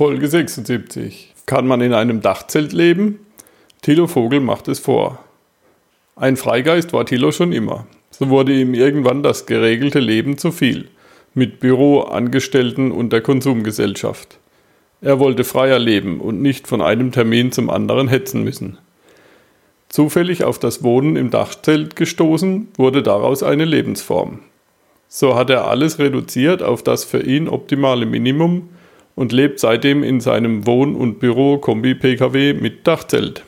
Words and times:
Folge 0.00 0.28
76. 0.28 1.34
Kann 1.44 1.66
man 1.66 1.82
in 1.82 1.92
einem 1.92 2.22
Dachzelt 2.22 2.72
leben? 2.72 3.18
Thilo 3.82 4.06
Vogel 4.06 4.40
macht 4.40 4.66
es 4.68 4.78
vor. 4.78 5.22
Ein 6.16 6.38
Freigeist 6.38 6.94
war 6.94 7.04
Thilo 7.04 7.32
schon 7.32 7.52
immer. 7.52 7.86
So 8.10 8.30
wurde 8.30 8.54
ihm 8.54 8.72
irgendwann 8.72 9.22
das 9.22 9.44
geregelte 9.44 9.98
Leben 9.98 10.38
zu 10.38 10.52
viel. 10.52 10.88
Mit 11.34 11.60
Büro, 11.60 12.00
Angestellten 12.00 12.92
und 12.92 13.12
der 13.12 13.20
Konsumgesellschaft. 13.20 14.38
Er 15.02 15.18
wollte 15.18 15.44
freier 15.44 15.78
leben 15.78 16.18
und 16.22 16.40
nicht 16.40 16.66
von 16.66 16.80
einem 16.80 17.12
Termin 17.12 17.52
zum 17.52 17.68
anderen 17.68 18.08
hetzen 18.08 18.42
müssen. 18.42 18.78
Zufällig 19.90 20.44
auf 20.44 20.58
das 20.58 20.82
Wohnen 20.82 21.16
im 21.16 21.28
Dachzelt 21.28 21.94
gestoßen, 21.94 22.68
wurde 22.78 23.02
daraus 23.02 23.42
eine 23.42 23.66
Lebensform. 23.66 24.38
So 25.08 25.34
hat 25.34 25.50
er 25.50 25.66
alles 25.66 25.98
reduziert 25.98 26.62
auf 26.62 26.82
das 26.82 27.04
für 27.04 27.20
ihn 27.20 27.50
optimale 27.50 28.06
Minimum 28.06 28.70
und 29.14 29.32
lebt 29.32 29.60
seitdem 29.60 30.02
in 30.02 30.20
seinem 30.20 30.66
Wohn- 30.66 30.96
und 30.96 31.18
Büro-Kombi-Pkw 31.18 32.54
mit 32.54 32.86
Dachzelt. 32.86 33.44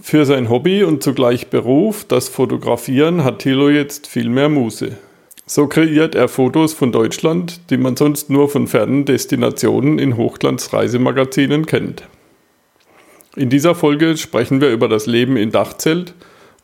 Für 0.00 0.24
sein 0.24 0.48
Hobby 0.48 0.84
und 0.84 1.02
zugleich 1.02 1.48
Beruf, 1.48 2.04
das 2.04 2.28
Fotografieren, 2.28 3.24
hat 3.24 3.40
Thilo 3.40 3.68
jetzt 3.68 4.06
viel 4.06 4.28
mehr 4.28 4.48
Muße. 4.48 4.96
So 5.44 5.66
kreiert 5.66 6.14
er 6.14 6.28
Fotos 6.28 6.74
von 6.74 6.92
Deutschland, 6.92 7.70
die 7.70 7.78
man 7.78 7.96
sonst 7.96 8.30
nur 8.30 8.48
von 8.48 8.68
fernen 8.68 9.06
Destinationen 9.06 9.98
in 9.98 10.16
Hochglanzreisemagazinen 10.16 11.66
kennt. 11.66 12.04
In 13.34 13.50
dieser 13.50 13.74
Folge 13.74 14.16
sprechen 14.16 14.60
wir 14.60 14.70
über 14.70 14.88
das 14.88 15.06
Leben 15.06 15.36
in 15.36 15.50
Dachzelt 15.50 16.14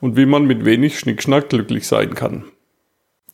und 0.00 0.16
wie 0.16 0.26
man 0.26 0.44
mit 0.44 0.64
wenig 0.64 0.98
Schnickschnack 0.98 1.48
glücklich 1.48 1.86
sein 1.86 2.14
kann. 2.14 2.44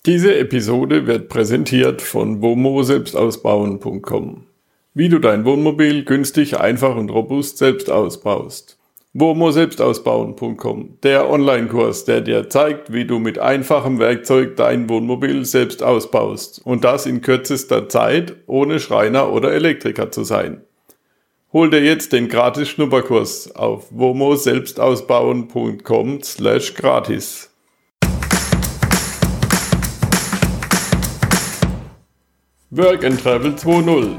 Diese 0.06 0.34
Episode 0.34 1.06
wird 1.06 1.28
präsentiert 1.28 2.00
von 2.00 2.40
womo-selbstausbauen.com. 2.40 4.46
Wie 4.94 5.10
du 5.10 5.18
dein 5.18 5.44
Wohnmobil 5.44 6.06
günstig, 6.06 6.58
einfach 6.58 6.96
und 6.96 7.10
robust 7.10 7.58
selbst 7.58 7.90
ausbaust. 7.90 8.78
womo-selbstausbauen.com, 9.12 10.96
der 11.02 11.28
Online-Kurs, 11.28 12.06
der 12.06 12.22
dir 12.22 12.48
zeigt, 12.48 12.94
wie 12.94 13.04
du 13.04 13.18
mit 13.18 13.38
einfachem 13.38 13.98
Werkzeug 13.98 14.56
dein 14.56 14.88
Wohnmobil 14.88 15.44
selbst 15.44 15.82
ausbaust 15.82 16.62
und 16.64 16.82
das 16.82 17.04
in 17.04 17.20
kürzester 17.20 17.90
Zeit, 17.90 18.36
ohne 18.46 18.80
Schreiner 18.80 19.30
oder 19.30 19.52
Elektriker 19.52 20.10
zu 20.10 20.24
sein. 20.24 20.62
Hol 21.52 21.68
dir 21.68 21.84
jetzt 21.84 22.14
den 22.14 22.30
gratis 22.30 22.70
Schnupperkurs 22.70 23.54
auf 23.54 23.88
womo-selbstausbauen.com 23.90 26.22
slash 26.22 26.74
gratis. 26.74 27.49
Work 32.72 33.04
and 33.04 33.20
Travel 33.20 33.56
2.0, 33.56 34.14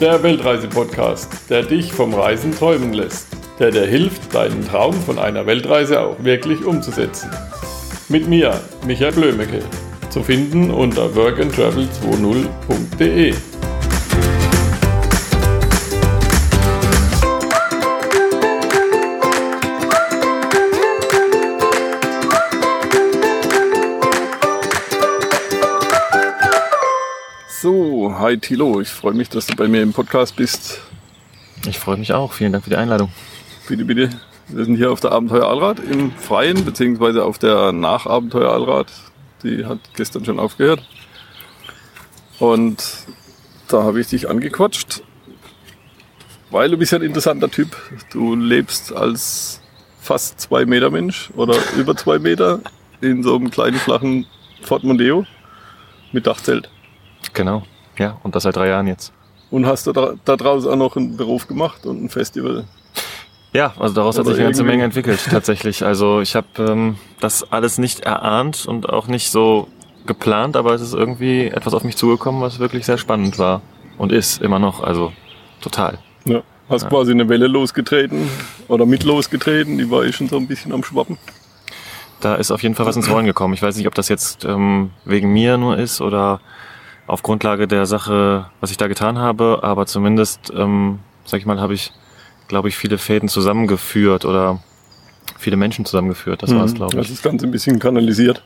der 0.00 0.22
Weltreise-Podcast, 0.22 1.50
der 1.50 1.64
dich 1.64 1.92
vom 1.92 2.14
Reisen 2.14 2.54
träumen 2.54 2.92
lässt, 2.92 3.26
der 3.58 3.72
dir 3.72 3.84
hilft, 3.84 4.32
deinen 4.32 4.64
Traum 4.64 4.94
von 4.94 5.18
einer 5.18 5.44
Weltreise 5.44 6.00
auch 6.00 6.22
wirklich 6.22 6.64
umzusetzen. 6.64 7.32
Mit 8.08 8.28
mir, 8.28 8.60
Michael 8.86 9.10
Blömecke, 9.10 9.64
zu 10.08 10.22
finden 10.22 10.70
unter 10.70 11.06
workandtravel20.de. 11.06 13.34
hi 28.20 28.36
Tilo, 28.36 28.82
ich 28.82 28.88
freue 28.88 29.14
mich, 29.14 29.30
dass 29.30 29.46
du 29.46 29.56
bei 29.56 29.66
mir 29.66 29.80
im 29.80 29.94
Podcast 29.94 30.36
bist. 30.36 30.82
Ich 31.66 31.78
freue 31.78 31.96
mich 31.96 32.12
auch. 32.12 32.34
Vielen 32.34 32.52
Dank 32.52 32.64
für 32.64 32.70
die 32.70 32.76
Einladung. 32.76 33.10
Bitte, 33.66 33.86
bitte. 33.86 34.10
Wir 34.48 34.64
sind 34.66 34.76
hier 34.76 34.92
auf 34.92 35.00
der 35.00 35.12
Abenteuer 35.12 35.48
Allrad 35.48 35.80
im 35.80 36.12
Freien, 36.12 36.62
beziehungsweise 36.66 37.24
auf 37.24 37.38
der 37.38 37.72
Nachabenteuer 37.72 38.52
Allrad. 38.52 38.92
Die 39.42 39.64
hat 39.64 39.78
gestern 39.96 40.26
schon 40.26 40.38
aufgehört. 40.38 40.86
Und 42.38 42.84
da 43.68 43.84
habe 43.84 43.98
ich 44.02 44.08
dich 44.08 44.28
angequatscht, 44.28 45.02
weil 46.50 46.68
du 46.68 46.76
bist 46.76 46.92
ja 46.92 46.98
ein 46.98 47.04
interessanter 47.04 47.50
Typ. 47.50 47.74
Du 48.12 48.34
lebst 48.34 48.92
als 48.92 49.62
fast 49.98 50.38
zwei 50.42 50.66
Meter 50.66 50.90
Mensch 50.90 51.30
oder 51.36 51.56
über 51.78 51.96
zwei 51.96 52.18
Meter 52.18 52.60
in 53.00 53.22
so 53.22 53.34
einem 53.34 53.50
kleinen 53.50 53.78
flachen 53.78 54.26
Ford 54.60 54.84
Mondeo 54.84 55.24
mit 56.12 56.26
Dachzelt. 56.26 56.68
Genau. 57.32 57.64
Ja, 58.00 58.16
und 58.22 58.34
das 58.34 58.44
seit 58.44 58.56
drei 58.56 58.68
Jahren 58.68 58.86
jetzt. 58.86 59.12
Und 59.50 59.66
hast 59.66 59.86
du 59.86 59.92
da, 59.92 60.14
da 60.24 60.36
draußen 60.36 60.70
auch 60.70 60.76
noch 60.76 60.96
einen 60.96 61.18
Beruf 61.18 61.46
gemacht 61.46 61.84
und 61.84 62.02
ein 62.02 62.08
Festival? 62.08 62.64
Ja, 63.52 63.74
also 63.78 63.94
daraus 63.94 64.16
hat 64.16 64.24
Oder 64.24 64.36
sich 64.36 64.40
eine 64.40 64.48
ganze 64.48 64.64
Menge 64.64 64.84
entwickelt, 64.84 65.20
tatsächlich. 65.30 65.84
Also 65.84 66.20
ich 66.22 66.34
habe 66.34 66.46
ähm, 66.58 66.96
das 67.20 67.52
alles 67.52 67.76
nicht 67.76 68.00
erahnt 68.00 68.64
und 68.64 68.88
auch 68.88 69.06
nicht 69.06 69.30
so 69.30 69.68
geplant, 70.06 70.56
aber 70.56 70.72
es 70.72 70.80
ist 70.80 70.94
irgendwie 70.94 71.48
etwas 71.48 71.74
auf 71.74 71.84
mich 71.84 71.96
zugekommen, 71.96 72.40
was 72.40 72.58
wirklich 72.58 72.86
sehr 72.86 72.96
spannend 72.96 73.38
war 73.38 73.60
und 73.98 74.12
ist 74.12 74.40
immer 74.40 74.58
noch. 74.58 74.82
Also 74.82 75.12
total. 75.60 75.98
Ja. 76.24 76.42
Hast 76.70 76.88
quasi 76.88 77.10
eine 77.10 77.28
Welle 77.28 77.48
losgetreten 77.48 78.30
oder 78.68 78.86
mit 78.86 79.02
losgetreten, 79.02 79.76
die 79.76 79.90
war 79.90 80.04
eh 80.04 80.12
schon 80.12 80.28
so 80.28 80.36
ein 80.36 80.46
bisschen 80.46 80.72
am 80.72 80.84
Schwappen. 80.84 81.18
Da 82.20 82.36
ist 82.36 82.50
auf 82.50 82.62
jeden 82.62 82.76
Fall 82.76 82.86
was 82.86 82.96
ins 82.96 83.10
Rollen 83.10 83.26
gekommen. 83.26 83.52
Ich 83.52 83.62
weiß 83.62 83.76
nicht, 83.76 83.88
ob 83.88 83.94
das 83.94 84.08
jetzt 84.08 84.44
ähm, 84.44 84.90
wegen 85.04 85.32
mir 85.32 85.58
nur 85.58 85.76
ist 85.76 86.00
oder 86.00 86.40
auf 87.10 87.22
Grundlage 87.22 87.66
der 87.66 87.86
Sache, 87.86 88.46
was 88.60 88.70
ich 88.70 88.76
da 88.76 88.86
getan 88.86 89.18
habe, 89.18 89.60
aber 89.62 89.86
zumindest, 89.86 90.52
ähm, 90.56 91.00
sag 91.24 91.40
ich 91.40 91.46
mal, 91.46 91.60
habe 91.60 91.74
ich, 91.74 91.92
glaube 92.48 92.68
ich, 92.68 92.76
viele 92.76 92.98
Fäden 92.98 93.28
zusammengeführt 93.28 94.24
oder 94.24 94.60
viele 95.38 95.56
Menschen 95.56 95.84
zusammengeführt. 95.84 96.42
Das 96.42 96.54
war 96.54 96.64
es, 96.64 96.74
glaube 96.74 96.96
Das 96.96 97.06
ich. 97.06 97.12
ist 97.12 97.24
das 97.24 97.30
Ganze 97.30 97.46
ein 97.46 97.50
bisschen 97.50 97.78
kanalisiert. 97.78 98.42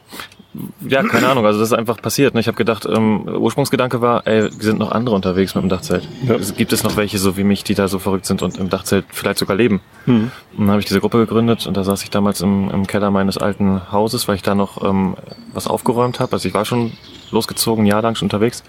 Ja, 0.87 1.03
keine 1.03 1.29
Ahnung. 1.29 1.45
Also 1.45 1.59
das 1.59 1.71
ist 1.71 1.77
einfach 1.77 2.01
passiert. 2.01 2.35
Ne? 2.35 2.41
Ich 2.41 2.47
habe 2.47 2.57
gedacht, 2.57 2.87
ähm, 2.87 3.27
Ursprungsgedanke 3.27 4.01
war, 4.01 4.27
ey, 4.27 4.51
sind 4.51 4.79
noch 4.79 4.93
andere 4.93 5.15
unterwegs 5.15 5.55
mit 5.55 5.63
dem 5.65 5.69
Dachzelt. 5.69 6.09
Ja. 6.27 6.37
Gibt 6.57 6.73
es 6.73 6.85
noch 6.85 6.97
welche 6.97 7.19
so 7.19 7.37
wie 7.37 7.45
mich, 7.45 7.65
die 7.65 7.75
da 7.75 7.89
so 7.89 7.99
verrückt 7.99 8.27
sind 8.27 8.43
und 8.43 8.57
im 8.59 8.71
Dachzelt 8.71 9.05
vielleicht 9.11 9.39
sogar 9.39 9.57
leben. 9.57 9.81
Mhm. 10.07 10.31
Und 10.57 10.59
dann 10.59 10.71
habe 10.71 10.81
ich 10.81 10.87
diese 10.87 11.01
Gruppe 11.01 11.19
gegründet 11.19 11.67
und 11.67 11.77
da 11.77 11.83
saß 11.83 12.03
ich 12.05 12.11
damals 12.11 12.41
im, 12.41 12.71
im 12.71 12.87
Keller 12.87 13.11
meines 13.11 13.37
alten 13.37 13.91
Hauses, 13.91 14.29
weil 14.29 14.37
ich 14.37 14.43
da 14.43 14.55
noch 14.55 14.85
ähm, 14.85 15.17
was 15.53 15.67
aufgeräumt 15.67 16.21
habe. 16.21 16.33
Also 16.33 16.47
ich 16.47 16.55
war 16.55 16.65
schon 16.65 16.93
losgezogen, 17.33 17.85
ein 17.85 17.87
Jahr 17.89 18.03
lang 18.03 18.15
schon 18.15 18.27
unterwegs, 18.27 18.63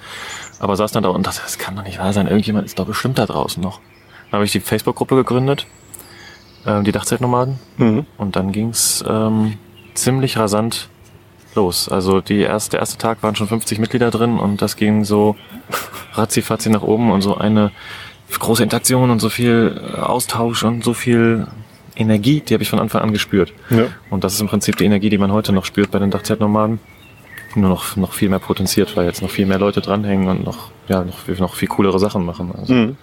aber 0.59 0.75
saß 0.75 0.91
dann 0.91 1.03
da 1.03 1.09
und 1.09 1.25
dachte, 1.27 1.41
das 1.43 1.59
kann 1.59 1.75
doch 1.75 1.83
nicht 1.83 1.99
wahr 1.99 2.13
sein. 2.13 2.27
Irgendjemand 2.27 2.65
ist 2.65 2.79
doch 2.79 2.85
bestimmt 2.85 3.19
da 3.19 3.27
draußen 3.27 3.61
noch. 3.61 3.79
Dann 4.31 4.39
habe 4.39 4.45
ich 4.45 4.51
die 4.51 4.59
Facebook-Gruppe 4.59 5.15
gegründet, 5.15 5.67
ähm, 6.65 6.83
die 6.83 6.91
Dachzeltnomaden. 6.91 7.59
Mhm. 7.77 8.05
Und 8.17 8.35
dann 8.35 8.51
ging's 8.51 9.03
ähm, 9.07 9.53
ziemlich 9.93 10.37
rasant 10.37 10.89
los. 11.55 11.89
Also 11.89 12.21
die 12.21 12.41
erste, 12.41 12.71
der 12.71 12.81
erste 12.81 12.97
Tag 12.97 13.23
waren 13.23 13.35
schon 13.35 13.47
50 13.47 13.79
Mitglieder 13.79 14.11
drin 14.11 14.37
und 14.37 14.61
das 14.61 14.75
ging 14.75 15.03
so 15.03 15.35
ratzi 16.13 16.69
nach 16.69 16.83
oben 16.83 17.11
und 17.11 17.21
so 17.21 17.35
eine 17.37 17.71
große 18.39 18.63
Interaktion 18.63 19.09
und 19.11 19.19
so 19.19 19.29
viel 19.29 19.79
äh, 19.95 19.99
Austausch 19.99 20.63
und 20.63 20.83
so 20.83 20.93
viel 20.93 21.47
Energie, 21.95 22.41
die 22.41 22.53
habe 22.53 22.63
ich 22.63 22.69
von 22.69 22.79
Anfang 22.79 23.01
an 23.01 23.13
gespürt. 23.13 23.53
Ja. 23.69 23.87
Und 24.09 24.23
das 24.23 24.33
ist 24.33 24.41
im 24.41 24.47
Prinzip 24.47 24.75
die 24.77 24.85
Energie, 24.85 25.09
die 25.09 25.17
man 25.17 25.31
heute 25.31 25.53
noch 25.53 25.65
spürt 25.65 25.91
bei 25.91 25.99
den 25.99 26.11
Dachzeltnomaden. 26.11 26.79
Nur 27.55 27.69
noch, 27.69 27.95
noch 27.95 28.11
viel 28.11 28.27
mehr 28.27 28.39
potenziert, 28.39 28.97
weil 28.97 29.05
jetzt 29.05 29.21
noch 29.21 29.29
viel 29.29 29.45
mehr 29.45 29.59
Leute 29.59 29.79
dranhängen 29.79 30.27
und 30.27 30.43
noch, 30.43 30.71
ja, 30.89 31.05
noch, 31.05 31.25
noch 31.39 31.55
viel 31.55 31.69
coolere 31.69 31.99
Sachen 31.99 32.25
machen. 32.25 32.51
Also, 32.57 32.73
Mhm. 32.73 32.97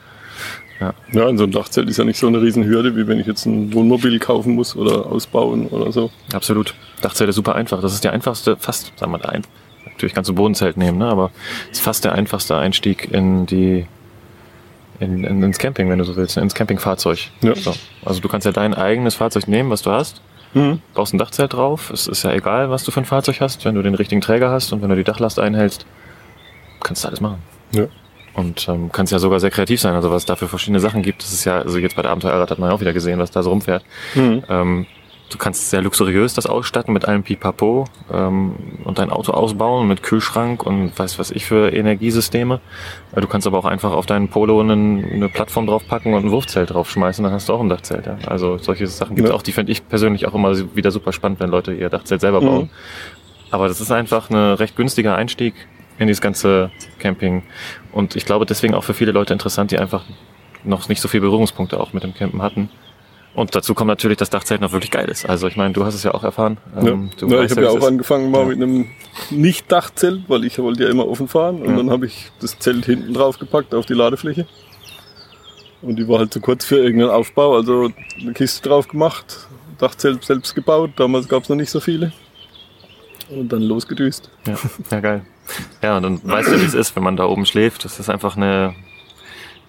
Ja. 0.80 0.94
Ja, 1.12 1.26
und 1.28 1.38
so 1.38 1.44
ein 1.44 1.52
Dachzelt 1.52 1.88
ist 1.88 1.98
ja 1.98 2.04
nicht 2.04 2.18
so 2.18 2.26
eine 2.26 2.42
Riesenhürde, 2.42 2.96
wie 2.96 3.06
wenn 3.06 3.20
ich 3.20 3.26
jetzt 3.26 3.46
ein 3.46 3.72
Wohnmobil 3.72 4.18
kaufen 4.18 4.56
muss 4.56 4.74
oder 4.74 5.06
ausbauen 5.06 5.68
oder 5.68 5.92
so. 5.92 6.10
Absolut. 6.32 6.74
Dachzelt 7.02 7.28
ist 7.28 7.36
super 7.36 7.54
einfach. 7.54 7.80
Das 7.82 7.92
ist 7.92 8.04
der 8.04 8.12
einfachste, 8.12 8.56
fast, 8.56 8.92
sagen 8.98 9.12
wir 9.12 9.18
mal, 9.18 9.26
ein, 9.26 9.42
natürlich 9.84 10.14
kannst 10.14 10.30
du 10.30 10.34
Bodenzelt 10.34 10.76
nehmen, 10.76 10.98
ne? 10.98 11.06
aber 11.06 11.30
es 11.70 11.78
ist 11.78 11.84
fast 11.84 12.04
der 12.04 12.12
einfachste 12.12 12.56
Einstieg 12.56 13.10
in 13.12 13.46
die, 13.46 13.86
in, 15.00 15.24
in, 15.24 15.42
ins 15.42 15.58
Camping, 15.58 15.90
wenn 15.90 15.98
du 15.98 16.04
so 16.04 16.16
willst, 16.16 16.36
ne? 16.36 16.42
ins 16.42 16.54
Campingfahrzeug. 16.54 17.18
Ja. 17.42 17.54
So. 17.54 17.74
Also 18.04 18.20
du 18.20 18.28
kannst 18.28 18.44
ja 18.46 18.52
dein 18.52 18.74
eigenes 18.74 19.16
Fahrzeug 19.16 19.48
nehmen, 19.48 19.70
was 19.70 19.82
du 19.82 19.90
hast, 19.90 20.20
Mhm. 20.54 20.80
baust 20.92 21.14
ein 21.14 21.18
Dachzelt 21.18 21.54
drauf. 21.54 21.88
Es 21.90 22.06
ist 22.06 22.24
ja 22.24 22.32
egal, 22.32 22.68
was 22.68 22.84
du 22.84 22.90
für 22.90 23.00
ein 23.00 23.06
Fahrzeug 23.06 23.40
hast, 23.40 23.64
wenn 23.64 23.74
du 23.74 23.80
den 23.80 23.94
richtigen 23.94 24.20
Träger 24.20 24.50
hast 24.50 24.70
und 24.74 24.82
wenn 24.82 24.90
du 24.90 24.96
die 24.96 25.02
Dachlast 25.04 25.38
einhältst, 25.38 25.86
kannst 26.82 27.04
du 27.04 27.08
alles 27.08 27.22
machen. 27.22 27.38
Ja. 27.72 27.86
Und 28.34 28.68
ähm, 28.68 28.90
kannst 28.92 29.12
ja 29.12 29.18
sogar 29.18 29.40
sehr 29.40 29.50
kreativ 29.50 29.80
sein. 29.80 29.94
Also 29.94 30.10
was 30.10 30.22
es 30.22 30.26
da 30.26 30.36
für 30.36 30.48
verschiedene 30.48 30.78
Sachen 30.80 31.00
gibt, 31.02 31.22
das 31.22 31.32
ist 31.32 31.44
ja, 31.46 31.58
also 31.60 31.78
jetzt 31.78 31.96
bei 31.96 32.02
der 32.02 32.10
Abenteuerrad 32.10 32.50
hat 32.50 32.58
man 32.58 32.68
ja 32.68 32.76
auch 32.76 32.80
wieder 32.82 32.92
gesehen, 32.92 33.18
was 33.18 33.30
da 33.30 33.42
so 33.42 33.48
rumfährt. 33.48 33.82
Mhm. 34.14 34.42
Ähm, 34.48 34.86
du 35.32 35.38
kannst 35.38 35.70
sehr 35.70 35.82
luxuriös 35.82 36.34
das 36.34 36.46
ausstatten 36.46 36.92
mit 36.92 37.06
allem 37.06 37.22
Pipapo 37.22 37.86
ähm, 38.12 38.54
und 38.84 38.98
dein 38.98 39.10
Auto 39.10 39.32
ausbauen 39.32 39.88
mit 39.88 40.02
Kühlschrank 40.02 40.64
und 40.64 40.96
weiß 40.98 41.18
was 41.18 41.30
ich 41.30 41.44
für 41.46 41.72
Energiesysteme. 41.72 42.60
Äh, 43.14 43.20
Du 43.20 43.26
kannst 43.26 43.46
aber 43.46 43.58
auch 43.58 43.64
einfach 43.64 43.92
auf 43.92 44.06
deinen 44.06 44.28
Polo 44.28 44.60
einen, 44.60 45.04
eine 45.12 45.28
Plattform 45.28 45.66
draufpacken 45.66 46.14
und 46.14 46.24
ein 46.26 46.30
Wurfzelt 46.30 46.70
draufschmeißen, 46.72 47.24
dann 47.24 47.32
hast 47.32 47.48
du 47.48 47.54
auch 47.54 47.60
ein 47.60 47.68
Dachzelt. 47.68 48.06
Ja? 48.06 48.18
Also 48.26 48.58
solche 48.58 48.86
Sachen 48.86 49.16
gibt 49.16 49.26
es 49.28 49.32
Ja. 49.32 49.36
auch, 49.36 49.42
die 49.42 49.52
finde 49.52 49.72
ich 49.72 49.88
persönlich 49.88 50.26
auch 50.28 50.34
immer 50.34 50.54
wieder 50.76 50.90
super 50.90 51.12
spannend, 51.12 51.40
wenn 51.40 51.50
Leute 51.50 51.72
ihr 51.72 51.88
Dachzelt 51.88 52.20
selber 52.20 52.40
bauen. 52.40 52.64
Mhm. 52.64 52.70
Aber 53.50 53.68
das 53.68 53.80
ist 53.80 53.90
einfach 53.90 54.30
ein 54.30 54.36
recht 54.36 54.76
günstiger 54.76 55.14
Einstieg 55.16 55.54
in 55.98 56.06
dieses 56.06 56.20
ganze 56.20 56.70
Camping. 56.98 57.42
Und 57.92 58.16
ich 58.16 58.24
glaube 58.24 58.46
deswegen 58.46 58.74
auch 58.74 58.84
für 58.84 58.94
viele 58.94 59.12
Leute 59.12 59.32
interessant, 59.32 59.70
die 59.70 59.78
einfach 59.78 60.04
noch 60.64 60.88
nicht 60.88 61.00
so 61.02 61.08
viele 61.08 61.22
Berührungspunkte 61.22 61.78
auch 61.78 61.92
mit 61.92 62.02
dem 62.02 62.14
Campen 62.14 62.40
hatten. 62.40 62.70
Und 63.34 63.54
dazu 63.54 63.72
kommt 63.74 63.88
natürlich, 63.88 64.18
dass 64.18 64.28
Dachzelt 64.28 64.60
noch 64.60 64.72
wirklich 64.72 64.90
geil 64.90 65.08
ist. 65.08 65.26
Also 65.26 65.46
ich 65.48 65.56
meine, 65.56 65.72
du 65.72 65.84
hast 65.86 65.94
es 65.94 66.02
ja 66.02 66.12
auch 66.12 66.22
erfahren. 66.22 66.58
Ähm, 66.76 67.10
du 67.18 67.28
ja, 67.28 67.42
ich 67.42 67.50
habe 67.52 67.62
ja 67.62 67.70
auch 67.70 67.86
angefangen 67.86 68.30
mal 68.30 68.40
Ja. 68.40 68.46
mit 68.48 68.56
einem 68.62 68.88
Nicht-Dachzelt, 69.30 70.24
weil 70.28 70.44
ich 70.44 70.58
wollte 70.58 70.82
ja 70.84 70.90
immer 70.90 71.08
offen 71.08 71.28
fahren. 71.28 71.62
Und 71.62 71.70
Ja. 71.70 71.76
dann 71.76 71.90
habe 71.90 72.06
ich 72.06 72.30
das 72.40 72.58
Zelt 72.58 72.84
hinten 72.84 73.14
drauf 73.14 73.38
gepackt 73.38 73.74
auf 73.74 73.86
die 73.86 73.94
Ladefläche. 73.94 74.46
Und 75.80 75.96
die 75.98 76.06
war 76.08 76.18
halt 76.18 76.32
zu 76.32 76.40
kurz 76.40 76.64
für 76.64 76.76
irgendeinen 76.76 77.10
Aufbau. 77.10 77.56
Also 77.56 77.90
eine 78.20 78.32
Kiste 78.34 78.68
drauf 78.68 78.86
gemacht, 78.88 79.48
Dachzelt 79.78 80.22
selbst 80.24 80.54
gebaut. 80.54 80.90
Damals 80.96 81.26
gab 81.26 81.42
es 81.44 81.48
noch 81.48 81.56
nicht 81.56 81.70
so 81.70 81.80
viele. 81.80 82.12
Und 83.30 83.50
dann 83.50 83.62
losgedüst. 83.62 84.30
Ja, 84.46 84.54
ja, 84.90 85.00
geil. 85.00 85.22
Ja, 85.82 85.96
und 85.96 86.02
dann 86.02 86.20
weißt 86.22 86.52
du, 86.52 86.60
wie 86.60 86.64
es 86.66 86.74
ist, 86.74 86.94
wenn 86.96 87.02
man 87.02 87.16
da 87.16 87.24
oben 87.24 87.46
schläft. 87.46 87.84
Das 87.86 87.98
ist 87.98 88.10
einfach 88.10 88.36
eine. 88.36 88.74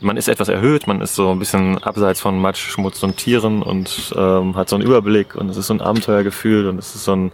Man 0.04 0.18
ist 0.18 0.28
etwas 0.28 0.50
erhöht, 0.50 0.86
man 0.86 1.02
ist 1.02 1.16
so 1.16 1.32
ein 1.32 1.40
bisschen 1.40 1.82
abseits 1.82 2.20
von 2.22 2.40
Matsch, 2.40 2.60
Schmutz 2.70 3.02
und 3.04 3.18
Tieren 3.18 3.62
und 3.64 4.14
ähm, 4.18 4.56
hat 4.56 4.70
so 4.70 4.76
einen 4.76 4.86
Überblick 4.86 5.36
und 5.36 5.50
es 5.50 5.58
ist 5.58 5.68
so 5.68 5.74
ein 5.74 5.82
Abenteuergefühl 5.82 6.68
und 6.68 6.78
es 6.78 6.94
ist 6.96 7.06
so 7.06 7.16
ein 7.16 7.32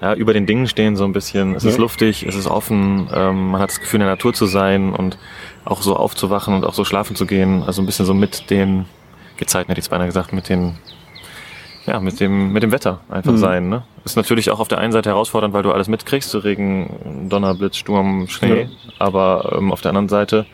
ja, 0.00 0.14
über 0.14 0.32
den 0.32 0.46
Dingen 0.46 0.66
stehen 0.66 0.96
so 0.96 1.04
ein 1.04 1.12
bisschen. 1.12 1.54
Es 1.54 1.64
ist 1.64 1.74
Ja. 1.74 1.80
luftig, 1.80 2.24
es 2.26 2.34
ist 2.34 2.46
offen, 2.46 3.10
ähm, 3.12 3.50
man 3.50 3.60
hat 3.60 3.68
das 3.70 3.80
Gefühl, 3.80 4.00
in 4.00 4.06
der 4.06 4.14
Natur 4.14 4.32
zu 4.32 4.46
sein 4.46 4.94
und 4.94 5.18
auch 5.66 5.82
so 5.82 5.94
aufzuwachen 5.94 6.54
und 6.54 6.64
auch 6.64 6.72
so 6.72 6.86
schlafen 6.86 7.16
zu 7.16 7.26
gehen. 7.26 7.62
Also 7.66 7.82
ein 7.82 7.86
bisschen 7.86 8.06
so 8.06 8.14
mit 8.14 8.48
den 8.48 8.86
Gezeiten, 9.36 9.68
hätte 9.68 9.78
ich 9.80 9.84
jetzt 9.84 9.90
beinahe 9.90 10.06
gesagt, 10.06 10.32
mit 10.32 10.48
den 10.48 10.78
ja, 11.86 11.98
mit 11.98 12.20
dem, 12.20 12.52
mit 12.52 12.62
dem 12.62 12.72
Wetter 12.72 13.00
einfach 13.10 13.32
Mhm. 13.32 13.36
sein. 13.38 13.68
Ne? 13.68 13.82
Ist 14.04 14.16
natürlich 14.16 14.50
auch 14.50 14.60
auf 14.60 14.68
der 14.68 14.78
einen 14.78 14.92
Seite 14.92 15.08
herausfordernd, 15.10 15.52
weil 15.54 15.62
du 15.62 15.72
alles 15.72 15.88
mitkriegst, 15.88 16.34
Regen, 16.44 17.26
Donner, 17.28 17.54
Blitz, 17.54 17.76
Sturm, 17.76 18.28
Schnee. 18.28 18.62
Ja. 18.62 18.68
Aber 18.98 19.54
ähm, 19.58 19.72
auf 19.72 19.80
der 19.80 19.88
anderen 19.90 20.08
Seite 20.08 20.46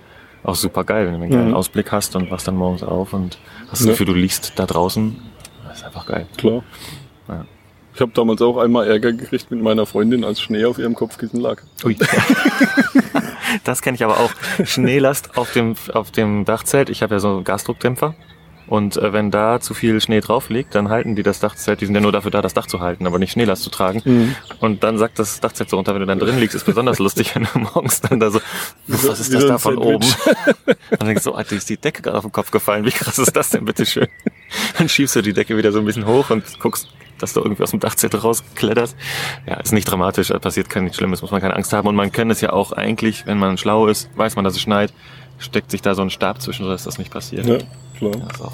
auch 0.46 0.54
super 0.54 0.84
geil, 0.84 1.06
wenn 1.06 1.14
du 1.14 1.20
einen 1.22 1.30
geilen 1.30 1.48
Mhm. 1.48 1.54
Ausblick 1.54 1.92
hast 1.92 2.16
und 2.16 2.30
wachst 2.30 2.46
dann 2.48 2.56
morgens 2.56 2.82
auf 2.82 3.12
und 3.12 3.38
hast 3.64 3.72
das 3.80 3.84
Ja. 3.84 3.90
Gefühl, 3.92 4.06
du 4.06 4.14
liegst 4.14 4.52
da 4.56 4.66
draußen. 4.66 5.16
Das 5.68 5.78
ist 5.78 5.84
einfach 5.84 6.06
geil. 6.06 6.26
Klar. 6.36 6.62
Ja. 7.28 7.44
Ich 7.94 8.00
habe 8.00 8.12
damals 8.14 8.42
auch 8.42 8.58
einmal 8.58 8.86
Ärger 8.86 9.12
gekriegt 9.12 9.50
mit 9.50 9.62
meiner 9.62 9.86
Freundin, 9.86 10.22
als 10.24 10.40
Schnee 10.40 10.64
auf 10.66 10.78
ihrem 10.78 10.94
Kopfkissen 10.94 11.40
lag. 11.40 11.62
Ui. 11.84 11.96
das 13.64 13.82
kenne 13.82 13.94
ich 13.96 14.04
aber 14.04 14.20
auch. 14.20 14.30
Schneelast 14.64 15.36
auf 15.36 15.52
dem, 15.52 15.74
auf 15.92 16.10
dem 16.10 16.44
Dachzelt. 16.44 16.90
Ich 16.90 17.02
habe 17.02 17.14
ja 17.14 17.18
so 17.20 17.28
einen 17.36 17.44
Gasdruckdämpfer. 17.44 18.14
Und 18.66 18.96
äh, 18.96 19.12
wenn 19.12 19.30
da 19.30 19.60
zu 19.60 19.74
viel 19.74 20.00
Schnee 20.00 20.20
drauf 20.20 20.48
liegt, 20.48 20.74
dann 20.74 20.88
halten 20.88 21.14
die 21.14 21.22
das 21.22 21.40
Dachzelt, 21.40 21.80
die 21.80 21.86
sind 21.86 21.94
ja 21.94 22.00
nur 22.00 22.12
dafür 22.12 22.30
da, 22.30 22.42
das 22.42 22.54
Dach 22.54 22.66
zu 22.66 22.80
halten, 22.80 23.06
aber 23.06 23.18
nicht 23.18 23.32
Schneelast 23.32 23.62
zu 23.62 23.70
tragen. 23.70 24.02
Mhm. 24.04 24.34
Und 24.60 24.82
dann 24.82 24.98
sagt 24.98 25.18
das 25.18 25.40
Dachzelt 25.40 25.70
so 25.70 25.76
runter, 25.76 25.94
wenn 25.94 26.00
du 26.00 26.06
dann 26.06 26.18
drin 26.18 26.38
liegst, 26.38 26.56
ist 26.56 26.64
besonders 26.64 26.98
lustig, 26.98 27.34
wenn 27.34 27.44
du 27.44 27.58
morgens 27.58 28.00
dann 28.00 28.20
da 28.20 28.30
so, 28.30 28.40
was 28.86 29.20
ist 29.20 29.32
das 29.32 29.46
da 29.46 29.58
von 29.58 29.78
oben? 29.78 30.06
Dann 30.90 31.08
denkst 31.08 31.24
du, 31.24 31.30
so, 31.30 31.34
Alter, 31.34 31.56
ist 31.56 31.68
die 31.68 31.76
Decke 31.76 32.02
gerade 32.02 32.18
auf 32.18 32.24
den 32.24 32.32
Kopf 32.32 32.50
gefallen, 32.50 32.84
wie 32.84 32.90
krass 32.90 33.18
ist 33.18 33.34
das 33.34 33.50
denn, 33.50 33.64
bitteschön? 33.64 34.06
Dann 34.78 34.88
schiebst 34.88 35.16
du 35.16 35.22
die 35.22 35.32
Decke 35.32 35.56
wieder 35.56 35.72
so 35.72 35.80
ein 35.80 35.84
bisschen 35.84 36.06
hoch 36.06 36.30
und 36.30 36.60
guckst, 36.60 36.88
dass 37.18 37.32
du 37.32 37.40
irgendwie 37.40 37.62
aus 37.62 37.70
dem 37.70 37.80
Dachzelt 37.80 38.22
rauskletterst. 38.22 38.96
Ja, 39.46 39.54
ist 39.56 39.72
nicht 39.72 39.90
dramatisch, 39.90 40.28
da 40.28 40.38
passiert 40.38 40.70
kein 40.70 40.84
nichts 40.84 40.98
Schlimmes, 40.98 41.22
muss 41.22 41.30
man 41.30 41.40
keine 41.40 41.56
Angst 41.56 41.72
haben. 41.72 41.88
Und 41.88 41.96
man 41.96 42.12
kennt 42.12 42.30
es 42.30 42.40
ja 42.40 42.52
auch 42.52 42.72
eigentlich, 42.72 43.26
wenn 43.26 43.38
man 43.38 43.58
schlau 43.58 43.86
ist, 43.86 44.10
weiß 44.16 44.36
man, 44.36 44.44
dass 44.44 44.54
es 44.54 44.60
schneit, 44.60 44.92
steckt 45.38 45.70
sich 45.70 45.82
da 45.82 45.94
so 45.94 46.02
ein 46.02 46.10
Stab 46.10 46.40
zwischen, 46.40 46.64
sodass 46.64 46.84
das 46.84 46.98
nicht 46.98 47.10
passiert. 47.10 47.46
Ja, 47.46 47.58
klar. 47.98 48.12
So. 48.38 48.52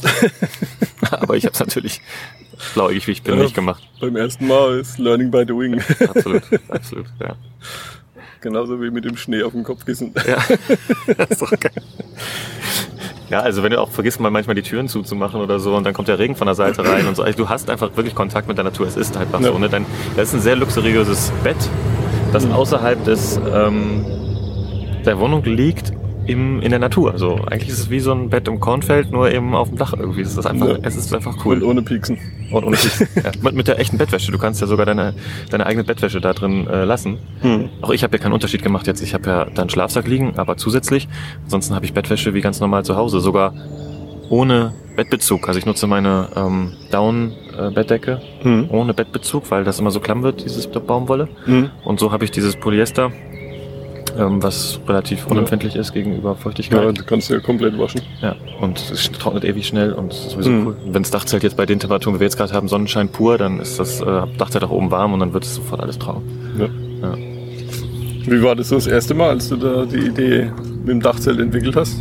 Aber 1.17 1.37
ich 1.37 1.45
habe 1.45 1.53
es 1.55 1.61
natürlich 1.61 2.01
blauäugig, 2.75 3.07
wie 3.07 3.13
ich 3.13 3.23
bin, 3.23 3.37
Ja. 3.37 3.43
nicht 3.43 3.55
gemacht. 3.55 3.83
Beim 4.01 4.17
ersten 4.17 4.47
Mal 4.47 4.79
ist 4.81 4.99
Learning 4.99 5.31
by 5.31 5.45
doing. 5.47 5.81
Absolut, 6.09 6.43
absolut, 6.69 7.07
ja. 7.21 7.35
Genauso 8.41 8.81
wie 8.83 8.91
mit 8.91 9.05
dem 9.05 9.17
Schnee 9.17 9.43
auf 9.45 9.53
dem 9.53 9.63
Kopfkissen. 9.63 10.13
Ja, 10.27 10.39
das 11.17 11.31
ist 11.31 11.43
doch 11.43 11.51
geil. 11.61 11.73
Ja, 13.31 13.41
also 13.41 13.63
wenn 13.63 13.71
du 13.71 13.81
auch 13.81 13.91
vergisst, 13.91 14.21
mal 14.21 14.31
manchmal 14.31 14.55
die 14.57 14.63
Türen 14.63 14.89
zuzumachen 14.89 15.41
oder 15.41 15.59
so 15.59 15.75
und 15.77 15.85
dann 15.85 15.95
kommt 15.95 16.09
der 16.09 16.19
Regen 16.19 16.37
von 16.37 16.47
der 16.47 16.55
Seite 16.55 16.85
rein 16.85 17.07
und 17.07 17.15
so. 17.17 17.23
Also 17.23 17.39
du 17.39 17.49
hast 17.49 17.71
einfach 17.71 17.97
wirklich 17.97 18.15
Kontakt 18.15 18.49
mit 18.49 18.59
der 18.59 18.65
Natur. 18.65 18.87
Es 18.87 18.97
ist 18.97 19.17
einfach 19.17 19.41
Ja. 19.41 19.47
so. 19.53 19.59
Ne? 19.59 19.69
Dein, 19.69 19.87
das 20.17 20.29
ist 20.29 20.35
ein 20.35 20.41
sehr 20.41 20.57
luxuriöses 20.57 21.33
Bett, 21.43 21.57
das 22.33 22.45
außerhalb 22.51 23.03
des, 23.05 23.41
ähm, 23.55 24.05
der 25.07 25.19
Wohnung 25.19 25.45
liegt. 25.45 25.93
Im, 26.27 26.61
in 26.63 26.71
der 26.71 26.79
Natur. 26.79 27.15
So, 27.19 27.35
eigentlich 27.47 27.69
ist 27.69 27.79
es 27.81 27.91
wie 27.91 27.99
so 27.99 28.13
ein 28.13 28.31
Bett 28.31 28.47
im 28.47 28.61
Kornfeld, 28.61 29.11
nur 29.11 29.31
eben 29.33 29.55
auf 29.57 29.69
dem 29.71 29.79
Dach 29.79 29.93
irgendwie. 29.99 30.21
Es 30.21 30.37
ist 30.37 30.47
einfach, 30.47 30.69
Ja. 30.69 30.77
es 30.83 30.95
ist 30.97 31.13
einfach 31.13 31.45
cool. 31.45 31.57
Und 31.57 31.63
ohne 31.69 31.83
Pieksen. 31.83 32.17
Und 32.53 32.65
ohne 32.65 32.77
Kissen. 32.77 33.09
ja. 33.17 33.33
mit, 33.43 33.55
mit 33.55 33.67
der 33.69 33.81
echten 33.81 33.99
Bettwäsche. 33.99 34.31
Du 34.31 34.39
kannst 34.39 34.61
ja 34.61 34.69
sogar 34.69 34.87
deine, 34.87 35.15
deine 35.51 35.67
eigene 35.67 35.83
Bettwäsche 35.85 36.21
da 36.21 36.33
drin 36.33 36.69
äh, 36.69 36.85
lassen. 36.85 37.19
Hm. 37.41 37.69
Auch 37.81 37.91
ich 37.91 38.05
habe 38.05 38.17
ja 38.17 38.23
keinen 38.23 38.33
Unterschied 38.35 38.63
gemacht 38.63 38.87
jetzt. 38.87 39.03
Ich 39.03 39.15
habe 39.15 39.29
ja 39.29 39.45
da 39.47 39.63
einen 39.63 39.71
Schlafsack 39.71 40.07
liegen, 40.07 40.35
aber 40.37 40.57
zusätzlich. 40.57 41.09
Ansonsten 41.45 41.75
habe 41.75 41.85
ich 41.87 41.93
Bettwäsche 41.93 42.35
wie 42.35 42.41
ganz 42.41 42.61
normal 42.61 42.85
zu 42.85 42.95
Hause. 42.97 43.19
Sogar 43.21 43.53
ohne 44.31 44.73
Bettbezug. 44.95 45.49
Also 45.49 45.59
ich 45.59 45.67
nutze 45.67 45.87
meine 45.89 46.29
ähm, 46.37 46.73
Down-Bettdecke 46.93 48.21
Hm. 48.43 48.67
ohne 48.71 48.95
Bettbezug, 48.95 49.51
weil 49.51 49.65
das 49.65 49.79
immer 49.81 49.91
so 49.91 50.01
klamm 50.01 50.23
wird, 50.23 50.45
dieses 50.45 50.67
Baumwolle. 50.69 51.29
Hm. 51.47 51.71
Und 51.85 51.99
so 52.01 52.13
habe 52.13 52.25
ich 52.25 52.31
dieses 52.31 52.57
Polyester, 52.57 53.11
ähm, 54.19 54.43
was 54.43 54.81
relativ 54.89 55.27
unempfindlich 55.27 55.77
ist 55.77 55.93
gegenüber 55.93 56.31
Ja, 56.31 56.35
Feuchtigkeit. 56.37 56.99
du 56.99 57.05
kannst 57.05 57.31
ja 57.31 57.39
komplett 57.41 57.79
waschen. 57.79 58.01
Ja, 58.21 58.35
und 58.61 58.79
es 58.91 59.11
trocknet 59.13 59.45
ewig 59.45 59.67
schnell 59.67 59.93
und 59.93 60.13
ist 60.13 60.31
sowieso 60.31 60.51
Mhm. 60.51 60.67
cool. 60.67 60.77
Wenn 60.87 61.03
das 61.03 61.11
Dachzelt 61.11 61.43
jetzt 61.43 61.57
bei 61.57 61.67
den 61.67 61.79
Temperaturen, 61.81 62.17
wie 62.17 62.21
wir 62.21 62.27
jetzt 62.27 62.37
gerade 62.37 62.53
haben, 62.53 62.69
Sonnenschein 62.69 63.09
pur, 63.09 63.39
dann 63.39 63.61
ist 63.61 63.79
das 63.79 64.01
äh, 64.01 64.23
Dachzelt 64.39 64.65
auch 64.65 64.71
oben 64.71 64.91
warm 64.91 65.13
und 65.13 65.21
dann 65.21 65.33
wird 65.33 65.45
es 65.45 65.55
sofort 65.57 65.81
alles 65.81 65.99
trocken. 65.99 66.23
Ja. 66.59 66.67
Ja. 67.09 67.15
Wie 68.25 68.43
war 68.43 68.55
das 68.55 68.69
so 68.69 68.77
das 68.77 68.87
erste 68.87 69.15
Mal, 69.15 69.31
als 69.31 69.49
du 69.49 69.57
da 69.57 69.85
die 69.85 69.99
Idee 70.07 70.51
mit 70.81 70.89
dem 70.89 71.01
Dachzelt 71.01 71.41
entwickelt 71.41 71.75
hast? 71.77 71.97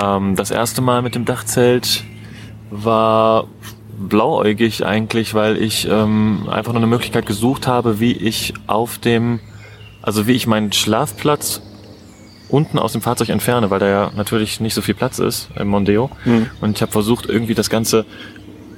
Ähm, 0.00 0.36
das 0.36 0.50
erste 0.50 0.82
Mal 0.82 1.02
mit 1.02 1.14
dem 1.14 1.24
Dachzelt 1.24 2.04
war 2.70 3.46
blauäugig 3.98 4.84
eigentlich, 4.84 5.32
weil 5.34 5.56
ich 5.56 5.88
ähm, 5.90 6.46
einfach 6.50 6.72
nur 6.72 6.80
eine 6.82 6.86
Möglichkeit 6.86 7.24
gesucht 7.24 7.66
habe, 7.66 7.98
wie 8.00 8.12
ich 8.12 8.52
auf 8.66 8.98
dem, 8.98 9.40
also 10.06 10.26
wie 10.26 10.32
ich 10.32 10.46
meinen 10.46 10.72
Schlafplatz 10.72 11.60
unten 12.48 12.78
aus 12.78 12.92
dem 12.92 13.02
Fahrzeug 13.02 13.28
entferne, 13.28 13.70
weil 13.70 13.80
da 13.80 13.88
ja 13.88 14.10
natürlich 14.14 14.60
nicht 14.60 14.72
so 14.72 14.80
viel 14.80 14.94
Platz 14.94 15.18
ist 15.18 15.48
im 15.56 15.66
Mondeo. 15.68 16.10
Mhm. 16.24 16.48
Und 16.60 16.76
ich 16.76 16.82
habe 16.82 16.92
versucht, 16.92 17.26
irgendwie 17.26 17.54
das 17.54 17.68
Ganze 17.68 18.06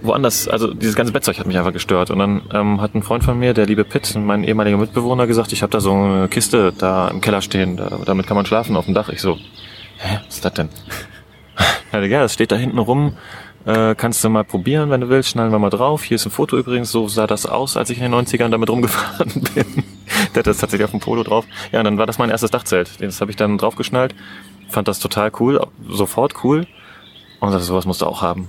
woanders, 0.01 0.49
also 0.49 0.73
dieses 0.73 0.95
ganze 0.95 1.13
Bettzeug 1.13 1.39
hat 1.39 1.47
mich 1.47 1.59
einfach 1.59 1.73
gestört. 1.75 2.11
Und 2.11 2.19
dann 2.19 2.43
ähm, 2.55 2.81
hat 2.81 2.95
ein 2.95 3.03
Freund 3.03 3.25
von 3.25 3.39
mir, 3.39 3.53
der 3.53 3.67
liebe 3.67 3.85
Pitt, 3.85 4.15
mein 4.17 4.43
ehemaliger 4.43 4.79
Mitbewohner, 4.79 5.27
gesagt, 5.27 5.53
ich 5.53 5.63
habe 5.63 5.71
da 5.71 5.81
so 5.81 5.93
eine 5.93 6.29
Kiste 6.29 6.73
da 6.77 7.09
im 7.09 7.21
Keller 7.21 7.43
stehen, 7.43 7.77
da, 7.77 7.99
damit 8.07 8.27
kann 8.27 8.37
man 8.37 8.47
schlafen 8.47 8.75
auf 8.75 8.87
dem 8.87 8.95
Dach. 8.95 9.11
Ich 9.11 9.21
so, 9.21 9.35
hä, 9.99 10.21
was 10.27 10.37
ist 10.37 10.45
das 10.45 10.55
denn? 10.55 10.69
Ja, 11.91 12.21
das 12.21 12.35
steht 12.35 12.53
da 12.53 12.57
hinten 12.57 12.79
rum. 12.79 13.15
Äh, 13.65 13.95
kannst 13.95 14.23
du 14.23 14.29
mal 14.29 14.45
probieren, 14.45 14.91
wenn 14.91 15.01
du 15.01 15.09
willst. 15.09 15.31
Schnallen 15.31 15.51
wir 15.51 15.59
mal 15.59 15.71
drauf. 15.71 16.05
Hier 16.05 16.17
ist 16.17 16.27
ein 16.27 16.31
Foto 16.31 16.57
übrigens. 16.59 16.93
So 16.93 17.09
sah 17.09 17.27
das 17.27 17.47
aus, 17.47 17.79
als 17.79 17.89
ich 17.89 17.99
in 17.99 18.05
den 18.05 18.15
90ern 18.15 18.51
damit 18.51 18.69
rumgefahren 18.69 19.33
bin. 19.55 19.85
Der 20.39 20.53
hat 20.53 20.55
das 20.55 20.59
tatsächlich 20.59 20.85
auf 20.85 20.93
dem 20.93 21.01
Polo 21.01 21.25
drauf. 21.25 21.45
Ja, 21.73 21.81
und 21.81 21.85
dann 21.85 21.99
war 21.99 22.07
das 22.07 22.19
mein 22.19 22.31
erstes 22.31 22.53
Dachzelt. 22.53 22.91
Das 23.01 23.21
habe 23.21 23.33
ich 23.33 23.37
dann 23.37 23.59
draufgeschnallt. 23.59 24.15
Fand 24.69 24.87
das 24.87 25.01
total 25.01 25.33
cool. 25.41 25.61
Sofort 25.89 26.45
cool. 26.45 26.67
Und 27.41 27.51
dachte, 27.51 27.65
sowas 27.65 27.87
musst 27.87 28.03
du 28.03 28.07
auch 28.07 28.23
haben. 28.23 28.49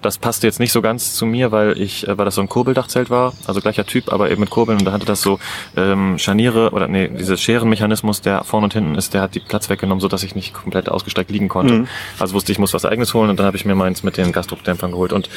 Das 0.00 0.18
passte 0.18 0.46
jetzt 0.46 0.60
nicht 0.60 0.70
so 0.70 0.80
ganz 0.80 1.14
zu 1.14 1.26
mir, 1.26 1.50
weil 1.50 1.80
ich, 1.80 2.06
äh, 2.06 2.16
weil 2.16 2.24
das 2.24 2.36
so 2.36 2.40
ein 2.40 2.48
Kurbeldachzelt 2.48 3.10
war, 3.10 3.32
also 3.46 3.60
gleicher 3.60 3.86
Typ, 3.86 4.12
aber 4.12 4.30
eben 4.30 4.40
mit 4.40 4.50
Kurbeln 4.50 4.78
und 4.78 4.84
da 4.84 4.92
hatte 4.92 5.06
das 5.06 5.22
so 5.22 5.38
ähm, 5.76 6.18
Scharniere 6.18 6.72
oder 6.72 6.88
nee, 6.88 7.08
dieser 7.08 7.38
Scherenmechanismus, 7.38 8.20
der 8.20 8.44
vorne 8.44 8.64
und 8.64 8.74
hinten 8.74 8.96
ist, 8.96 9.14
der 9.14 9.22
hat 9.22 9.34
die 9.34 9.40
Platz 9.40 9.70
weggenommen, 9.70 10.02
so 10.02 10.08
dass 10.08 10.22
ich 10.22 10.34
nicht 10.34 10.52
komplett 10.52 10.90
ausgestreckt 10.90 11.30
liegen 11.30 11.48
konnte. 11.48 11.72
Mhm. 11.72 11.88
Also 12.18 12.34
wusste 12.34 12.52
ich, 12.52 12.56
ich 12.56 12.60
muss 12.60 12.74
was 12.74 12.84
eigenes 12.84 13.14
holen 13.14 13.30
und 13.30 13.38
dann 13.38 13.46
habe 13.46 13.56
ich 13.56 13.64
mir 13.64 13.74
meins 13.74 14.02
mit 14.02 14.18
den 14.18 14.30
Gasdruckdämpfern 14.30 14.90
geholt 14.90 15.14
und 15.14 15.30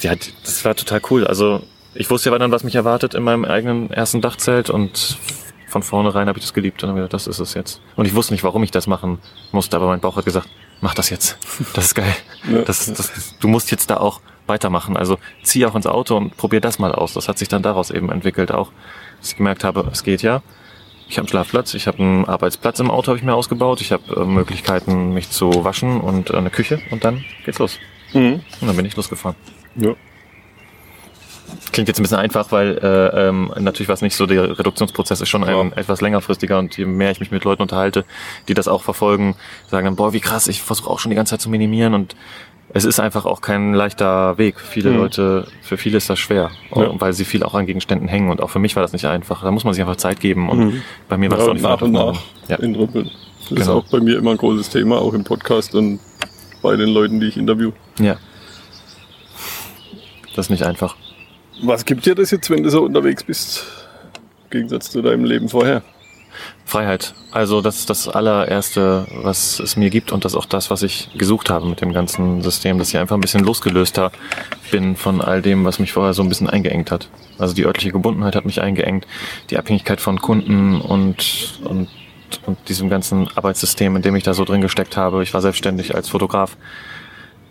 ja, 0.00 0.12
das 0.16 0.64
war 0.64 0.74
total 0.74 1.00
cool. 1.10 1.24
Also 1.24 1.62
ich 1.94 2.10
wusste 2.10 2.30
ja 2.30 2.38
dann, 2.38 2.50
was 2.50 2.64
mich 2.64 2.74
erwartet 2.74 3.14
in 3.14 3.22
meinem 3.22 3.44
eigenen 3.44 3.90
ersten 3.90 4.20
Dachzelt 4.20 4.70
und 4.70 5.18
von 5.66 5.82
vornherein 5.82 6.28
habe 6.28 6.38
ich 6.38 6.44
das 6.44 6.52
geliebt 6.52 6.82
und 6.82 6.88
habe 6.88 6.98
gedacht, 6.98 7.14
das 7.14 7.26
ist 7.26 7.38
es 7.38 7.54
jetzt. 7.54 7.80
Und 7.96 8.04
ich 8.04 8.14
wusste 8.14 8.34
nicht, 8.34 8.42
warum 8.42 8.62
ich 8.62 8.70
das 8.70 8.86
machen 8.86 9.18
musste, 9.52 9.76
aber 9.76 9.86
mein 9.86 10.00
Bauch 10.00 10.16
hat 10.16 10.24
gesagt, 10.24 10.48
mach 10.80 10.94
das 10.94 11.10
jetzt. 11.10 11.38
Das 11.74 11.86
ist 11.86 11.94
geil. 11.94 12.14
Das, 12.66 12.92
das, 12.92 13.36
du 13.38 13.48
musst 13.48 13.70
jetzt 13.70 13.90
da 13.90 13.98
auch 13.98 14.20
weitermachen. 14.46 14.96
Also 14.96 15.18
zieh 15.42 15.64
auch 15.66 15.76
ins 15.76 15.86
Auto 15.86 16.16
und 16.16 16.36
probier 16.36 16.60
das 16.60 16.78
mal 16.78 16.92
aus. 16.92 17.12
Das 17.14 17.28
hat 17.28 17.38
sich 17.38 17.48
dann 17.48 17.62
daraus 17.62 17.90
eben 17.90 18.10
entwickelt 18.10 18.50
auch, 18.50 18.72
dass 19.20 19.30
ich 19.30 19.36
gemerkt 19.36 19.62
habe, 19.62 19.88
es 19.92 20.02
geht 20.02 20.22
ja. 20.22 20.42
Ich 21.08 21.18
habe 21.18 21.22
einen 21.22 21.28
Schlafplatz, 21.28 21.74
ich 21.74 21.86
habe 21.86 21.98
einen 21.98 22.24
Arbeitsplatz 22.24 22.78
im 22.80 22.90
Auto, 22.90 23.08
habe 23.08 23.18
ich 23.18 23.24
mir 23.24 23.34
ausgebaut. 23.34 23.80
Ich 23.80 23.92
habe 23.92 24.20
äh, 24.20 24.24
Möglichkeiten, 24.24 25.12
mich 25.12 25.30
zu 25.30 25.64
waschen 25.64 26.00
und 26.00 26.30
äh, 26.30 26.36
eine 26.36 26.50
Küche 26.50 26.80
und 26.90 27.04
dann 27.04 27.24
geht's 27.44 27.58
los. 27.58 27.78
Mhm. 28.12 28.40
Und 28.60 28.66
dann 28.66 28.76
bin 28.76 28.86
ich 28.86 28.96
losgefahren. 28.96 29.36
Ja. 29.76 29.94
Klingt 31.72 31.88
jetzt 31.88 31.98
ein 32.00 32.02
bisschen 32.02 32.18
einfach, 32.18 32.50
weil 32.52 32.78
äh, 32.82 33.28
ähm, 33.28 33.52
natürlich 33.58 33.88
war 33.88 33.94
es 33.94 34.02
nicht 34.02 34.16
so, 34.16 34.26
der 34.26 34.58
Reduktionsprozess 34.58 35.20
ist 35.20 35.28
schon 35.28 35.44
ein 35.44 35.50
Ja. 35.70 35.76
etwas 35.76 36.00
längerfristiger 36.00 36.58
und 36.58 36.76
je 36.76 36.84
mehr 36.86 37.10
ich 37.10 37.20
mich 37.20 37.30
mit 37.30 37.44
Leuten 37.44 37.62
unterhalte, 37.62 38.04
die 38.48 38.54
das 38.54 38.68
auch 38.68 38.82
verfolgen, 38.82 39.36
sagen 39.68 39.84
dann, 39.84 39.96
boah, 39.96 40.12
wie 40.12 40.20
krass, 40.20 40.48
ich 40.48 40.62
versuche 40.62 40.90
auch 40.90 40.98
schon 40.98 41.10
die 41.10 41.16
ganze 41.16 41.30
Zeit 41.30 41.40
zu 41.40 41.48
minimieren 41.50 41.94
und 41.94 42.16
es 42.72 42.84
ist 42.84 43.00
einfach 43.00 43.24
auch 43.26 43.40
kein 43.40 43.74
leichter 43.74 44.38
Weg. 44.38 44.60
Viele 44.60 44.90
Mhm. 44.90 44.96
Leute, 44.98 45.46
für 45.62 45.76
viele 45.76 45.96
ist 45.96 46.08
das 46.08 46.18
schwer, 46.20 46.50
Ja. 46.74 46.90
weil 47.00 47.12
sie 47.12 47.24
viel 47.24 47.42
auch 47.42 47.54
an 47.54 47.66
Gegenständen 47.66 48.06
hängen 48.08 48.30
und 48.30 48.40
auch 48.40 48.50
für 48.50 48.60
mich 48.60 48.76
war 48.76 48.82
das 48.82 48.92
nicht 48.92 49.06
einfach. 49.06 49.42
Da 49.42 49.50
muss 49.50 49.64
man 49.64 49.74
sich 49.74 49.82
einfach 49.82 49.96
Zeit 49.96 50.20
geben 50.20 50.48
und 50.48 50.58
Mhm. 50.58 50.82
bei 51.08 51.16
mir 51.16 51.30
war 51.30 51.38
es 51.38 51.44
Ja, 51.44 51.50
auch 51.50 51.54
nicht 51.54 51.62
nach 51.62 51.82
und 51.82 51.92
nach. 51.92 52.20
Ja. 52.48 52.56
entrümpeln. 52.56 53.10
Das 53.48 53.50
ist 53.60 53.66
Genau. 53.66 53.78
auch 53.78 53.84
bei 53.90 53.98
mir 54.00 54.18
immer 54.18 54.30
ein 54.32 54.36
großes 54.36 54.68
Thema, 54.70 54.98
auch 54.98 55.14
im 55.14 55.24
Podcast 55.24 55.74
und 55.74 55.98
bei 56.62 56.76
den 56.76 56.90
Leuten, 56.90 57.18
die 57.20 57.26
ich 57.26 57.36
interview. 57.36 57.72
ja. 57.98 58.16
Das 60.36 60.46
ist 60.46 60.50
nicht 60.50 60.62
einfach. 60.62 60.94
Was 61.62 61.84
gibt 61.84 62.06
dir 62.06 62.14
das 62.14 62.30
jetzt, 62.30 62.48
wenn 62.50 62.62
du 62.62 62.70
so 62.70 62.82
unterwegs 62.82 63.22
bist? 63.22 63.64
Im 64.44 64.50
Gegensatz 64.50 64.90
zu 64.90 65.02
deinem 65.02 65.24
Leben 65.24 65.48
vorher. 65.48 65.82
Freiheit. 66.64 67.14
Also 67.32 67.60
das 67.60 67.80
ist 67.80 67.90
das 67.90 68.08
allererste, 68.08 69.06
was 69.22 69.58
es 69.58 69.76
mir 69.76 69.90
gibt 69.90 70.12
und 70.12 70.24
das 70.24 70.32
ist 70.32 70.38
auch 70.38 70.46
das, 70.46 70.70
was 70.70 70.82
ich 70.82 71.10
gesucht 71.18 71.50
habe 71.50 71.66
mit 71.66 71.80
dem 71.80 71.92
ganzen 71.92 72.42
System, 72.42 72.78
dass 72.78 72.88
ich 72.90 72.98
einfach 72.98 73.16
ein 73.16 73.20
bisschen 73.20 73.44
losgelöster 73.44 74.10
bin 74.70 74.96
von 74.96 75.20
all 75.20 75.42
dem, 75.42 75.64
was 75.64 75.78
mich 75.78 75.92
vorher 75.92 76.14
so 76.14 76.22
ein 76.22 76.28
bisschen 76.28 76.48
eingeengt 76.48 76.90
hat. 76.90 77.08
Also 77.38 77.54
die 77.54 77.66
örtliche 77.66 77.92
Gebundenheit 77.92 78.36
hat 78.36 78.46
mich 78.46 78.60
eingeengt, 78.60 79.06
die 79.50 79.58
Abhängigkeit 79.58 80.00
von 80.00 80.20
Kunden 80.20 80.80
und, 80.80 81.60
und, 81.64 81.88
und 82.46 82.58
diesem 82.68 82.88
ganzen 82.88 83.28
Arbeitssystem, 83.34 83.96
in 83.96 84.02
dem 84.02 84.14
ich 84.14 84.22
da 84.22 84.32
so 84.32 84.44
drin 84.44 84.60
gesteckt 84.60 84.96
habe. 84.96 85.22
Ich 85.22 85.34
war 85.34 85.42
selbstständig 85.42 85.94
als 85.94 86.08
Fotograf. 86.08 86.56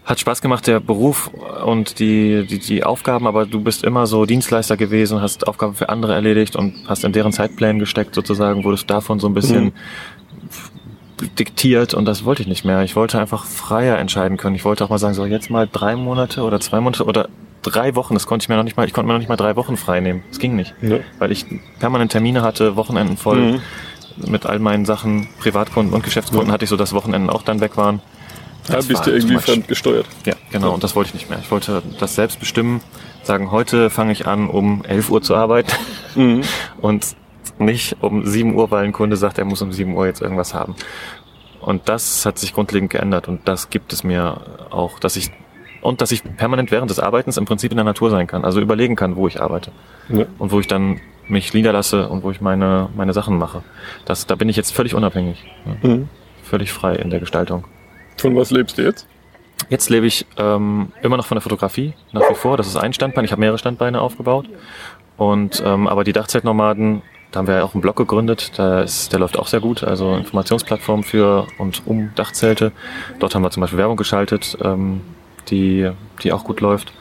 Hat 0.10 0.20
Spaß 0.20 0.42
gemacht, 0.42 0.66
der 0.66 0.80
Beruf 0.80 1.30
und 1.64 2.00
die, 2.00 2.44
die, 2.48 2.58
die 2.58 2.84
Aufgaben, 2.84 3.28
aber 3.28 3.46
du 3.46 3.62
bist 3.62 3.84
immer 3.84 4.08
so 4.08 4.26
Dienstleister 4.26 4.76
gewesen, 4.76 5.22
hast 5.22 5.48
Aufgaben 5.48 5.76
für 5.76 5.90
andere 5.90 6.16
erledigt 6.16 6.56
und 6.56 6.74
hast 6.88 7.04
in 7.04 7.12
deren 7.14 7.32
Zeitplänen 7.32 7.78
gesteckt 7.78 8.16
sozusagen, 8.16 8.64
wurdest 8.64 8.90
davon 8.90 9.20
so 9.20 9.28
ein 9.28 9.36
bisschen 9.36 9.66
Mhm. 9.66 9.72
diktiert 11.38 11.94
und 11.94 12.06
das 12.06 12.26
wollte 12.26 12.42
ich 12.42 12.48
nicht 12.48 12.66
mehr. 12.66 12.82
Ich 12.82 12.96
wollte 12.96 13.20
einfach 13.20 13.46
freier 13.46 14.00
entscheiden 14.00 14.38
können. 14.38 14.56
Ich 14.56 14.66
wollte 14.66 14.84
auch 14.84 14.90
mal 14.90 14.98
sagen, 14.98 15.14
so 15.14 15.26
jetzt 15.26 15.52
mal 15.52 15.70
drei 15.72 15.96
Monate 15.96 16.42
oder 16.42 16.60
zwei 16.60 16.80
Monate 16.80 17.04
oder 17.06 17.30
drei 17.62 17.94
Wochen, 17.96 18.16
das 18.16 18.26
konnte 18.26 18.46
ich 18.46 18.50
mir 18.50 18.56
noch 18.56 18.64
nicht 18.64 18.78
mal, 18.78 18.88
ich 18.88 18.94
konnte 18.94 19.06
mir 19.06 19.14
noch 19.14 19.20
nicht 19.20 19.30
mal 19.30 19.36
drei 19.36 19.56
Wochen 19.58 19.78
frei 19.78 20.00
nehmen. 20.00 20.24
Das 20.30 20.40
ging 20.40 20.56
nicht, 20.56 20.74
Ja. 20.82 20.98
weil 21.20 21.32
ich 21.32 21.46
permanent 21.80 22.12
Termine 22.12 22.42
hatte, 22.42 22.76
Wochenenden 22.78 23.16
voll 23.16 23.42
Mhm. 23.42 23.62
mit 24.32 24.48
all 24.48 24.58
meinen 24.58 24.86
Sachen, 24.86 25.28
Privatkunden 25.40 25.94
und 25.94 26.04
Geschäftskunden 26.04 26.52
hatte 26.52 26.64
ich 26.64 26.70
so, 26.70 26.78
dass 26.78 26.94
Wochenenden 26.94 27.30
auch 27.30 27.44
dann 27.44 27.60
weg 27.60 27.78
waren. 27.78 28.02
Da 28.70 28.78
bist 28.82 29.06
du 29.06 29.12
irgendwie 29.12 29.38
fremdgesteuert. 29.38 30.06
Ja, 30.26 30.34
genau. 30.52 30.74
Und 30.74 30.84
das 30.84 30.96
wollte 30.96 31.10
ich 31.10 31.14
nicht 31.16 31.30
mehr. 31.30 31.40
Ich 31.40 31.52
wollte 31.52 31.82
das 32.00 32.16
selbst 32.16 32.40
bestimmen. 32.40 32.82
Sagen, 33.24 33.52
heute 33.52 33.90
fange 33.90 34.12
ich 34.12 34.28
an, 34.28 34.48
um 34.50 34.84
11 34.86 35.10
Uhr 35.10 35.22
zu 35.22 35.36
arbeiten 35.36 35.72
Mhm. 36.16 36.42
und 36.82 37.16
nicht 37.58 37.98
um 38.02 38.26
7 38.26 38.56
Uhr, 38.56 38.72
weil 38.72 38.86
ein 38.86 38.94
Kunde 38.94 39.18
sagt, 39.18 39.38
er 39.38 39.46
muss 39.46 39.62
um 39.62 39.72
7 39.72 39.94
Uhr 39.96 40.06
jetzt 40.08 40.22
irgendwas 40.22 40.54
haben. 40.54 40.76
Und 41.62 41.90
das 41.90 42.26
hat 42.26 42.38
sich 42.40 42.54
grundlegend 42.54 42.90
geändert 42.92 43.28
und 43.28 43.48
das 43.48 43.70
gibt 43.70 43.92
es 43.92 44.04
mir 44.04 44.42
auch, 44.70 44.98
dass 45.00 45.16
ich 45.18 45.30
und 45.82 46.02
dass 46.02 46.12
ich 46.12 46.24
permanent 46.36 46.72
während 46.72 46.90
des 46.90 47.00
Arbeitens 47.00 47.38
im 47.38 47.46
Prinzip 47.46 47.72
in 47.72 47.78
der 47.78 47.86
Natur 47.86 48.10
sein 48.10 48.28
kann, 48.28 48.44
also 48.44 48.60
überlegen 48.60 48.96
kann, 48.98 49.16
wo 49.16 49.28
ich 49.28 49.42
arbeite 49.42 49.72
Ja. 50.10 50.26
und 50.38 50.52
wo 50.52 50.60
ich 50.60 50.68
dann 50.68 51.00
mich 51.28 51.54
niederlasse 51.54 52.08
und 52.10 52.24
wo 52.24 52.32
ich 52.32 52.42
meine 52.42 52.90
meine 52.96 53.14
Sachen 53.14 53.38
mache. 53.38 53.62
Das, 54.06 54.26
da 54.26 54.36
bin 54.36 54.50
ich 54.50 54.56
jetzt 54.56 54.74
völlig 54.74 54.94
unabhängig, 54.96 55.46
ja, 55.84 55.90
Mhm. 55.90 56.10
völlig 56.44 56.72
frei 56.72 56.96
in 56.96 57.10
der 57.10 57.20
Gestaltung. 57.20 57.66
Von 58.22 58.36
was 58.36 58.52
lebst 58.52 58.78
du 58.78 58.84
jetzt? 58.84 59.08
Jetzt 59.70 59.90
lebe 59.90 60.08
ich 60.08 60.26
ähm, 60.38 60.92
immer 61.02 61.18
noch 61.18 61.26
von 61.26 61.36
der 61.36 61.42
Fotografie, 61.42 61.94
nach 62.12 62.30
wie 62.30 62.36
vor. 62.36 62.58
Das 62.58 62.68
ist 62.68 62.78
ein 62.78 62.94
Standbein. 62.94 63.26
Ich 63.26 63.32
habe 63.32 63.42
mehrere 63.42 63.58
Standbeine 63.58 64.02
aufgebaut. 64.02 64.48
Und 65.18 65.62
ähm, 65.66 65.88
aber 65.88 66.04
die 66.04 66.14
Dachzeltnomaden, 66.14 67.02
da 67.32 67.40
haben 67.40 67.48
wir 67.48 67.56
ja 67.56 67.64
auch 67.64 67.74
einen 67.74 67.82
Blog 67.82 67.98
gegründet. 67.98 68.54
Da 68.58 68.82
ist, 68.82 69.12
der 69.12 69.20
läuft 69.20 69.38
auch 69.38 69.48
sehr 69.48 69.60
gut. 69.60 69.84
Also 69.84 70.16
Informationsplattform 70.16 71.04
für 71.04 71.46
und 71.58 71.84
um 71.86 72.12
Dachzelte. 72.16 72.72
Dort 73.20 73.36
haben 73.36 73.42
wir 73.42 73.52
zum 73.52 73.62
Beispiel 73.62 73.78
Werbung 73.78 73.98
geschaltet, 73.98 74.58
ähm, 74.64 75.02
die, 75.50 75.92
die 76.24 76.32
auch 76.32 76.46
gut 76.46 76.62
läuft. 76.62 76.94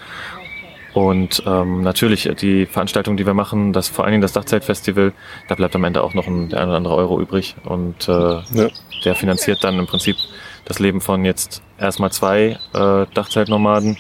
Und 0.95 1.43
ähm, 1.47 1.83
natürlich 1.83 2.29
die 2.41 2.67
Veranstaltung, 2.67 3.17
die 3.17 3.27
wir 3.27 3.35
machen, 3.35 3.73
das 3.73 3.89
vor 3.89 4.05
allen 4.05 4.13
Dingen 4.13 4.23
das 4.23 4.33
Dachzeltfestival, 4.33 5.13
da 5.49 5.55
bleibt 5.55 5.77
am 5.77 5.85
Ende 5.85 6.03
auch 6.03 6.15
noch 6.15 6.27
ein, 6.27 6.49
der 6.49 6.61
ein 6.61 6.69
oder 6.69 6.77
andere 6.77 6.95
Euro 6.97 7.21
übrig. 7.21 7.57
Und 7.65 8.09
äh, 8.09 8.13
Ja. 8.13 8.69
der 9.05 9.15
finanziert 9.15 9.63
dann 9.65 9.79
im 9.79 9.87
Prinzip 9.87 10.17
das 10.65 10.79
Leben 10.79 11.01
von 11.01 11.25
jetzt 11.25 11.63
erstmal 11.79 12.11
zwei 12.11 12.59
äh, 12.75 13.07
Dachzeltnomaden. 13.15 13.97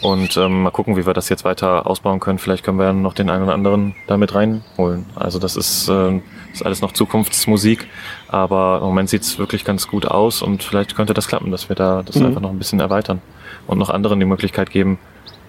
Und 0.00 0.36
ähm, 0.38 0.62
mal 0.62 0.70
gucken, 0.70 0.96
wie 0.96 1.06
wir 1.06 1.12
das 1.12 1.28
jetzt 1.28 1.44
weiter 1.44 1.86
ausbauen 1.86 2.18
können. 2.18 2.38
Vielleicht 2.38 2.64
können 2.64 2.78
wir 2.78 2.86
ja 2.86 2.92
noch 2.92 3.12
den 3.14 3.28
einen 3.30 3.44
oder 3.44 3.52
anderen 3.52 3.94
damit 4.08 4.34
reinholen. 4.34 5.04
Also 5.14 5.38
das 5.38 5.54
ist, 5.54 5.88
äh, 5.88 6.20
ist 6.52 6.64
alles 6.64 6.80
noch 6.80 6.92
Zukunftsmusik, 6.92 7.86
aber 8.28 8.78
im 8.80 8.86
Moment 8.86 9.10
sieht's 9.10 9.38
wirklich 9.38 9.64
ganz 9.64 9.86
gut 9.86 10.06
aus 10.06 10.42
und 10.42 10.62
vielleicht 10.62 10.96
könnte 10.96 11.14
das 11.14 11.28
klappen, 11.28 11.50
dass 11.50 11.68
wir 11.68 11.76
da 11.76 12.02
das 12.02 12.16
Mhm. 12.16 12.26
einfach 12.26 12.40
noch 12.40 12.50
ein 12.50 12.58
bisschen 12.58 12.80
erweitern 12.80 13.20
und 13.66 13.78
noch 13.78 13.90
anderen 13.90 14.18
die 14.18 14.26
Möglichkeit 14.26 14.70
geben, 14.70 14.98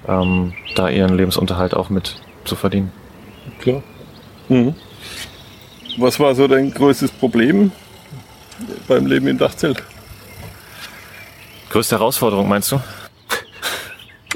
ähm, 0.07 0.53
da 0.75 0.89
ihren 0.89 1.15
Lebensunterhalt 1.15 1.73
auch 1.73 1.89
mit 1.89 2.15
zu 2.45 2.55
verdienen. 2.55 2.91
Klar. 3.59 3.83
Mhm. 4.49 4.75
Was 5.97 6.19
war 6.19 6.33
so 6.35 6.47
dein 6.47 6.73
größtes 6.73 7.11
Problem 7.11 7.71
beim 8.87 9.05
Leben 9.05 9.27
im 9.27 9.37
Dachzelt? 9.37 9.83
Größte 11.69 11.95
Herausforderung, 11.97 12.47
meinst 12.47 12.71
du? 12.71 12.81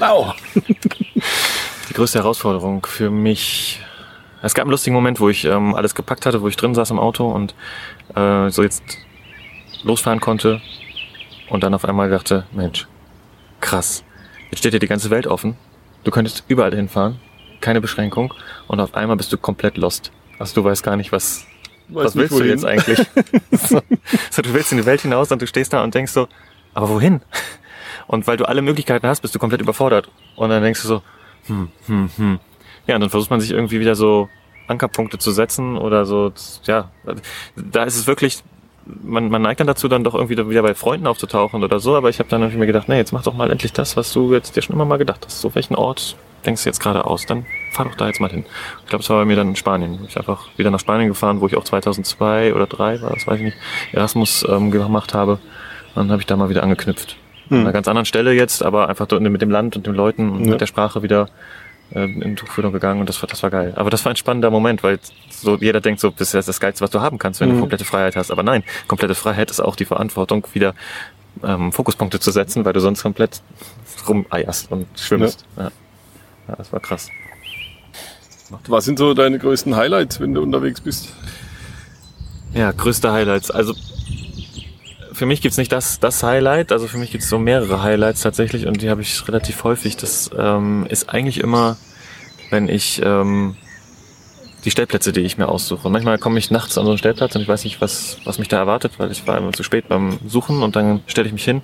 Au! 0.00 0.32
Die 1.88 1.94
größte 1.94 2.18
Herausforderung 2.18 2.86
für 2.86 3.10
mich. 3.10 3.80
Es 4.42 4.54
gab 4.54 4.64
einen 4.64 4.70
lustigen 4.70 4.94
Moment, 4.94 5.18
wo 5.18 5.28
ich 5.28 5.44
ähm, 5.44 5.74
alles 5.74 5.94
gepackt 5.94 6.26
hatte, 6.26 6.42
wo 6.42 6.48
ich 6.48 6.56
drin 6.56 6.74
saß 6.74 6.90
im 6.90 6.98
Auto 7.00 7.28
und 7.28 7.54
äh, 8.14 8.50
so 8.50 8.62
jetzt 8.62 8.82
losfahren 9.82 10.20
konnte 10.20 10.60
und 11.48 11.64
dann 11.64 11.74
auf 11.74 11.84
einmal 11.84 12.08
dachte, 12.08 12.44
Mensch, 12.52 12.86
krass, 13.60 14.04
jetzt 14.50 14.60
steht 14.60 14.72
dir 14.72 14.78
die 14.78 14.86
ganze 14.86 15.10
Welt 15.10 15.26
offen. 15.26 15.56
Du 16.04 16.10
könntest 16.10 16.44
überall 16.48 16.74
hinfahren, 16.74 17.20
keine 17.60 17.80
Beschränkung 17.80 18.34
und 18.66 18.80
auf 18.80 18.94
einmal 18.94 19.16
bist 19.16 19.32
du 19.32 19.38
komplett 19.38 19.76
lost. 19.76 20.12
Also 20.38 20.54
du 20.54 20.64
weißt 20.64 20.82
gar 20.82 20.96
nicht, 20.96 21.12
was, 21.12 21.46
Weiß 21.88 22.06
was 22.06 22.16
willst 22.16 22.32
du 22.32 22.38
wohin. 22.38 22.50
jetzt 22.50 22.64
eigentlich? 22.64 22.98
so, 23.50 23.80
so, 24.30 24.42
du 24.42 24.52
willst 24.54 24.72
in 24.72 24.78
die 24.78 24.86
Welt 24.86 25.00
hinaus 25.00 25.32
und 25.32 25.42
du 25.42 25.46
stehst 25.46 25.72
da 25.72 25.82
und 25.82 25.94
denkst 25.94 26.12
so, 26.12 26.28
aber 26.74 26.88
wohin? 26.88 27.20
Und 28.06 28.26
weil 28.26 28.36
du 28.36 28.46
alle 28.46 28.62
Möglichkeiten 28.62 29.06
hast, 29.06 29.20
bist 29.20 29.34
du 29.34 29.38
komplett 29.38 29.60
überfordert. 29.60 30.10
Und 30.36 30.50
dann 30.50 30.62
denkst 30.62 30.82
du 30.82 30.88
so, 30.88 31.02
hm, 31.46 31.68
hm, 31.86 32.10
hm. 32.16 32.40
Ja, 32.86 32.94
und 32.94 33.02
dann 33.02 33.10
versucht 33.10 33.30
man 33.30 33.40
sich 33.40 33.50
irgendwie 33.50 33.80
wieder 33.80 33.94
so 33.94 34.28
Ankerpunkte 34.66 35.18
zu 35.18 35.30
setzen 35.30 35.76
oder 35.76 36.06
so, 36.06 36.32
ja, 36.64 36.90
da 37.56 37.84
ist 37.84 37.96
es 37.96 38.06
wirklich, 38.06 38.42
man, 39.02 39.28
man 39.28 39.42
neigt 39.42 39.60
dann 39.60 39.66
dazu, 39.66 39.88
dann 39.88 40.04
doch 40.04 40.14
irgendwie 40.14 40.36
wieder 40.48 40.62
bei 40.62 40.74
Freunden 40.74 41.06
aufzutauchen 41.06 41.62
oder 41.64 41.80
so, 41.80 41.96
aber 41.96 42.08
ich 42.10 42.18
habe 42.18 42.28
dann 42.28 42.40
irgendwie 42.42 42.58
mir 42.60 42.66
gedacht, 42.66 42.88
nee, 42.88 42.96
jetzt 42.96 43.12
mach 43.12 43.22
doch 43.22 43.34
mal 43.34 43.50
endlich 43.50 43.72
das, 43.72 43.96
was 43.96 44.12
du 44.12 44.32
jetzt 44.32 44.56
dir 44.56 44.62
schon 44.62 44.74
immer 44.74 44.84
mal 44.84 44.96
gedacht 44.98 45.24
hast. 45.26 45.40
So 45.40 45.54
welchen 45.54 45.74
Ort 45.74 46.16
denkst 46.46 46.62
du 46.64 46.68
jetzt 46.68 46.80
gerade 46.80 47.04
aus? 47.04 47.26
Dann 47.26 47.44
fahr 47.72 47.84
doch 47.86 47.94
da 47.94 48.06
jetzt 48.06 48.20
mal 48.20 48.30
hin. 48.30 48.44
Ich 48.84 48.88
glaube, 48.88 49.02
es 49.02 49.10
war 49.10 49.18
bei 49.18 49.24
mir 49.24 49.36
dann 49.36 49.48
in 49.48 49.56
Spanien. 49.56 49.94
Ich 50.06 50.14
bin 50.14 50.20
einfach 50.22 50.46
wieder 50.56 50.70
nach 50.70 50.80
Spanien 50.80 51.08
gefahren, 51.08 51.40
wo 51.40 51.46
ich 51.46 51.56
auch 51.56 51.64
2002 51.64 52.54
oder 52.54 52.68
2003 52.68 53.02
war, 53.02 53.14
das 53.14 53.26
weiß 53.26 53.36
ich 53.38 53.44
nicht, 53.46 53.56
Erasmus 53.92 54.46
ähm, 54.48 54.70
gemacht 54.70 55.14
habe. 55.14 55.32
Und 55.32 55.40
dann 55.96 56.10
habe 56.10 56.20
ich 56.22 56.26
da 56.26 56.36
mal 56.36 56.48
wieder 56.48 56.62
angeknüpft. 56.62 57.16
An 57.50 57.60
einer 57.60 57.72
ganz 57.72 57.88
anderen 57.88 58.04
Stelle 58.04 58.32
jetzt, 58.34 58.62
aber 58.62 58.90
einfach 58.90 59.08
mit 59.20 59.40
dem 59.40 59.50
Land 59.50 59.74
und 59.74 59.86
den 59.86 59.94
Leuten 59.94 60.28
und 60.28 60.44
Ja. 60.44 60.50
mit 60.50 60.60
der 60.60 60.66
Sprache 60.66 61.02
wieder 61.02 61.28
äh, 61.94 62.04
in 62.04 62.36
Tuchfühlung 62.36 62.72
gegangen 62.72 63.00
und 63.00 63.08
das 63.08 63.20
war, 63.22 63.28
das 63.28 63.42
war 63.42 63.50
geil. 63.50 63.72
Aber 63.76 63.90
das 63.90 64.04
war 64.04 64.12
ein 64.12 64.16
spannender 64.16 64.50
Moment, 64.50 64.82
weil 64.82 64.98
so 65.30 65.56
jeder 65.56 65.80
denkt 65.80 66.00
so, 66.00 66.10
das 66.10 66.34
ist 66.34 66.48
das 66.48 66.60
Geilste, 66.60 66.82
was 66.82 66.90
du 66.90 67.00
haben 67.00 67.18
kannst, 67.18 67.40
wenn 67.40 67.48
Mhm. 67.50 67.54
du 67.54 67.60
komplette 67.60 67.84
Freiheit 67.84 68.16
hast. 68.16 68.30
Aber 68.30 68.42
nein, 68.42 68.62
komplette 68.86 69.14
Freiheit 69.14 69.50
ist 69.50 69.60
auch 69.60 69.76
die 69.76 69.84
Verantwortung, 69.84 70.46
wieder 70.52 70.74
ähm, 71.44 71.72
Fokuspunkte 71.72 72.18
zu 72.20 72.30
setzen, 72.30 72.64
weil 72.64 72.72
du 72.72 72.80
sonst 72.80 73.02
komplett 73.02 73.40
rumeierst 74.08 74.70
und 74.72 74.86
schwimmst. 74.98 75.44
Ja. 75.56 75.70
Ja. 76.48 76.56
das 76.56 76.72
war 76.72 76.80
krass. 76.80 77.08
Was 78.66 78.86
sind 78.86 78.98
so 78.98 79.12
deine 79.14 79.38
größten 79.38 79.76
Highlights, 79.76 80.20
wenn 80.20 80.32
du 80.34 80.42
unterwegs 80.42 80.80
bist? 80.80 81.12
Ja, 82.54 82.72
größte 82.72 83.12
Highlights. 83.12 83.50
Also 83.50 83.74
für 85.18 85.26
mich 85.26 85.42
gibt's 85.42 85.58
nicht 85.58 85.72
das, 85.72 85.98
das 85.98 86.22
Highlight, 86.22 86.70
also 86.70 86.86
für 86.86 86.96
mich 86.96 87.10
gibt's 87.10 87.28
so 87.28 87.38
mehrere 87.40 87.82
Highlights 87.82 88.22
tatsächlich 88.22 88.66
und 88.66 88.80
die 88.80 88.88
habe 88.88 89.02
ich 89.02 89.26
relativ 89.26 89.64
häufig. 89.64 89.96
Das 89.96 90.30
ähm, 90.38 90.86
ist 90.88 91.10
eigentlich 91.10 91.40
immer, 91.40 91.76
wenn 92.50 92.68
ich 92.68 93.02
ähm, 93.04 93.56
die 94.64 94.70
Stellplätze, 94.70 95.12
die 95.12 95.22
ich 95.22 95.36
mir 95.36 95.48
aussuche. 95.48 95.90
Manchmal 95.90 96.18
komme 96.18 96.38
ich 96.38 96.52
nachts 96.52 96.78
an 96.78 96.84
so 96.84 96.92
einen 96.92 96.98
Stellplatz 96.98 97.34
und 97.34 97.42
ich 97.42 97.48
weiß 97.48 97.64
nicht, 97.64 97.80
was, 97.80 98.18
was 98.24 98.38
mich 98.38 98.46
da 98.46 98.58
erwartet, 98.58 98.92
weil 98.98 99.10
ich 99.10 99.26
war 99.26 99.36
immer 99.36 99.52
zu 99.52 99.64
spät 99.64 99.88
beim 99.88 100.20
Suchen 100.24 100.62
und 100.62 100.76
dann 100.76 101.02
stelle 101.06 101.26
ich 101.26 101.32
mich 101.32 101.44
hin, 101.44 101.62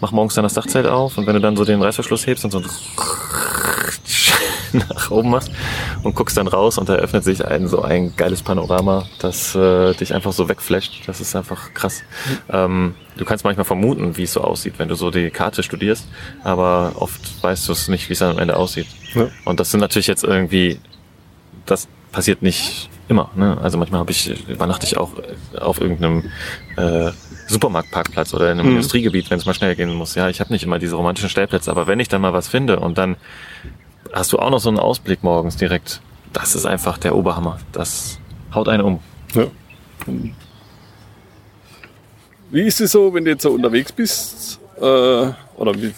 mach 0.00 0.12
morgens 0.12 0.34
dann 0.34 0.44
das 0.44 0.54
Dachzelt 0.54 0.86
auf 0.86 1.16
und 1.16 1.26
wenn 1.26 1.34
du 1.34 1.40
dann 1.40 1.56
so 1.56 1.64
den 1.64 1.80
Reißverschluss 1.82 2.26
hebst 2.26 2.44
und 2.44 2.50
so 2.50 2.62
nach 4.88 5.10
oben 5.10 5.30
machst 5.30 5.50
und 6.02 6.14
guckst 6.14 6.36
dann 6.36 6.48
raus 6.48 6.78
und 6.78 6.88
da 6.88 6.94
eröffnet 6.96 7.24
sich 7.24 7.44
ein 7.44 7.68
so 7.68 7.82
ein 7.82 8.14
geiles 8.16 8.42
Panorama, 8.42 9.06
das 9.18 9.54
äh, 9.54 9.94
dich 9.94 10.14
einfach 10.14 10.32
so 10.32 10.48
wegflasht. 10.48 11.02
Das 11.06 11.20
ist 11.20 11.34
einfach 11.36 11.74
krass. 11.74 12.02
Ähm, 12.50 12.94
du 13.16 13.24
kannst 13.24 13.44
manchmal 13.44 13.64
vermuten, 13.64 14.16
wie 14.16 14.24
es 14.24 14.32
so 14.32 14.40
aussieht, 14.42 14.74
wenn 14.78 14.88
du 14.88 14.94
so 14.94 15.10
die 15.10 15.30
Karte 15.30 15.62
studierst, 15.62 16.08
aber 16.44 16.92
oft 16.96 17.20
weißt 17.42 17.68
du 17.68 17.72
es 17.72 17.88
nicht, 17.88 18.08
wie 18.08 18.12
es 18.14 18.18
dann 18.20 18.32
am 18.32 18.38
Ende 18.38 18.56
aussieht. 18.56 18.86
Ja. 19.14 19.28
Und 19.44 19.60
das 19.60 19.70
sind 19.70 19.80
natürlich 19.80 20.06
jetzt 20.06 20.24
irgendwie, 20.24 20.78
das 21.66 21.88
passiert 22.12 22.42
nicht 22.42 22.88
immer. 23.08 23.30
Ne? 23.34 23.58
Also 23.60 23.78
manchmal 23.78 24.00
habe 24.00 24.10
ich, 24.10 24.48
übernachte 24.48 24.86
ich 24.86 24.96
auch 24.96 25.10
auf 25.58 25.80
irgendeinem 25.80 26.24
äh, 26.76 27.10
Supermarktparkplatz 27.46 28.32
oder 28.34 28.52
in 28.52 28.58
einem 28.58 28.68
Mhm. 28.68 28.76
Industriegebiet, 28.76 29.30
wenn 29.30 29.38
es 29.38 29.46
mal 29.46 29.54
schnell 29.54 29.74
gehen 29.74 29.92
muss. 29.94 30.14
Ja, 30.14 30.28
ich 30.28 30.40
habe 30.40 30.52
nicht 30.52 30.62
immer 30.64 30.78
diese 30.78 30.94
romantischen 30.94 31.28
Stellplätze, 31.28 31.70
aber 31.70 31.86
wenn 31.88 31.98
ich 32.00 32.08
dann 32.08 32.20
mal 32.20 32.32
was 32.32 32.46
finde 32.48 32.78
und 32.78 32.98
dann 32.98 33.16
hast 34.12 34.32
du 34.32 34.38
auch 34.38 34.50
noch 34.50 34.60
so 34.60 34.68
einen 34.68 34.78
Ausblick 34.78 35.22
morgens 35.22 35.56
direkt, 35.56 36.00
das 36.32 36.54
ist 36.54 36.66
einfach 36.66 36.98
der 36.98 37.16
Oberhammer. 37.16 37.58
Das 37.72 38.18
haut 38.54 38.68
einen 38.68 38.82
um. 38.82 39.00
Ja. 39.34 39.46
Wie 42.50 42.62
ist 42.62 42.80
es 42.80 42.92
so, 42.92 43.12
wenn 43.14 43.24
du 43.24 43.30
jetzt 43.30 43.42
so 43.42 43.50
unterwegs 43.50 43.92
bist? 43.92 44.60
Äh, 44.76 44.82
oder 44.82 45.74
wie, 45.76 45.92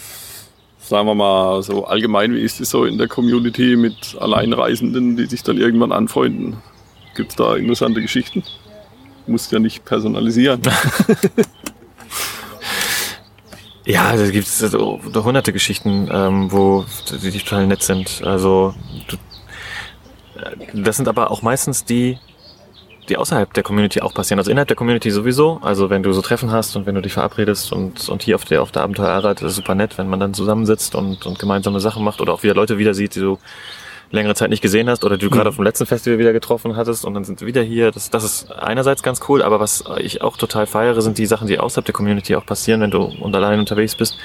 sagen 0.80 1.06
wir 1.06 1.14
mal 1.14 1.62
so 1.62 1.86
allgemein, 1.86 2.34
wie 2.34 2.42
ist 2.42 2.60
es 2.60 2.70
so 2.70 2.84
in 2.84 2.98
der 2.98 3.08
Community 3.08 3.76
mit 3.76 4.16
Alleinreisenden, 4.18 5.16
die 5.16 5.26
sich 5.26 5.42
dann 5.42 5.56
irgendwann 5.56 5.92
anfreunden? 5.92 6.56
Gibt 7.14 7.30
es 7.30 7.36
da 7.36 7.56
interessante 7.56 8.02
Geschichten? 8.02 8.42
Du 9.26 9.32
musst 9.32 9.52
ja 9.52 9.58
nicht 9.58 9.84
personalisieren. 9.84 10.60
Ja, 13.84 14.14
da 14.14 14.30
gibt 14.30 14.46
es 14.46 14.58
so 14.58 15.00
hunderte 15.24 15.52
Geschichten, 15.52 16.08
ähm, 16.12 16.52
wo 16.52 16.84
die, 17.10 17.30
die 17.30 17.38
total 17.38 17.66
nett 17.66 17.82
sind. 17.82 18.22
Also 18.24 18.74
du, 19.08 19.16
äh, 20.40 20.56
das 20.74 20.96
sind 20.96 21.08
aber 21.08 21.30
auch 21.30 21.42
meistens 21.42 21.84
die, 21.84 22.18
die 23.08 23.16
außerhalb 23.16 23.52
der 23.52 23.64
Community 23.64 24.00
auch 24.00 24.14
passieren. 24.14 24.38
Also 24.38 24.52
innerhalb 24.52 24.68
der 24.68 24.76
Community 24.76 25.10
sowieso. 25.10 25.58
Also 25.62 25.90
wenn 25.90 26.04
du 26.04 26.12
so 26.12 26.22
Treffen 26.22 26.52
hast 26.52 26.76
und 26.76 26.86
wenn 26.86 26.94
du 26.94 27.02
dich 27.02 27.12
verabredest 27.12 27.72
und, 27.72 28.08
und 28.08 28.22
hier 28.22 28.36
auf 28.36 28.44
der, 28.44 28.62
auf 28.62 28.70
der 28.70 28.82
Abenteuerarbeit, 28.82 29.42
ist 29.42 29.56
super 29.56 29.74
nett, 29.74 29.98
wenn 29.98 30.08
man 30.08 30.20
dann 30.20 30.32
zusammensitzt 30.32 30.94
und, 30.94 31.26
und 31.26 31.40
gemeinsame 31.40 31.80
Sachen 31.80 32.04
macht 32.04 32.20
oder 32.20 32.32
auch 32.34 32.44
wieder 32.44 32.54
Leute 32.54 32.78
wieder 32.78 32.94
sieht, 32.94 33.16
die 33.16 33.20
du 33.20 33.38
längere 34.12 34.34
Zeit 34.34 34.50
nicht 34.50 34.62
gesehen 34.62 34.88
hast 34.88 35.04
oder 35.04 35.16
die 35.16 35.24
du 35.24 35.30
gerade 35.30 35.48
auf 35.48 35.56
dem 35.56 35.64
letzten 35.64 35.86
Festival 35.86 36.18
wieder 36.18 36.32
getroffen 36.32 36.76
hattest 36.76 37.04
und 37.04 37.14
dann 37.14 37.24
sind 37.24 37.40
sie 37.40 37.46
wieder 37.46 37.62
hier. 37.62 37.90
Das, 37.90 38.10
das 38.10 38.24
ist 38.24 38.52
einerseits 38.52 39.02
ganz 39.02 39.20
cool, 39.28 39.42
aber 39.42 39.58
was 39.58 39.84
ich 39.98 40.22
auch 40.22 40.36
total 40.36 40.66
feiere, 40.66 41.00
sind 41.02 41.18
die 41.18 41.26
Sachen, 41.26 41.48
die 41.48 41.58
außerhalb 41.58 41.84
der 41.84 41.94
Community 41.94 42.36
auch 42.36 42.46
passieren, 42.46 42.80
wenn 42.82 42.90
du 42.90 43.02
und 43.02 43.34
allein 43.34 43.58
unterwegs 43.58 43.94
bist 43.94 44.18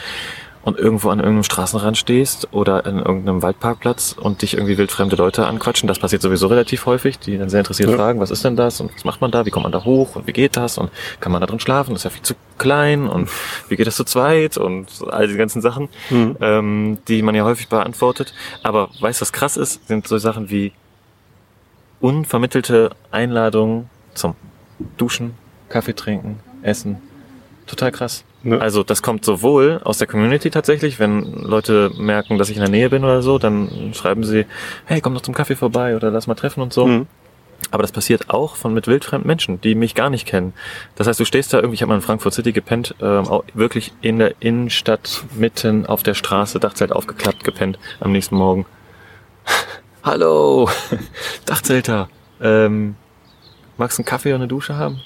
und 0.67 0.77
irgendwo 0.77 1.07
an 1.11 1.19
irgendeinem 1.19 1.43
Straßenrand 1.43 1.97
stehst 1.97 2.49
oder 2.51 2.85
in 2.85 2.97
irgendeinem 2.97 3.41
Waldparkplatz 3.41 4.11
und 4.19 4.41
dich 4.41 4.55
irgendwie 4.55 4.77
wildfremde 4.77 5.15
Leute 5.15 5.45
anquatschen. 5.45 5.87
Das 5.87 5.97
passiert 5.97 6.21
sowieso 6.21 6.47
relativ 6.47 6.85
häufig, 6.85 7.19
die 7.19 7.37
dann 7.37 7.47
sehr 7.49 7.61
interessiert 7.61 7.89
Ja. 7.89 7.95
fragen, 7.95 8.19
was 8.19 8.31
ist 8.31 8.43
denn 8.43 8.57
das 8.57 8.81
und 8.81 8.93
was 8.93 9.05
macht 9.05 9.21
man 9.21 9.31
da, 9.31 9.45
wie 9.45 9.49
kommt 9.49 9.63
man 9.63 9.71
da 9.71 9.85
hoch 9.85 10.17
und 10.17 10.27
wie 10.27 10.33
geht 10.33 10.57
das 10.57 10.77
und 10.77 10.91
kann 11.21 11.31
man 11.31 11.39
da 11.39 11.47
drin 11.47 11.61
schlafen, 11.61 11.91
das 11.93 12.01
ist 12.01 12.03
ja 12.03 12.09
viel 12.09 12.21
zu 12.21 12.33
klein 12.57 13.07
und 13.07 13.29
wie 13.69 13.77
geht 13.77 13.87
das 13.87 13.95
zu 13.95 14.03
zweit 14.03 14.57
und 14.57 14.87
all 15.09 15.27
diese 15.27 15.37
ganzen 15.37 15.61
Sachen, 15.61 15.87
ähm, 16.11 16.97
die 17.07 17.21
man 17.21 17.33
ja 17.33 17.45
häufig 17.45 17.69
beantwortet. 17.69 18.33
Aber 18.61 18.89
weißt 18.99 19.21
du, 19.21 19.21
was 19.21 19.31
krass 19.31 19.55
ist, 19.55 19.87
sind 19.87 20.05
so 20.05 20.17
Sachen 20.17 20.49
wie 20.49 20.73
unvermittelte 22.01 22.91
Einladungen 23.11 23.89
zum 24.15 24.35
Duschen, 24.97 25.33
Kaffee 25.69 25.93
trinken, 25.95 26.39
Essen. 26.61 26.97
Total 27.67 27.91
krass. 27.93 28.25
Ja. 28.43 28.57
Also 28.57 28.83
das 28.83 29.01
kommt 29.01 29.25
sowohl 29.25 29.81
aus 29.83 29.97
der 29.97 30.07
Community 30.07 30.49
tatsächlich, 30.49 30.99
wenn 30.99 31.33
Leute 31.41 31.91
merken, 31.97 32.37
dass 32.37 32.49
ich 32.49 32.55
in 32.57 32.61
der 32.61 32.69
Nähe 32.69 32.89
bin 32.89 33.03
oder 33.03 33.21
so, 33.21 33.39
dann 33.39 33.91
schreiben 33.93 34.23
sie, 34.23 34.45
hey, 34.85 35.01
komm 35.01 35.13
doch 35.13 35.21
zum 35.21 35.33
Kaffee 35.33 35.55
vorbei 35.55 35.95
oder 35.95 36.11
lass 36.11 36.27
mal 36.27 36.35
treffen 36.35 36.61
und 36.61 36.71
so. 36.71 36.85
Mhm. 36.85 37.07
Aber 37.71 37.81
das 37.81 37.91
passiert 37.91 38.29
auch 38.29 38.55
von 38.55 38.73
mit 38.73 38.87
wildfremden 38.87 39.27
Menschen, 39.27 39.59
die 39.59 39.75
mich 39.75 39.95
gar 39.95 40.09
nicht 40.09 40.27
kennen. 40.27 40.53
Das 40.95 41.07
heißt, 41.07 41.19
du 41.19 41.25
stehst 41.25 41.53
da 41.53 41.57
irgendwie, 41.57 41.75
ich 41.75 41.81
habe 41.81 41.89
mal 41.89 41.95
in 41.95 42.01
Frankfurt 42.01 42.33
City 42.33 42.53
gepennt, 42.53 42.95
ähm, 43.01 43.27
auch 43.27 43.43
wirklich 43.53 43.93
in 44.01 44.19
der 44.19 44.35
Innenstadt, 44.39 45.23
mitten 45.35 45.85
auf 45.85 46.03
der 46.03 46.13
Straße, 46.13 46.59
Dachzelt 46.59 46.91
aufgeklappt, 46.91 47.43
gepennt 47.43 47.79
am 47.99 48.11
nächsten 48.11 48.35
Morgen. 48.35 48.65
Hallo, 50.03 50.69
Dachzelter. 51.45 52.07
Ähm, 52.39 52.95
magst 53.77 53.97
du 53.97 54.01
einen 54.01 54.07
Kaffee 54.07 54.31
und 54.31 54.41
eine 54.41 54.47
Dusche 54.47 54.75
haben? 54.77 55.01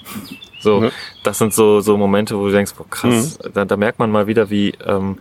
So, 0.62 0.84
Ja. 0.84 0.90
das 1.24 1.38
sind 1.38 1.52
so, 1.52 1.80
so 1.80 1.96
Momente, 1.96 2.38
wo 2.38 2.46
du 2.46 2.52
denkst, 2.52 2.72
boah, 2.76 2.88
krass, 2.88 3.38
da, 3.52 3.64
da 3.64 3.76
merkt 3.76 3.98
man 3.98 4.10
mal 4.10 4.26
wieder, 4.26 4.48
wie 4.48 4.72
ähm, 4.86 5.18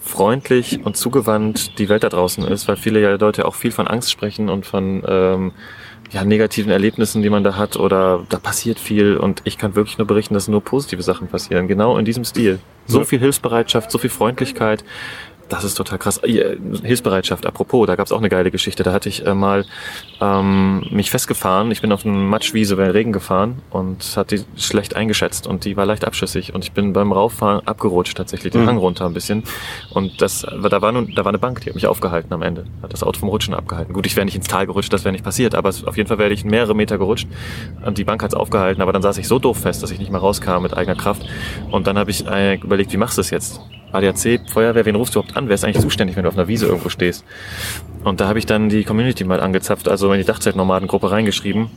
freundlich 0.00 0.80
und 0.84 0.96
zugewandt 0.96 1.78
die 1.78 1.88
Welt 1.88 2.02
da 2.02 2.08
draußen 2.08 2.44
ist, 2.44 2.66
weil 2.68 2.76
viele 2.76 3.00
ja 3.00 3.14
Leute 3.16 3.44
auch 3.44 3.54
viel 3.54 3.70
von 3.72 3.86
Angst 3.86 4.10
sprechen 4.10 4.48
und 4.48 4.64
von 4.66 5.02
ähm, 5.06 5.52
ja, 6.10 6.24
negativen 6.24 6.72
Erlebnissen, 6.72 7.20
die 7.22 7.28
man 7.28 7.44
da 7.44 7.56
hat 7.56 7.76
oder 7.76 8.24
da 8.30 8.38
passiert 8.38 8.78
viel 8.78 9.18
und 9.18 9.42
ich 9.44 9.58
kann 9.58 9.74
wirklich 9.74 9.98
nur 9.98 10.06
berichten, 10.06 10.32
dass 10.32 10.48
nur 10.48 10.62
positive 10.62 11.02
Sachen 11.02 11.28
passieren, 11.28 11.68
genau 11.68 11.98
in 11.98 12.06
diesem 12.06 12.24
Stil. 12.24 12.58
So 12.86 13.04
viel 13.04 13.18
Hilfsbereitschaft, 13.18 13.90
so 13.90 13.98
viel 13.98 14.08
Freundlichkeit, 14.08 14.82
das 15.48 15.64
ist 15.64 15.74
total 15.74 15.98
krass. 15.98 16.20
Ja, 16.24 16.44
Hilfsbereitschaft, 16.82 17.46
apropos, 17.46 17.86
da 17.86 17.96
gab's 17.96 18.12
auch 18.12 18.18
eine 18.18 18.28
geile 18.28 18.50
Geschichte. 18.50 18.82
Da 18.82 18.92
hatte 18.92 19.08
ich 19.08 19.24
äh, 19.26 19.34
mal 19.34 19.64
ähm, 20.20 20.84
mich 20.90 21.10
festgefahren. 21.10 21.70
Ich 21.70 21.80
bin 21.80 21.92
auf 21.92 22.04
eine 22.04 22.14
Matschwiese 22.16 22.76
bei 22.76 22.90
Regen 22.90 23.12
gefahren 23.12 23.62
und 23.70 24.16
hat 24.16 24.30
die 24.30 24.40
schlecht 24.56 24.96
eingeschätzt 24.96 25.46
und 25.46 25.64
die 25.64 25.76
war 25.76 25.86
leicht 25.86 26.04
abschüssig 26.04 26.54
und 26.54 26.64
ich 26.64 26.72
bin 26.72 26.92
beim 26.92 27.12
Rauffahren 27.12 27.66
abgerutscht 27.66 28.16
tatsächlich 28.16 28.52
den 28.52 28.62
Mhm. 28.62 28.66
Hang 28.66 28.76
runter 28.78 29.06
ein 29.06 29.14
bisschen 29.14 29.44
und 29.90 30.20
das 30.20 30.42
da 30.42 30.82
war 30.82 30.92
nun 30.92 31.14
da 31.14 31.24
war 31.24 31.30
eine 31.30 31.38
Bank, 31.38 31.60
die 31.62 31.68
hat 31.70 31.74
mich 31.74 31.86
aufgehalten 31.86 32.32
am 32.32 32.42
Ende, 32.42 32.64
hat 32.82 32.92
das 32.92 33.02
Auto 33.02 33.20
vom 33.20 33.28
Rutschen 33.28 33.54
abgehalten. 33.54 33.92
Gut, 33.94 34.06
ich 34.06 34.16
wäre 34.16 34.24
nicht 34.24 34.36
ins 34.36 34.48
Tal 34.48 34.66
gerutscht, 34.66 34.92
das 34.92 35.04
wäre 35.04 35.12
nicht 35.12 35.24
passiert, 35.24 35.54
aber 35.54 35.68
auf 35.68 35.96
jeden 35.96 36.08
Fall 36.08 36.18
wäre 36.18 36.32
ich 36.32 36.44
mehrere 36.44 36.74
Meter 36.74 36.98
gerutscht 36.98 37.28
und 37.84 37.98
die 37.98 38.04
Bank 38.04 38.22
hat's 38.22 38.34
aufgehalten, 38.34 38.82
aber 38.82 38.92
dann 38.92 39.02
saß 39.02 39.18
ich 39.18 39.28
so 39.28 39.38
doof 39.38 39.58
fest, 39.58 39.82
dass 39.82 39.90
ich 39.90 39.98
nicht 39.98 40.10
mehr 40.10 40.20
rauskam 40.20 40.62
mit 40.62 40.76
eigener 40.76 40.96
Kraft 40.96 41.24
und 41.70 41.86
dann 41.86 41.96
habe 41.98 42.10
ich 42.10 42.26
äh, 42.26 42.56
überlegt, 42.56 42.92
wie 42.92 42.96
machst 42.96 43.16
du 43.16 43.20
das 43.20 43.30
jetzt? 43.30 43.60
ADAC, 43.90 44.40
Feuerwehr, 44.50 44.84
wen 44.84 44.96
rufst 44.96 45.14
du 45.14 45.20
überhaupt 45.20 45.37
an? 45.38 45.48
Wer 45.48 45.54
ist 45.54 45.64
eigentlich 45.64 45.82
zuständig, 45.82 46.16
wenn 46.16 46.24
du 46.24 46.28
auf 46.28 46.36
einer 46.36 46.48
Wiese 46.48 46.66
irgendwo 46.66 46.88
stehst? 46.88 47.24
Und 48.04 48.20
da 48.20 48.28
habe 48.28 48.38
ich 48.38 48.46
dann 48.46 48.68
die 48.68 48.84
Community 48.84 49.24
mal 49.24 49.40
angezapft, 49.40 49.88
also 49.88 50.12
in 50.12 50.18
die 50.18 50.26
Dachzeltnomadengruppe 50.26 51.10
reingeschrieben. 51.10 51.70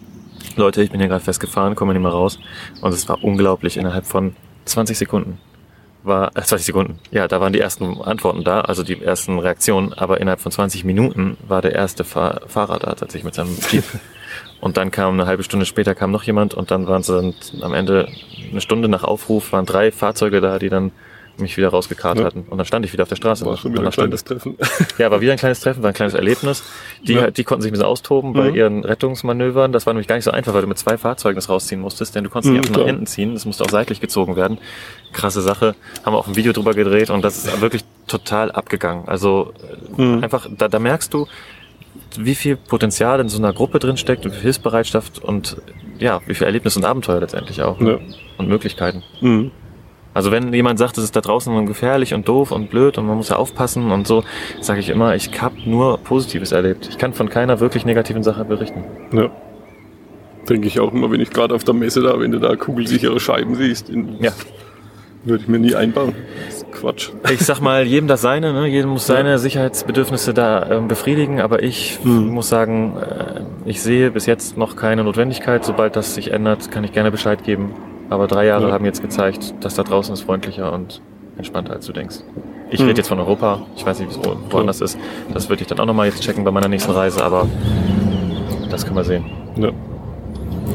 Leute, 0.57 0.81
ich 0.81 0.91
bin 0.91 0.99
hier 0.99 1.07
gerade 1.07 1.23
festgefahren, 1.23 1.75
komme 1.75 1.93
nicht 1.93 2.01
mehr 2.01 2.11
raus. 2.11 2.39
Und 2.81 2.93
es 2.93 3.07
war 3.07 3.23
unglaublich, 3.23 3.77
innerhalb 3.77 4.05
von 4.05 4.35
20 4.65 4.97
Sekunden 4.97 5.37
war, 6.03 6.31
äh, 6.35 6.41
20 6.41 6.65
Sekunden, 6.65 6.99
ja, 7.11 7.27
da 7.27 7.39
waren 7.41 7.53
die 7.53 7.59
ersten 7.59 8.01
Antworten 8.01 8.43
da, 8.43 8.61
also 8.61 8.83
die 8.83 9.01
ersten 9.01 9.39
Reaktionen, 9.39 9.93
aber 9.93 10.19
innerhalb 10.19 10.41
von 10.41 10.51
20 10.51 10.83
Minuten 10.83 11.37
war 11.47 11.61
der 11.61 11.73
erste 11.75 12.03
Fahr 12.03 12.41
Fahrer 12.47 12.79
da 12.79 12.95
tatsächlich 12.95 13.23
mit 13.23 13.35
seinem 13.35 13.55
Jeep. 13.69 13.83
Und 14.61 14.77
dann 14.77 14.91
kam 14.91 15.15
eine 15.15 15.25
halbe 15.25 15.43
Stunde 15.43 15.65
später 15.65 15.95
kam 15.95 16.11
noch 16.11 16.23
jemand 16.23 16.53
und 16.53 16.71
dann 16.71 16.87
waren 16.87 17.01
es 17.01 17.09
am 17.09 17.73
Ende 17.73 18.07
eine 18.51 18.61
Stunde 18.61 18.87
nach 18.87 19.03
Aufruf 19.03 19.51
waren 19.51 19.65
drei 19.65 19.91
Fahrzeuge 19.91 20.39
da, 20.39 20.59
die 20.59 20.69
dann 20.69 20.91
mich 21.41 21.57
wieder 21.57 21.69
rausgekarrt 21.69 22.23
hatten. 22.23 22.45
Und 22.49 22.57
dann 22.57 22.65
stand 22.65 22.85
ich 22.85 22.93
wieder 22.93 23.03
auf 23.03 23.09
der 23.09 23.15
Straße. 23.17 23.45
War 23.45 23.53
nach 23.53 23.59
schon 23.59 23.73
wieder 23.73 23.83
ein 23.83 23.91
kleines 23.91 24.23
Treffen. 24.23 24.55
ja, 24.97 25.11
war 25.11 25.19
wieder 25.21 25.31
ein 25.33 25.37
kleines 25.37 25.59
Treffen, 25.59 25.83
war 25.83 25.89
ein 25.89 25.93
kleines 25.93 26.13
Erlebnis. 26.13 26.63
Die, 27.03 27.13
Ja. 27.13 27.31
die 27.31 27.43
konnten 27.43 27.61
sich 27.63 27.69
ein 27.69 27.73
bisschen 27.73 27.85
austoben 27.85 28.33
bei 28.33 28.49
Mhm. 28.49 28.55
ihren 28.55 28.83
Rettungsmanövern. 28.85 29.71
Das 29.71 29.85
war 29.85 29.93
nämlich 29.93 30.07
gar 30.07 30.15
nicht 30.15 30.25
so 30.25 30.31
einfach, 30.31 30.53
weil 30.53 30.61
du 30.61 30.67
mit 30.67 30.77
zwei 30.77 30.97
Fahrzeugen 30.97 31.35
das 31.35 31.49
rausziehen 31.49 31.81
musstest, 31.81 32.15
denn 32.15 32.23
du 32.23 32.29
konntest 32.29 32.49
Mhm, 32.51 32.57
nicht 32.59 32.65
einfach 32.67 32.71
nach 32.77 32.83
klar. 32.85 32.87
hinten 32.87 33.07
ziehen. 33.07 33.33
Das 33.33 33.45
musste 33.45 33.63
auch 33.63 33.69
seitlich 33.69 33.99
gezogen 34.01 34.35
werden. 34.35 34.57
Krasse 35.11 35.41
Sache. 35.41 35.75
Haben 36.05 36.13
wir 36.13 36.17
auch 36.19 36.27
ein 36.27 36.35
Video 36.35 36.53
drüber 36.53 36.73
gedreht 36.73 37.09
und 37.09 37.23
das 37.23 37.37
ist 37.45 37.61
wirklich 37.61 37.83
total 38.07 38.51
abgegangen. 38.51 39.07
Also 39.07 39.53
äh, 39.97 40.01
Mhm. 40.01 40.23
einfach, 40.23 40.47
da, 40.57 40.67
da 40.67 40.79
merkst 40.79 41.13
du, 41.13 41.27
wie 42.17 42.35
viel 42.35 42.57
Potenzial 42.57 43.19
in 43.19 43.29
so 43.29 43.37
einer 43.37 43.53
Gruppe 43.53 43.79
drin 43.79 43.95
steckt 43.97 44.25
und 44.25 44.31
wie 44.31 44.35
viel 44.35 44.43
Hilfsbereitschaft 44.43 45.19
und 45.23 45.57
ja, 45.97 46.19
wie 46.25 46.33
viel 46.33 46.45
Erlebnis 46.47 46.75
und 46.75 46.83
Abenteuer 46.83 47.19
letztendlich 47.19 47.61
auch. 47.61 47.79
Ja. 47.79 47.99
Und 48.37 48.47
Möglichkeiten. 48.49 49.03
Mhm. 49.21 49.51
Also 50.13 50.31
wenn 50.31 50.53
jemand 50.53 50.77
sagt, 50.79 50.97
es 50.97 51.03
ist 51.05 51.15
da 51.15 51.21
draußen 51.21 51.65
gefährlich 51.65 52.13
und 52.13 52.27
doof 52.27 52.51
und 52.51 52.69
blöd 52.69 52.97
und 52.97 53.05
man 53.07 53.15
muss 53.17 53.29
ja 53.29 53.37
aufpassen 53.37 53.91
und 53.91 54.05
so, 54.07 54.23
sage 54.59 54.79
ich 54.81 54.89
immer, 54.89 55.15
ich 55.15 55.41
habe 55.41 55.55
nur 55.65 55.97
Positives 55.99 56.51
erlebt. 56.51 56.87
Ich 56.89 56.97
kann 56.97 57.13
von 57.13 57.29
keiner 57.29 57.59
wirklich 57.59 57.85
negativen 57.85 58.23
Sache 58.23 58.43
berichten. 58.43 58.83
Ja. 59.13 59.29
Denke 60.49 60.67
ich 60.67 60.79
auch 60.79 60.91
immer, 60.91 61.11
wenn 61.11 61.21
ich 61.21 61.29
gerade 61.29 61.53
auf 61.55 61.63
der 61.63 61.73
Messe 61.73 62.01
da, 62.01 62.19
wenn 62.19 62.31
du 62.31 62.39
da 62.39 62.55
kugelsichere 62.55 63.19
Scheiben 63.19 63.55
siehst, 63.55 63.89
Ja. 64.19 64.31
würde 65.23 65.43
ich 65.43 65.47
mir 65.47 65.59
nie 65.59 65.75
einbauen. 65.75 66.13
Quatsch. 66.71 67.09
Ich 67.31 67.41
sag 67.45 67.61
mal, 67.61 67.85
jedem 67.85 68.07
das 68.07 68.21
seine, 68.21 68.51
ne? 68.53 68.67
jedem 68.67 68.89
muss 68.89 69.05
seine 69.05 69.37
Sicherheitsbedürfnisse 69.39 70.33
da 70.33 70.69
ähm, 70.71 70.87
befriedigen, 70.87 71.39
aber 71.41 71.61
ich 71.63 71.99
Mhm. 72.03 72.29
muss 72.29 72.49
sagen, 72.49 72.97
äh, 72.97 73.41
ich 73.69 73.81
sehe 73.81 74.09
bis 74.11 74.25
jetzt 74.25 74.57
noch 74.57 74.75
keine 74.75 75.03
Notwendigkeit. 75.03 75.63
Sobald 75.63 75.95
das 75.95 76.15
sich 76.15 76.31
ändert, 76.31 76.71
kann 76.71 76.83
ich 76.83 76.91
gerne 76.91 77.11
Bescheid 77.11 77.43
geben. 77.43 77.73
Aber 78.11 78.27
drei 78.27 78.45
Jahre 78.45 78.67
Ja. 78.67 78.73
haben 78.73 78.83
jetzt 78.83 79.01
gezeigt, 79.01 79.53
dass 79.61 79.75
da 79.75 79.83
draußen 79.83 80.13
ist 80.13 80.21
freundlicher 80.23 80.71
und 80.73 81.01
entspannter, 81.37 81.71
als 81.73 81.85
du 81.85 81.93
denkst. 81.93 82.17
Ich 82.69 82.79
Mhm. 82.81 82.87
rede 82.87 82.97
jetzt 82.99 83.07
von 83.07 83.19
Europa, 83.19 83.61
ich 83.77 83.85
weiß 83.85 83.99
nicht, 83.99 84.09
wie 84.13 84.19
es 84.19 84.25
wo- 84.27 84.35
woanders 84.49 84.81
ist. 84.81 84.97
Das 85.33 85.47
würde 85.49 85.61
ich 85.61 85.67
dann 85.69 85.79
auch 85.79 85.85
nochmal 85.85 86.07
jetzt 86.07 86.21
checken 86.21 86.43
bei 86.43 86.51
meiner 86.51 86.67
nächsten 86.67 86.91
Reise, 86.91 87.23
aber 87.23 87.47
das 88.69 88.83
können 88.83 88.97
wir 88.97 89.05
sehen. 89.05 89.23
Ja. 89.55 89.69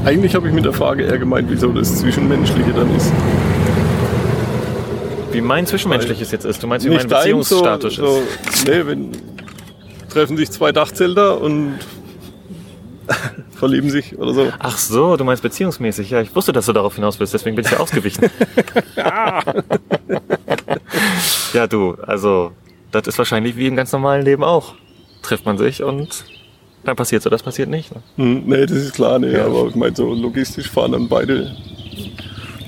Eigentlich 0.06 0.34
habe 0.34 0.48
ich 0.48 0.54
mit 0.54 0.64
der 0.64 0.72
Frage 0.72 1.04
eher 1.04 1.18
gemeint, 1.18 1.48
wieso 1.50 1.68
das 1.72 1.96
Zwischenmenschliche 1.98 2.72
dann 2.72 2.94
ist. 2.96 3.12
Wie 5.32 5.40
mein 5.42 5.66
Zwischenmenschliches 5.66 6.32
jetzt 6.32 6.46
ist. 6.46 6.62
Du 6.62 6.66
meinst, 6.66 6.86
wie 6.86 6.90
mein 6.90 7.06
Beziehungsstatus 7.06 7.96
so, 7.96 8.02
ist. 8.46 8.64
so, 8.64 8.70
Nee, 8.72 8.86
wenn 8.86 9.10
treffen 10.08 10.38
sich 10.38 10.50
zwei 10.50 10.72
Dachzelter 10.72 11.38
und 11.40 11.74
verlieben 13.56 13.90
sich 13.90 14.18
oder 14.18 14.34
so. 14.34 14.52
Ach 14.58 14.78
so, 14.78 15.16
du 15.16 15.24
meinst 15.24 15.42
beziehungsmäßig. 15.42 16.10
Ja, 16.10 16.20
ich 16.20 16.34
wusste, 16.34 16.52
dass 16.52 16.66
du 16.66 16.72
darauf 16.72 16.94
hinaus 16.94 17.18
willst, 17.18 17.34
deswegen 17.34 17.56
bin 17.56 17.64
ich 17.64 17.72
ja 17.72 17.78
ausgewichen. 17.78 18.28
ja, 21.52 21.66
du, 21.66 21.94
also, 22.06 22.52
das 22.90 23.06
ist 23.06 23.18
wahrscheinlich 23.18 23.56
wie 23.56 23.66
im 23.66 23.76
ganz 23.76 23.92
normalen 23.92 24.24
Leben 24.24 24.44
auch. 24.44 24.74
Trifft 25.22 25.44
man 25.46 25.58
sich 25.58 25.82
und 25.82 26.24
dann 26.84 26.96
passiert 26.96 27.22
so, 27.22 27.30
das 27.30 27.42
passiert 27.42 27.68
nicht. 27.68 27.94
Ne? 27.94 28.02
Hm, 28.16 28.42
nee, 28.46 28.66
das 28.66 28.76
ist 28.78 28.94
klar, 28.94 29.18
nee, 29.18 29.32
Ja. 29.32 29.46
aber 29.46 29.66
ich 29.68 29.74
meine, 29.74 29.94
so 29.96 30.12
logistisch 30.14 30.70
fahren 30.70 30.92
dann 30.92 31.08
beide 31.08 31.54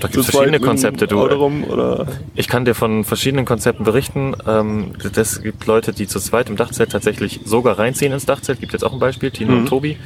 Da 0.01 0.09
gibt 0.09 0.19
es 0.19 0.31
verschiedene 0.31 0.61
Konzepte. 0.61 1.07
Du, 1.07 1.21
Auto 1.21 1.37
rum, 1.37 1.65
oder? 1.65 2.07
Ich 2.35 2.49
kann 2.49 2.65
dir 2.65 2.75
von 2.75 3.05
verschiedenen 3.05 3.45
Konzepten 3.45 3.85
berichten. 3.85 4.37
Ähm, 4.47 4.93
das 5.13 5.43
gibt 5.43 5.67
Leute, 5.67 5.93
die 5.93 6.07
zu 6.07 6.21
zweit 6.21 6.49
im 6.49 6.57
Dachzelt 6.57 6.93
tatsächlich 6.93 7.41
sogar 7.45 7.79
reinziehen 7.79 8.13
ins 8.13 8.27
Dachzelt. 8.27 8.61
Gibt 8.61 8.73
jetzt 8.73 8.85
auch 8.85 8.93
ein 8.93 8.99
Beispiel, 8.99 9.31
Tino 9.31 9.55
und 9.55 9.67
Tobi, 9.67 9.97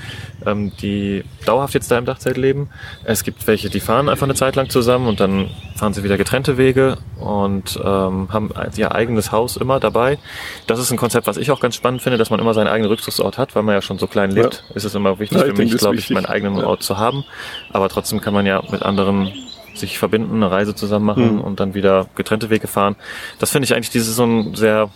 ähm, 0.46 0.72
die 0.80 1.24
dauerhaft 1.44 1.74
jetzt 1.74 1.90
da 1.90 1.98
im 1.98 2.04
Dachzelt 2.04 2.36
leben. 2.36 2.70
Es 3.04 3.22
gibt 3.24 3.46
welche, 3.46 3.68
die 3.70 3.80
fahren 3.80 4.08
einfach 4.08 4.24
eine 4.24 4.34
Zeit 4.34 4.56
lang 4.56 4.70
zusammen 4.70 5.06
und 5.08 5.20
dann 5.20 5.50
fahren 5.76 5.92
sie 5.92 6.04
wieder 6.04 6.16
getrennte 6.16 6.56
Wege 6.56 6.96
und 7.18 7.78
ähm, 7.82 8.28
haben 8.32 8.50
ihr 8.76 8.94
eigenes 8.94 9.32
Haus 9.32 9.56
immer 9.56 9.80
dabei. 9.80 10.18
Das 10.66 10.78
ist 10.78 10.90
ein 10.90 10.96
Konzept, 10.96 11.26
was 11.26 11.36
ich 11.36 11.50
auch 11.50 11.60
ganz 11.60 11.74
spannend 11.74 12.02
finde, 12.02 12.18
dass 12.18 12.30
man 12.30 12.40
immer 12.40 12.54
seinen 12.54 12.68
eigenen 12.68 12.90
Rückzugsort 12.90 13.36
hat, 13.38 13.54
weil 13.54 13.62
man 13.62 13.74
ja 13.74 13.82
schon 13.82 13.98
so 13.98 14.06
klein 14.06 14.30
lebt. 14.30 14.64
Ist 14.74 14.84
es 14.84 14.94
immer 14.94 15.18
wichtig 15.18 15.38
Ja, 15.38 15.44
für 15.46 15.54
mich, 15.54 15.76
glaube 15.76 15.96
ich, 15.96 16.10
meinen 16.10 16.26
eigenen 16.26 16.56
Ja. 16.58 16.66
Ort 16.66 16.82
zu 16.82 16.98
haben. 16.98 17.24
Aber 17.72 17.88
trotzdem 17.88 18.20
kann 18.20 18.32
man 18.34 18.46
ja 18.46 18.62
mit 18.70 18.82
anderen 18.82 19.32
sich 19.74 19.98
verbinden, 19.98 20.36
eine 20.36 20.50
Reise 20.50 20.74
zusammen 20.74 21.04
machen 21.06 21.36
Mhm. 21.36 21.40
und 21.40 21.60
dann 21.60 21.74
wieder 21.74 22.06
getrennte 22.14 22.50
Wege 22.50 22.66
fahren. 22.68 22.96
Das 23.38 23.50
finde 23.50 23.64
ich 23.66 23.74
eigentlich 23.74 23.90
dieses 23.90 24.14
so 24.16 24.24
ein 24.24 24.54
sehr 24.54 24.90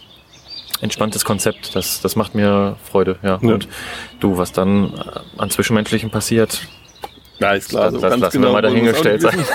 entspanntes 0.80 1.24
Konzept. 1.24 1.74
Das, 1.74 2.00
das 2.00 2.16
macht 2.16 2.34
mir 2.34 2.76
Freude, 2.90 3.18
ja. 3.22 3.38
Ja. 3.40 3.54
Und 3.54 3.68
du, 4.20 4.36
was 4.36 4.52
dann 4.52 4.92
äh, 4.94 5.00
an 5.38 5.50
Zwischenmenschlichen 5.50 6.10
passiert, 6.10 6.66
Ja, 7.38 7.52
ist 7.52 7.70
klar. 7.70 7.84
das, 7.84 7.94
so 7.94 8.00
das 8.00 8.10
ganz 8.10 8.20
lassen 8.22 8.36
genau 8.38 8.48
wir 8.48 8.52
mal 8.54 8.62
dahingestellt 8.62 9.22
sein. 9.22 9.44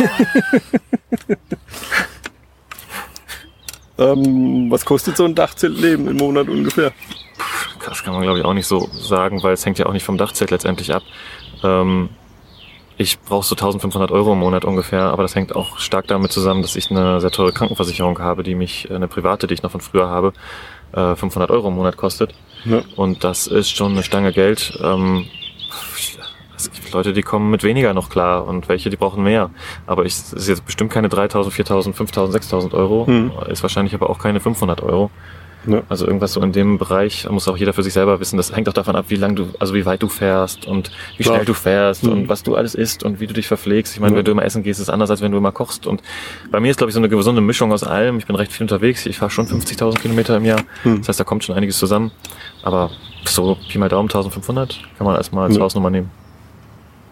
Ähm, 3.97 4.71
was 4.71 4.85
kostet 4.85 5.17
so 5.17 5.25
ein 5.25 5.35
Dachzeltleben 5.35 6.07
im 6.07 6.17
Monat 6.17 6.47
ungefähr? 6.47 6.91
Das 7.85 8.03
kann 8.03 8.13
man, 8.13 8.23
glaube 8.23 8.39
ich, 8.39 8.45
auch 8.45 8.53
nicht 8.53 8.67
so 8.67 8.89
sagen, 8.99 9.43
weil 9.43 9.53
es 9.53 9.65
hängt 9.65 9.77
ja 9.79 9.85
auch 9.85 9.93
nicht 9.93 10.03
vom 10.05 10.17
Dachzelt 10.17 10.51
letztendlich 10.51 10.93
ab. 10.93 11.03
Ähm, 11.63 12.09
ich 13.01 13.19
brauche 13.19 13.45
so 13.45 13.55
1500 13.55 14.11
Euro 14.11 14.33
im 14.33 14.39
Monat 14.39 14.63
ungefähr, 14.65 15.03
aber 15.03 15.23
das 15.23 15.35
hängt 15.35 15.55
auch 15.55 15.79
stark 15.79 16.07
damit 16.07 16.31
zusammen, 16.31 16.61
dass 16.61 16.75
ich 16.75 16.91
eine 16.91 17.19
sehr 17.19 17.31
teure 17.31 17.51
Krankenversicherung 17.51 18.19
habe, 18.19 18.43
die 18.43 18.55
mich, 18.55 18.89
äh, 18.89 18.95
eine 18.95 19.07
private, 19.07 19.47
die 19.47 19.55
ich 19.55 19.63
noch 19.63 19.71
von 19.71 19.81
früher 19.81 20.07
habe, 20.07 20.33
äh, 20.93 21.15
500 21.15 21.49
Euro 21.49 21.69
im 21.69 21.75
Monat 21.75 21.97
kostet. 21.97 22.33
Ja. 22.65 22.81
Und 22.95 23.23
das 23.23 23.47
ist 23.47 23.75
schon 23.75 23.93
eine 23.93 24.03
Stange 24.03 24.31
Geld. 24.31 24.79
Ähm, 24.83 25.25
es 26.55 26.71
gibt 26.71 26.91
Leute, 26.91 27.13
die 27.13 27.23
kommen 27.23 27.49
mit 27.49 27.63
weniger 27.63 27.93
noch 27.93 28.09
klar 28.09 28.45
und 28.45 28.69
welche, 28.69 28.91
die 28.91 28.97
brauchen 28.97 29.23
mehr. 29.23 29.49
Aber 29.87 30.05
ich, 30.05 30.13
es 30.13 30.33
ist 30.33 30.47
jetzt 30.47 30.65
bestimmt 30.65 30.91
keine 30.91 31.09
3000, 31.09 31.53
4000, 31.53 31.95
5000, 31.95 32.33
6000 32.33 32.73
Euro. 32.75 33.05
Mhm. 33.09 33.31
Ist 33.49 33.63
wahrscheinlich 33.63 33.95
aber 33.95 34.09
auch 34.09 34.19
keine 34.19 34.39
500 34.39 34.81
Euro. 34.83 35.09
Ja. 35.67 35.83
Also 35.89 36.07
irgendwas 36.07 36.33
so 36.33 36.41
in 36.41 36.51
dem 36.51 36.77
Bereich 36.79 37.29
muss 37.29 37.47
auch 37.47 37.55
jeder 37.57 37.73
für 37.73 37.83
sich 37.83 37.93
selber 37.93 38.19
wissen. 38.19 38.37
Das 38.37 38.55
hängt 38.55 38.67
auch 38.67 38.73
davon 38.73 38.95
ab, 38.95 39.05
wie 39.09 39.15
lang 39.15 39.35
du, 39.35 39.49
also 39.59 39.73
wie 39.75 39.85
weit 39.85 40.01
du 40.01 40.07
fährst 40.07 40.65
und 40.65 40.91
wie 41.17 41.23
Klar. 41.23 41.35
schnell 41.35 41.45
du 41.45 41.53
fährst 41.53 42.03
Mhm. 42.03 42.11
und 42.11 42.29
was 42.29 42.41
du 42.43 42.55
alles 42.55 42.73
isst 42.73 43.03
und 43.03 43.19
wie 43.19 43.27
du 43.27 43.33
dich 43.33 43.47
verpflegst. 43.47 43.93
Ich 43.93 43.99
meine, 43.99 44.13
Ja. 44.13 44.17
wenn 44.19 44.25
du 44.25 44.31
immer 44.31 44.43
essen 44.43 44.63
gehst, 44.63 44.79
ist 44.79 44.87
es 44.87 44.89
anders, 44.89 45.09
als 45.11 45.21
wenn 45.21 45.31
du 45.31 45.37
immer 45.37 45.51
kochst. 45.51 45.85
Und 45.85 46.01
bei 46.49 46.59
mir 46.59 46.71
ist, 46.71 46.77
glaube 46.77 46.89
ich, 46.89 46.95
so 46.95 46.99
eine 46.99 47.09
gesunde 47.09 47.41
Mischung 47.41 47.71
aus 47.71 47.83
allem. 47.83 48.17
Ich 48.17 48.25
bin 48.25 48.35
recht 48.35 48.51
viel 48.51 48.63
unterwegs. 48.63 49.05
Ich 49.05 49.17
fahre 49.19 49.29
schon 49.31 49.45
50.000 49.47 50.01
Kilometer 50.01 50.35
im 50.37 50.45
Jahr. 50.45 50.61
Mhm. 50.83 50.97
Das 50.99 51.09
heißt, 51.09 51.19
da 51.19 51.23
kommt 51.23 51.43
schon 51.43 51.55
einiges 51.55 51.77
zusammen. 51.77 52.11
Aber 52.63 52.89
so 53.25 53.55
Pi 53.69 53.77
mal 53.77 53.89
Daumen 53.89 54.09
1500 54.09 54.79
kann 54.97 55.05
man 55.05 55.15
erstmal 55.15 55.45
als 55.45 55.55
Ja. 55.57 55.61
Hausnummer 55.61 55.89
nehmen. 55.89 56.09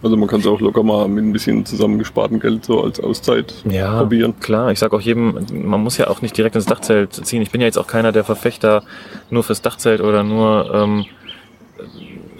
Also 0.02 0.16
man 0.16 0.30
kann 0.30 0.40
es 0.40 0.48
auch 0.48 0.62
locker 0.62 0.82
mal 0.82 1.08
mit 1.10 1.26
ein 1.26 1.34
bisschen 1.34 1.66
zusammengespartem 1.66 2.40
Geld 2.40 2.64
so 2.66 2.82
als 2.84 3.00
Auszeit 3.02 3.54
ja, 3.70 4.00
probieren. 4.00 4.34
Klar, 4.40 4.72
ich 4.72 4.80
sag 4.80 4.94
auch 4.94 5.02
jedem, 5.02 5.38
man 5.52 5.82
muss 5.84 5.98
ja 5.98 6.08
auch 6.08 6.22
nicht 6.22 6.38
direkt 6.38 6.56
ins 6.56 6.66
Dachzelt 6.66 7.14
ziehen. 7.14 7.42
Ich 7.42 7.52
bin 7.52 7.60
ja 7.60 7.68
jetzt 7.68 7.78
auch 7.78 7.88
keiner 7.88 8.12
der 8.14 8.24
Verfechter 8.24 8.84
nur 9.30 9.44
fürs 9.44 9.62
Dachzelt 9.62 10.00
oder 10.00 10.24
nur 10.24 10.74
ähm, 10.74 11.06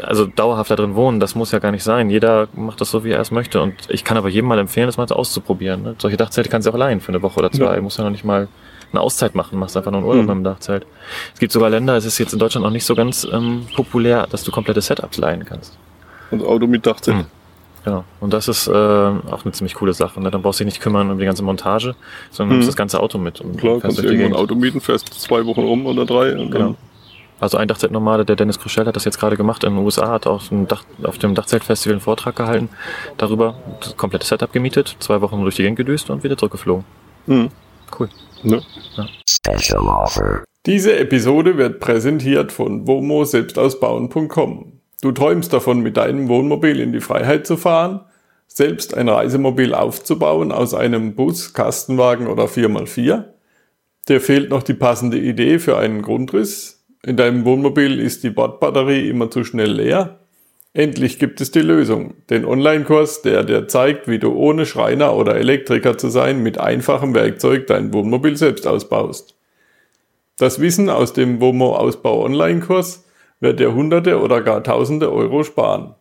also 0.02 0.26
dauerhaft 0.26 0.72
da 0.72 0.76
drin 0.76 0.96
wohnen. 0.96 1.20
Das 1.20 1.36
muss 1.36 1.52
ja 1.52 1.60
gar 1.60 1.72
nicht 1.72 1.84
sein. 1.84 2.10
Jeder 2.10 2.48
macht 2.56 2.80
das 2.80 2.92
so, 2.92 3.04
wie 3.04 3.12
er 3.12 3.20
es 3.20 3.32
möchte. 3.32 3.62
Und 3.62 3.74
ich 3.90 4.04
kann 4.04 4.16
aber 4.18 4.30
jedem 4.30 4.48
mal 4.48 4.60
empfehlen, 4.60 4.88
das 4.88 4.98
mal 4.98 5.06
auszuprobieren. 5.10 5.84
Ne? 5.84 5.96
Solche 5.98 6.18
Dachzelte 6.18 6.50
kannst 6.50 6.68
du 6.68 6.72
auch 6.72 6.78
leihen 6.78 7.02
für 7.02 7.10
eine 7.10 7.22
Woche 7.22 7.40
oder 7.40 7.52
zwei. 7.52 7.66
Ja. 7.66 7.76
Du 7.76 7.82
musst 7.82 7.98
ja 7.98 8.04
noch 8.06 8.12
nicht 8.12 8.24
mal 8.24 8.48
eine 8.92 9.02
Auszeit 9.02 9.36
machen, 9.36 9.60
machst 9.60 9.78
einfach 9.78 9.92
nur 9.92 10.00
einen 10.00 10.08
Urlaub 10.10 10.24
Mhm. 10.26 10.30
dem 10.30 10.44
Dachzelt. 10.46 10.86
Es 11.34 11.40
gibt 11.40 11.52
sogar 11.52 11.70
Länder, 11.70 11.96
es 11.96 12.06
ist 12.06 12.18
jetzt 12.18 12.34
in 12.34 12.40
Deutschland 12.40 12.66
auch 12.66 12.72
nicht 12.72 12.86
so 12.86 12.96
ganz 12.96 13.28
ähm, 13.32 13.68
populär, 13.76 14.28
dass 14.32 14.44
du 14.44 14.52
komplette 14.52 14.82
Setups 14.82 15.18
leihen 15.18 15.46
kannst. 15.46 15.78
Also 16.32 16.48
Auto 16.48 16.66
mit 16.66 16.86
Dachzelt. 16.86 17.18
Mhm. 17.18 17.26
Genau. 17.86 18.04
Und 18.20 18.34
das 18.34 18.48
ist 18.48 18.68
äh, 18.68 18.72
auch 18.72 19.44
eine 19.46 19.52
ziemlich 19.54 19.74
coole 19.76 19.94
Sache. 19.94 20.20
Ne? 20.22 20.30
Dann 20.32 20.42
brauchst 20.42 20.60
du 20.60 20.64
dich 20.66 20.74
nicht 20.74 20.82
kümmern 20.82 21.10
um 21.12 21.18
die 21.18 21.26
ganze 21.26 21.44
Montage, 21.44 21.96
sondern 22.30 22.50
Mhm. 22.50 22.54
nimmst 22.60 22.68
das 22.70 22.76
ganze 22.76 23.00
Auto 23.00 23.18
mit. 23.18 23.40
Und 23.42 23.58
Klar, 23.58 23.80
fährst 23.80 23.82
kannst 23.84 24.00
du 24.00 24.04
irgendwo 24.04 24.26
ein. 24.28 24.34
Auto 24.36 24.56
mieten, 24.56 24.82
fährst 24.82 25.14
zwei 25.14 25.46
Wochen 25.46 25.62
rum 25.62 25.86
oder 25.86 26.06
drei 26.06 26.34
und 26.38 26.52
Genau. 26.52 26.66
dann 26.66 26.78
Also 27.42 27.58
ein 27.58 27.70
Dachzeltnomade, 27.70 28.26
der 28.26 28.36
Dennis 28.36 28.60
Kruschel 28.60 28.86
hat 28.86 28.98
das 28.98 29.06
jetzt 29.06 29.18
gerade 29.18 29.38
gemacht 29.38 29.64
in 29.64 29.74
den 29.74 29.84
USA, 29.86 30.10
hat 30.10 30.28
auf 30.28 30.50
dem, 30.50 30.68
Dach, 30.68 30.84
auf 31.04 31.18
dem 31.20 31.36
Dachzeltfestival 31.36 31.94
einen 31.94 32.02
Vortrag 32.02 32.36
gehalten 32.36 32.68
darüber, 33.16 33.56
das 33.80 33.96
komplette 33.96 34.26
Setup 34.28 34.52
gemietet, 34.52 34.98
zwei 35.00 35.22
Wochen 35.22 35.42
durch 35.42 35.56
die 35.56 35.62
Gegend 35.62 35.78
gedüst 35.78 36.10
und 36.10 36.26
wieder 36.26 36.36
zurückgeflogen. 36.38 36.84
Mhm. 37.28 37.50
Cool. 37.98 38.10
Ne? 38.44 38.62
Diese 40.66 40.98
Episode 41.00 41.58
wird 41.58 41.80
präsentiert 41.80 42.52
von 42.52 42.86
womo-selbstausbauen.com. 42.86 44.79
Du 45.02 45.12
träumst 45.12 45.54
davon, 45.54 45.80
mit 45.80 45.98
deinem 45.98 46.28
Wohnmobil 46.28 46.80
in 46.80 46.92
die 46.92 47.00
Freiheit 47.00 47.48
zu 47.48 47.56
fahren, 47.56 48.02
selbst 48.48 48.96
ein 48.96 49.08
Reisemobil 49.08 49.74
aufzubauen 49.74 50.52
aus 50.52 50.74
einem 50.74 51.16
Bus, 51.16 51.54
Kastenwagen 51.54 52.28
oder 52.28 52.46
4x4? 52.46 53.24
Dir 54.10 54.22
fehlt 54.22 54.50
noch 54.50 54.64
die 54.64 54.74
passende 54.74 55.18
Idee 55.18 55.60
für 55.60 55.78
einen 55.78 56.02
Grundriss? 56.02 56.84
In 57.06 57.16
deinem 57.16 57.46
Wohnmobil 57.46 58.00
ist 58.00 58.24
die 58.24 58.30
Bordbatterie 58.30 59.08
immer 59.08 59.32
zu 59.32 59.46
schnell 59.46 59.72
leer? 59.72 60.20
Endlich 60.74 61.18
gibt 61.18 61.42
es 61.42 61.52
die 61.52 61.62
Lösung. 61.62 62.16
Den 62.30 62.44
Online-Kurs, 62.44 63.22
der 63.22 63.44
dir 63.44 63.68
zeigt, 63.68 64.08
wie 64.08 64.20
du 64.20 64.34
ohne 64.34 64.66
Schreiner 64.66 65.16
oder 65.16 65.36
Elektriker 65.36 65.98
zu 65.98 66.10
sein 66.10 66.44
mit 66.44 66.60
einfachem 66.60 67.16
Werkzeug 67.16 67.68
dein 67.68 67.94
Wohnmobil 67.94 68.36
selbst 68.36 68.68
ausbaust. 68.68 69.36
Das 70.38 70.60
Wissen 70.60 70.90
aus 70.90 71.14
dem 71.14 71.40
WOMO 71.40 71.76
Ausbau 71.76 72.24
Online-Kurs 72.24 73.06
wird 73.40 73.60
dir 73.60 73.74
Hunderte 73.74 74.20
oder 74.20 74.42
gar 74.42 74.64
Tausende 74.64 75.12
Euro 75.12 75.44
sparen. 75.44 75.96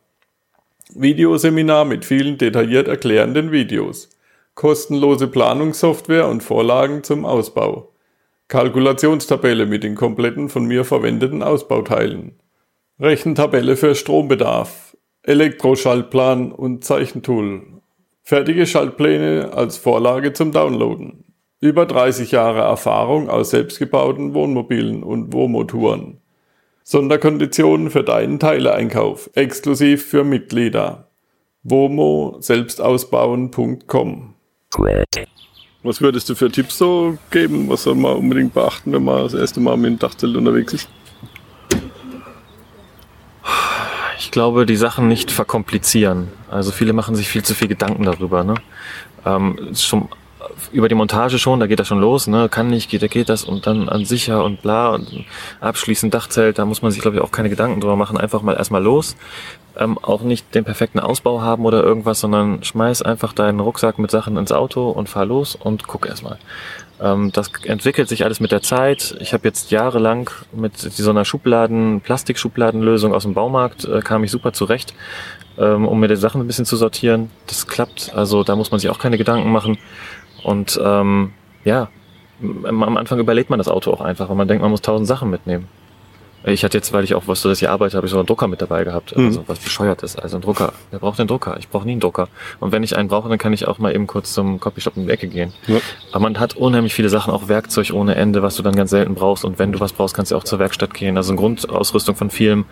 Videoseminar 0.95 1.85
mit 1.85 2.05
vielen 2.05 2.39
detailliert 2.39 2.89
erklärenden 2.89 3.53
Videos. 3.53 4.11
Kostenlose 4.55 5.29
Planungssoftware 5.29 6.27
und 6.29 6.43
Vorlagen 6.43 7.05
zum 7.05 7.25
Ausbau. 7.25 7.93
Kalkulationstabelle 8.49 9.67
mit 9.67 9.85
den 9.85 9.95
kompletten 9.95 10.49
von 10.49 10.65
mir 10.65 10.85
verwendeten 10.85 11.43
Ausbauteilen. 11.43 12.41
Rechentabelle 12.99 13.77
für 13.77 13.95
Strombedarf. 13.95 14.97
Elektroschaltplan 15.23 16.51
und 16.51 16.85
Zeichentool. 16.85 17.63
Fertige 18.23 18.67
Schaltpläne 18.67 19.53
als 19.53 19.77
Vorlage 19.77 20.33
zum 20.33 20.53
Downloaden. 20.53 21.25
Über 21.61 21.87
30 21.87 22.33
Jahre 22.33 22.61
Erfahrung 22.61 23.29
aus 23.29 23.51
selbstgebauten 23.51 24.33
Wohnmobilen 24.33 25.03
und 25.03 25.33
Wohnmotoren. 25.33 26.21
Sonderkonditionen 26.91 27.91
für 27.91 28.03
deinen 28.03 28.39
Teileeinkauf, 28.39 29.29
exklusiv 29.35 30.07
für 30.07 30.25
Mitglieder. 30.25 31.11
womo-selbstausbauen.com 31.63 34.35
Was 35.83 36.01
würdest 36.01 36.31
du 36.31 36.35
für 36.35 36.51
Tipps 36.51 36.79
so 36.79 37.19
geben? 37.31 37.69
Was 37.69 37.83
soll 37.83 37.95
man 37.95 38.17
unbedingt 38.17 38.55
beachten, 38.55 38.95
wenn 38.95 39.05
man 39.05 39.23
das 39.23 39.35
erste 39.35 39.61
Mal 39.61 39.77
mit 39.77 39.91
dem 39.91 39.99
Dachzelt 39.99 40.35
unterwegs 40.35 40.73
ist? 40.73 40.89
Ich 44.19 44.31
glaube, 44.31 44.65
die 44.65 44.77
Sachen 44.77 45.09
nicht 45.09 45.31
verkomplizieren. 45.31 46.29
Also 46.51 46.73
viele 46.73 46.95
machen 46.95 47.17
sich 47.17 47.29
viel 47.29 47.43
zu 47.43 47.55
viel 47.55 47.69
Gedanken 47.69 48.05
darüber. 48.05 48.45
Ne? 48.45 48.55
Ähm, 49.27 49.75
schon 49.75 50.09
über 50.73 50.89
die 50.89 50.95
Montage 50.95 51.39
schon, 51.39 51.61
da 51.61 51.67
geht 51.67 51.81
das 51.81 51.89
schon 51.89 52.01
los, 52.01 52.27
ne? 52.27 52.49
Kann 52.49 52.69
nicht, 52.69 52.91
geht, 52.91 53.03
da 53.03 53.07
geht 53.07 53.29
das 53.29 53.45
und 53.45 53.67
dann 53.67 53.89
an 53.89 54.05
sicher 54.05 54.45
und 54.45 54.63
bla 54.63 54.91
und 54.91 55.25
abschließend 55.61 56.13
Dachzelt, 56.13 56.59
da 56.59 56.65
muss 56.65 56.83
man 56.83 56.91
sich, 56.91 57.01
glaube 57.01 57.17
ich, 57.17 57.23
auch 57.23 57.31
keine 57.31 57.49
Gedanken 57.49 57.81
drüber 57.81 57.97
machen, 57.97 58.19
einfach 58.19 58.43
mal 58.43 58.57
erstmal 58.57 58.83
los. 58.83 59.17
Ähm, 59.77 59.97
auch 59.99 60.23
nicht 60.23 60.55
den 60.55 60.65
perfekten 60.65 60.99
Ausbau 60.99 61.41
haben 61.41 61.65
oder 61.65 61.85
irgendwas, 61.85 62.21
sondern 62.21 62.65
schmeiß 62.65 63.03
einfach 63.03 63.33
deinen 63.33 63.61
Rucksack 63.61 63.99
mit 63.99 64.11
Sachen 64.11 64.37
ins 64.37 64.51
Auto 64.51 64.91
und 64.91 65.09
fahr 65.09 65.25
los 65.25 65.55
und 65.55 65.87
guck 65.87 66.07
erstmal. 66.07 66.39
Ähm, 67.01 67.31
das 67.33 67.51
entwickelt 67.65 68.09
sich 68.09 68.25
alles 68.25 68.41
mit 68.41 68.51
der 68.51 68.63
Zeit. 68.63 69.17
Ich 69.21 69.33
habe 69.33 69.47
jetzt 69.47 69.71
jahrelang 69.71 70.31
mit 70.53 70.77
so 70.77 71.11
einer 71.11 71.25
Schubladen, 71.25 72.01
Plastikschubladenlösung 72.01 73.15
aus 73.15 73.23
dem 73.23 73.35
Baumarkt, 73.35 73.85
äh, 73.85 74.01
kam 74.01 74.25
ich 74.25 74.31
super 74.31 74.53
zurecht, 74.53 74.95
ähm, 75.59 75.87
um 75.87 76.01
mir 76.01 76.09
die 76.09 76.17
Sachen 76.17 76.41
ein 76.41 76.47
bisschen 76.47 76.65
zu 76.65 76.77
sortieren. 76.77 77.31
Das 77.47 77.67
klappt, 77.67 78.13
also 78.15 78.43
da 78.43 78.57
muss 78.57 78.71
man 78.71 78.81
sich 78.81 78.91
auch 78.91 78.99
keine 78.99 79.19
Gedanken 79.19 79.53
machen. 79.53 79.79
Und 80.43 80.81
ähm, 80.83 81.33
ja, 81.65 81.89
am 82.41 82.97
Anfang 82.97 83.19
überlegt 83.19 83.51
man 83.51 83.59
das 83.59 83.69
Auto 83.69 83.93
auch 83.93 84.01
einfach, 84.01 84.29
weil 84.29 84.37
man 84.37 84.49
denkt, 84.49 84.63
man 84.63 84.71
muss 84.71 84.83
tausend 84.83 85.09
Sachen 85.09 85.31
mitnehmen. 85.31 85.67
Ich 86.45 86.63
hatte 86.65 86.79
jetzt, 86.79 86.93
weil 86.93 87.03
ich 87.03 87.15
auch 87.15 87.27
wusste, 87.27 87.49
dass 87.49 87.61
ich 87.61 87.69
arbeite, 87.69 87.97
habe 87.97 88.07
ich 88.07 88.13
so 88.13 88.19
einen 88.19 88.27
Drucker 88.27 88.47
mit 88.47 88.63
dabei 88.63 88.85
gehabt. 88.85 89.17
Mhm. 89.17 89.27
Also 89.27 89.45
was 89.49 89.59
bescheuert 89.59 90.05
ist. 90.05 90.23
Also 90.23 90.37
ein 90.37 90.41
Drucker. 90.41 90.73
Wer 90.91 91.01
braucht 91.01 91.19
einen 91.19 91.27
Drucker? 91.27 91.57
Ich 91.59 91.69
brauche 91.69 91.85
nie 91.85 91.93
einen 91.93 92.01
Drucker. 92.01 92.29
Und 92.61 92.71
wenn 92.71 92.85
ich 92.85 92.97
einen 92.97 93.09
brauche, 93.09 93.29
dann 93.29 93.39
kann 93.39 93.53
ich 93.53 93.67
auch 93.67 93.79
mal 93.79 93.93
eben 93.93 94.07
kurz 94.07 94.35
zum 94.35 94.61
Copyshop 94.61 94.97
in 94.97 95.07
die 95.07 95.13
Ecke 95.13 95.27
gehen. 95.27 95.53
Ja. 95.67 95.79
Aber 96.13 96.21
man 96.21 96.39
hat 96.39 96.57
unheimlich 96.57 96.95
viele 96.95 97.09
Sachen, 97.09 97.33
auch 97.33 97.49
Werkzeug 97.49 97.91
ohne 97.93 98.15
Ende, 98.15 98.41
was 98.41 98.55
du 98.55 98.63
dann 98.63 98.77
ganz 98.77 98.91
selten 98.91 99.17
brauchst. 99.17 99.45
Und 99.45 99.59
wenn 99.59 99.73
du 99.73 99.81
was 99.81 99.93
brauchst, 99.93 100.15
kannst 100.15 100.31
du 100.31 100.37
auch 100.37 100.45
zur 100.45 100.61
Werkstatt 100.61 100.95
gehen. 100.95 101.17
Also 101.17 101.33
eine 101.33 101.41
Grundausrüstung 101.41 102.15
von 102.15 102.31
vielem 102.31 102.67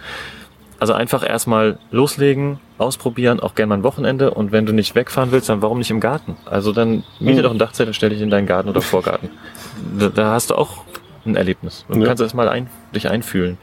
Also 0.79 0.93
einfach 0.93 1.29
erstmal 1.29 1.79
loslegen, 1.91 2.61
ausprobieren, 2.79 3.41
auch 3.41 3.55
gerne 3.55 3.69
mal 3.71 3.77
ein 3.77 3.83
Wochenende. 3.83 4.31
Und 4.33 4.53
wenn 4.53 4.67
du 4.67 4.73
nicht 4.73 4.95
wegfahren 4.95 5.33
willst, 5.33 5.49
dann 5.49 5.63
warum 5.63 5.79
nicht 5.79 5.91
im 5.91 6.01
Garten? 6.01 6.37
Also 6.45 6.73
dann 6.73 7.05
miete 7.21 7.41
Mhm. 7.41 7.43
doch 7.45 7.51
ein 7.53 7.59
Dachzelt 7.59 7.89
und 7.89 7.95
stell 7.95 8.11
dich 8.11 8.21
in 8.21 8.31
deinen 8.31 8.47
Garten 8.47 8.69
oder 8.69 8.81
Vorgarten. 8.83 9.31
Da, 9.99 10.09
da 10.09 10.33
hast 10.33 10.51
du 10.51 10.55
auch 10.55 10.85
ein 11.25 11.37
Erlebnis. 11.37 11.85
Du 11.89 11.99
Ja. 11.99 12.07
kannst 12.07 12.23
erstmal 12.23 12.49
ein, 12.49 12.69
dich 12.95 13.09
einfühlen. 13.11 13.59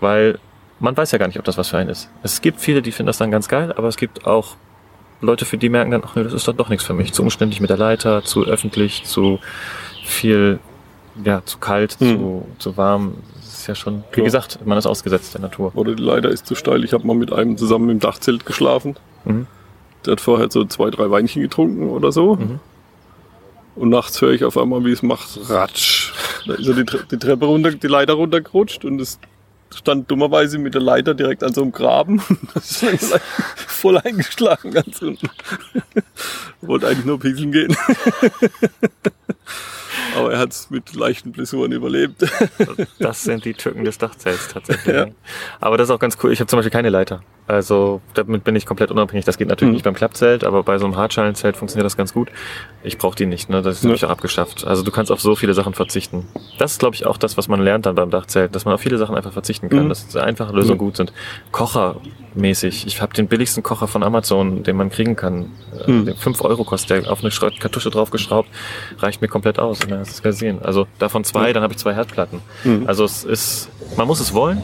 Weil 0.00 0.38
man 0.78 0.96
weiß 0.96 1.10
ja 1.12 1.18
gar 1.18 1.26
nicht, 1.26 1.38
ob 1.38 1.44
das 1.44 1.58
was 1.58 1.68
für 1.68 1.76
einen 1.78 1.90
ist. 1.90 2.08
Es 2.22 2.40
gibt 2.40 2.60
viele, 2.60 2.82
die 2.82 2.92
finden 2.92 3.08
das 3.08 3.18
dann 3.18 3.30
ganz 3.30 3.48
geil, 3.48 3.72
aber 3.76 3.88
es 3.88 3.96
gibt 3.96 4.26
auch 4.26 4.56
Leute, 5.20 5.44
für 5.44 5.58
die 5.58 5.68
merken 5.68 5.90
dann, 5.90 6.02
ach 6.04 6.14
nee, 6.16 6.22
das 6.24 6.32
ist 6.32 6.48
doch 6.48 6.54
doch 6.54 6.68
nichts 6.70 6.84
für 6.84 6.94
mich. 6.94 7.12
Zu 7.12 7.22
umständlich 7.22 7.60
mit 7.60 7.68
der 7.68 7.76
Leiter, 7.76 8.24
zu 8.24 8.44
öffentlich, 8.46 9.04
zu 9.04 9.38
viel, 10.04 10.58
ja, 11.24 11.42
zu 11.44 11.58
kalt, 11.58 11.96
Hm. 12.00 12.18
zu, 12.18 12.46
zu 12.58 12.76
warm. 12.76 13.14
Das 13.36 13.60
ist 13.60 13.66
ja 13.66 13.74
schon, 13.74 14.04
wie 14.10 14.14
Klar. 14.14 14.24
gesagt, 14.24 14.58
man 14.64 14.78
ist 14.78 14.86
ausgesetzt 14.86 15.34
der 15.34 15.40
Natur. 15.42 15.72
Oder 15.74 15.94
die 15.94 16.02
Leiter 16.02 16.28
ist 16.30 16.46
zu 16.46 16.54
steil. 16.54 16.84
Ich 16.84 16.92
habe 16.92 17.06
mal 17.06 17.16
mit 17.16 17.32
einem 17.32 17.56
zusammen 17.58 17.90
im 17.90 17.98
Dachzelt 17.98 18.46
geschlafen. 18.46 18.96
Mhm. 19.24 19.46
Der 20.06 20.12
hat 20.12 20.20
vorher 20.20 20.50
so 20.50 20.64
zwei, 20.64 20.90
drei 20.90 21.10
Weinchen 21.10 21.42
getrunken 21.42 21.90
oder 21.90 22.10
so. 22.12 22.36
Mhm. 22.36 22.60
Und 23.76 23.88
nachts 23.90 24.20
höre 24.20 24.32
ich 24.32 24.44
auf 24.44 24.56
einmal, 24.58 24.84
wie 24.84 24.92
es 24.92 25.02
macht, 25.02 25.38
ratsch. 25.50 26.12
Da 26.46 26.54
ist 26.54 26.66
er 26.66 26.74
die, 26.74 26.84
die 27.10 27.18
Treppe 27.18 27.44
runter, 27.46 27.70
die 27.72 27.86
Leiter 27.86 28.14
runtergerutscht 28.14 28.84
und 28.84 29.00
es 29.00 29.18
stand 29.74 30.10
dummerweise 30.10 30.58
mit 30.58 30.74
der 30.74 30.80
Leiter 30.82 31.14
direkt 31.14 31.44
an 31.44 31.52
so 31.52 31.62
einem 31.62 31.72
Graben. 31.72 32.20
Das 32.54 32.82
ist 32.82 33.14
voll 33.56 33.98
eingeschlagen 33.98 34.72
ganz 34.72 35.00
unten. 35.02 35.28
Wollte 36.62 36.88
eigentlich 36.88 37.04
nur 37.06 37.20
pieseln 37.20 37.52
gehen. 37.52 37.76
Aber 40.16 40.32
er 40.32 40.38
hat 40.38 40.52
es 40.52 40.70
mit 40.70 40.94
leichten 40.94 41.32
Blessuren 41.32 41.72
überlebt. 41.72 42.24
Das 42.98 43.22
sind 43.22 43.44
die 43.44 43.54
Tücken 43.54 43.84
des 43.84 43.98
Dachzelts 43.98 44.48
tatsächlich. 44.48 44.94
ja. 44.94 45.06
Aber 45.60 45.76
das 45.76 45.88
ist 45.88 45.94
auch 45.94 45.98
ganz 45.98 46.16
cool. 46.22 46.32
Ich 46.32 46.40
habe 46.40 46.48
zum 46.48 46.58
Beispiel 46.58 46.70
keine 46.70 46.90
Leiter. 46.90 47.22
Also 47.50 48.00
damit 48.14 48.44
bin 48.44 48.54
ich 48.54 48.64
komplett 48.64 48.92
unabhängig. 48.92 49.24
Das 49.24 49.36
geht 49.36 49.48
natürlich 49.48 49.70
Mhm. 49.70 49.74
nicht 49.74 49.84
beim 49.84 49.94
Klappzelt, 49.94 50.44
aber 50.44 50.62
bei 50.62 50.78
so 50.78 50.84
einem 50.86 50.96
Hartschalenzelt 50.96 51.56
funktioniert 51.56 51.84
das 51.84 51.96
ganz 51.96 52.14
gut. 52.14 52.28
Ich 52.84 52.96
brauche 52.96 53.16
die 53.16 53.26
nicht, 53.26 53.50
ne? 53.50 53.60
Das 53.60 53.78
habe 53.78 53.88
Ja. 53.88 53.94
ich 53.94 54.04
auch 54.04 54.10
abgeschafft. 54.10 54.64
Also 54.64 54.84
du 54.84 54.90
kannst 54.92 55.10
auf 55.10 55.20
so 55.20 55.34
viele 55.34 55.52
Sachen 55.52 55.74
verzichten. 55.74 56.28
Das 56.58 56.72
ist, 56.72 56.78
glaube 56.78 56.94
ich, 56.94 57.06
auch 57.06 57.16
das, 57.16 57.36
was 57.36 57.48
man 57.48 57.60
lernt 57.60 57.86
dann 57.86 57.96
beim 57.96 58.10
Dachzelt, 58.10 58.54
dass 58.54 58.64
man 58.64 58.74
auf 58.74 58.80
viele 58.80 58.98
Sachen 58.98 59.16
einfach 59.16 59.32
verzichten 59.32 59.68
kann, 59.68 59.84
Mhm. 59.84 59.88
dass 59.88 60.14
einfache 60.16 60.52
Lösungen 60.54 60.78
Ja. 60.78 60.84
gut 60.84 60.96
sind. 60.96 61.12
Kochermäßig. 61.50 62.86
Ich 62.86 63.02
habe 63.02 63.12
den 63.14 63.26
billigsten 63.26 63.62
Kocher 63.62 63.88
von 63.88 64.02
Amazon, 64.02 64.62
den 64.62 64.76
man 64.76 64.90
kriegen 64.90 65.16
kann. 65.16 65.46
Äh, 65.86 65.90
Mhm. 65.90 66.06
den 66.06 66.16
5 66.16 66.40
Euro 66.42 66.64
kostet 66.64 67.04
der, 67.04 67.12
auf 67.12 67.20
eine 67.24 67.30
Kartusche 67.30 67.90
draufgeschraubt, 67.90 68.48
reicht 68.98 69.20
mir 69.22 69.28
komplett 69.28 69.58
aus. 69.58 69.80
Und 69.82 69.90
dann 69.90 70.00
hast 70.00 70.10
du 70.10 70.14
es 70.14 70.22
gesehen. 70.22 70.60
Also 70.62 70.86
davon 70.98 71.24
zwei, 71.24 71.52
dann 71.52 71.62
habe 71.62 71.72
ich 71.72 71.78
zwei 71.78 71.94
Herdplatten. 71.94 72.40
Mhm. 72.64 72.84
Also 72.86 73.04
es 73.04 73.24
ist, 73.24 73.68
man 73.96 74.06
muss 74.06 74.20
es 74.20 74.32
wollen. 74.34 74.62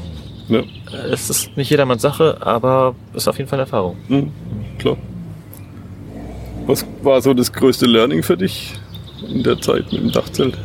Ja. 0.48 0.62
Es 1.10 1.28
ist 1.28 1.56
nicht 1.56 1.70
jedermanns 1.70 2.02
Sache, 2.02 2.38
aber 2.40 2.94
es 3.12 3.22
ist 3.22 3.28
auf 3.28 3.38
jeden 3.38 3.48
Fall 3.48 3.58
eine 3.58 3.66
Erfahrung. 3.66 3.96
Mhm, 4.08 4.32
klar. 4.78 4.96
Was 6.66 6.84
war 7.02 7.20
so 7.20 7.34
das 7.34 7.52
größte 7.52 7.86
Learning 7.86 8.22
für 8.22 8.36
dich 8.36 8.74
in 9.28 9.42
der 9.42 9.60
Zeit 9.60 9.92
mit 9.92 10.02
dem 10.02 10.12
Dachzelt? 10.12 10.58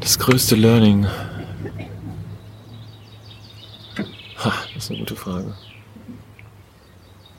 Das 0.00 0.18
größte 0.18 0.54
Learning. 0.54 1.06
Ha, 4.44 4.52
das 4.74 4.84
ist 4.84 4.90
eine 4.90 5.00
gute 5.00 5.16
Frage. 5.16 5.54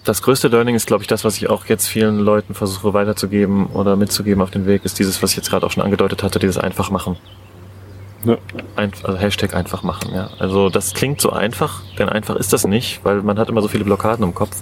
Das 0.04 0.22
größte 0.22 0.48
Learning 0.48 0.76
ist, 0.76 0.88
glaube 0.88 1.04
ich, 1.04 1.08
das, 1.08 1.24
was 1.24 1.38
ich 1.38 1.50
auch 1.50 1.66
jetzt 1.66 1.88
vielen 1.88 2.20
Leuten 2.20 2.54
versuche 2.54 2.94
weiterzugeben 2.94 3.68
oder 3.68 3.96
mitzugeben 3.96 4.42
auf 4.42 4.50
den 4.50 4.66
Weg, 4.66 4.86
ist 4.86 4.98
dieses, 4.98 5.22
was 5.22 5.32
ich 5.32 5.38
jetzt 5.38 5.50
gerade 5.50 5.66
auch 5.66 5.72
schon 5.72 5.84
angedeutet 5.84 6.24
hatte, 6.24 6.40
dieses 6.40 6.58
einfach 6.58 6.90
machen. 6.90 7.18
Ja. 8.26 8.38
Ein, 8.76 8.92
also 9.04 9.18
Hashtag 9.18 9.54
einfach 9.56 9.84
machen, 9.84 10.14
ja. 10.14 10.30
Also 10.40 10.70
das 10.70 10.94
klingt 10.94 11.22
so 11.22 11.32
einfach, 11.32 11.82
denn 11.98 12.10
einfach 12.10 12.36
ist 12.36 12.52
das 12.52 12.66
nicht, 12.68 13.00
weil 13.04 13.22
man 13.22 13.40
hat 13.40 13.50
immer 13.50 13.62
so 13.62 13.68
viele 13.68 13.86
Blockaden 13.86 14.24
im 14.24 14.36
Kopf 14.36 14.62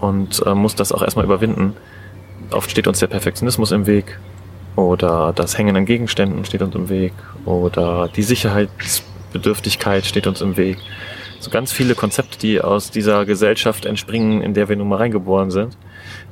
und 0.00 0.42
äh, 0.44 0.54
muss 0.54 0.74
das 0.74 0.92
auch 0.92 1.02
erstmal 1.02 1.24
überwinden. 1.24 1.74
Oft 2.50 2.70
steht 2.70 2.88
uns 2.88 2.98
der 2.98 3.06
Perfektionismus 3.06 3.70
im 3.70 3.86
Weg 3.86 4.18
oder 4.74 5.32
das 5.34 5.56
Hängen 5.56 5.76
an 5.76 5.86
Gegenständen 5.86 6.44
steht 6.44 6.62
uns 6.62 6.74
im 6.74 6.88
Weg 6.88 7.12
oder 7.44 8.08
die 8.08 8.22
Sicherheitsbedürftigkeit 8.22 10.04
steht 10.04 10.26
uns 10.26 10.40
im 10.40 10.56
Weg. 10.56 10.78
So 11.38 11.50
ganz 11.50 11.70
viele 11.72 11.94
Konzepte, 11.94 12.38
die 12.38 12.60
aus 12.60 12.90
dieser 12.90 13.24
Gesellschaft 13.24 13.86
entspringen, 13.86 14.42
in 14.42 14.54
der 14.54 14.68
wir 14.68 14.76
nun 14.76 14.88
mal 14.88 14.96
reingeboren 14.96 15.50
sind. 15.50 15.76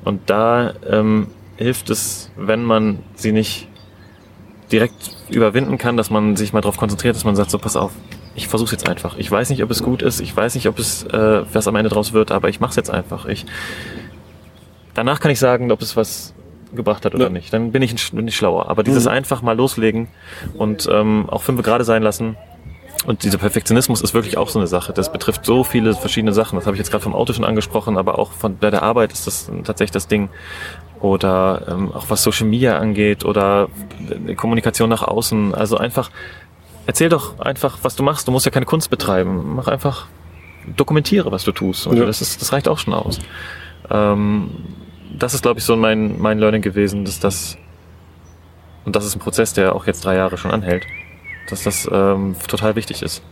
Und 0.05 0.29
da 0.29 0.75
ähm, 0.89 1.29
hilft 1.57 1.91
es, 1.91 2.31
wenn 2.37 2.65
man 2.65 2.99
sie 3.15 3.33
nicht 3.33 3.69
direkt 4.75 5.11
überwinden 5.31 5.79
kann, 5.79 5.97
dass 5.97 6.11
man 6.11 6.37
sich 6.37 6.53
mal 6.53 6.61
darauf 6.61 6.77
konzentriert, 6.77 7.15
dass 7.17 7.25
man 7.25 7.37
sagt, 7.37 7.51
so 7.51 7.59
pass 7.59 7.77
auf, 7.77 7.93
ich 8.35 8.49
versuche 8.49 8.73
jetzt 8.73 8.89
einfach. 8.89 9.17
Ich 9.17 9.31
weiß 9.31 9.51
nicht, 9.51 9.63
ob 9.63 9.71
es 9.71 9.83
gut 9.83 10.03
ist, 10.03 10.21
ich 10.21 10.37
weiß 10.37 10.55
nicht, 10.57 10.67
ob 10.69 10.79
es 10.79 11.05
äh, 11.05 11.43
was 11.53 11.69
am 11.69 11.77
Ende 11.77 11.89
draus 11.91 12.13
wird, 12.13 12.33
aber 12.33 12.49
ich 12.49 12.59
mache 12.61 12.71
es 12.71 12.77
jetzt 12.77 12.91
einfach. 12.91 13.27
Ich 13.27 13.47
danach 14.95 15.21
kann 15.21 15.31
ich 15.31 15.39
sagen, 15.39 15.71
ob 15.73 15.81
es 15.83 15.97
was 15.97 16.35
gebracht 16.75 17.05
hat 17.05 17.15
oder 17.15 17.25
Ja. 17.27 17.31
nicht. 17.31 17.53
Dann 17.53 17.71
bin 17.71 17.83
ich, 17.83 18.11
bin 18.13 18.27
ich 18.27 18.37
schlauer. 18.37 18.69
Aber 18.69 18.83
dieses 18.83 19.05
Mhm. 19.05 19.11
einfach 19.11 19.43
mal 19.43 19.57
loslegen 19.57 20.09
und 20.55 20.89
ähm, 20.91 21.29
auch 21.31 21.43
fünf 21.43 21.63
gerade 21.63 21.85
sein 21.85 22.03
lassen. 22.03 22.37
Und 23.07 23.23
dieser 23.23 23.39
Perfektionismus 23.39 24.01
ist 24.01 24.15
wirklich 24.15 24.39
auch 24.39 24.49
so 24.49 24.59
eine 24.59 24.67
Sache. 24.67 24.93
Das 24.93 25.13
betrifft 25.13 25.45
so 25.45 25.63
viele 25.63 25.95
verschiedene 25.95 26.33
Sachen. 26.33 26.57
Das 26.57 26.67
habe 26.67 26.75
ich 26.75 26.79
jetzt 26.79 26.91
gerade 26.91 27.05
vom 27.05 27.15
Auto 27.15 27.33
schon 27.33 27.45
angesprochen, 27.45 27.97
aber 27.99 28.19
auch 28.19 28.33
von 28.33 28.57
bei 28.59 28.71
der 28.71 28.83
Arbeit 28.83 29.13
ist 29.13 29.27
das 29.27 29.51
tatsächlich 29.63 29.93
das 29.93 30.09
Ding. 30.09 30.31
Oder 31.05 31.67
ähm, 31.69 31.93
auch 31.93 32.09
was 32.09 32.23
Social 32.23 32.47
Media 32.47 32.79
angeht 32.79 33.27
oder 33.27 33.69
Kommunikation 34.37 34.89
nach 34.89 35.03
außen. 35.03 35.55
Also 35.55 35.77
einfach, 35.77 36.11
erzähl 36.87 37.11
doch 37.11 37.39
einfach, 37.41 37.81
was 37.83 37.95
du 37.95 38.03
machst. 38.03 38.27
Du 38.27 38.33
musst 38.33 38.47
ja 38.47 38.51
keine 38.51 38.65
Kunst 38.65 38.89
betreiben. 38.89 39.55
Mach 39.55 39.69
einfach, 39.69 40.07
dokumentiere, 40.79 41.31
was 41.31 41.45
du 41.45 41.53
tust. 41.53 41.87
Und 41.87 41.99
Ja. 41.99 42.07
das, 42.07 42.23
ist, 42.23 42.41
das 42.41 42.55
reicht 42.55 42.69
auch 42.69 42.79
schon 42.79 42.95
aus. 42.95 43.19
Ähm, 43.91 44.49
das 45.19 45.35
ist, 45.35 45.43
glaube 45.43 45.59
ich, 45.59 45.65
so 45.67 45.77
mein, 45.77 46.19
mein 46.23 46.39
Learning 46.39 46.63
gewesen, 46.63 47.05
dass 47.05 47.21
das, 47.21 47.59
und 48.87 48.97
das 48.97 49.05
ist 49.05 49.15
ein 49.15 49.21
Prozess, 49.21 49.53
der 49.53 49.75
auch 49.75 49.87
jetzt 49.87 50.07
drei 50.07 50.17
Jahre 50.17 50.39
schon 50.39 50.53
anhält, 50.53 50.87
dass 51.51 51.65
das 51.65 51.87
ähm, 51.93 52.35
total 52.49 52.77
wichtig 52.77 53.03
ist 53.03 53.23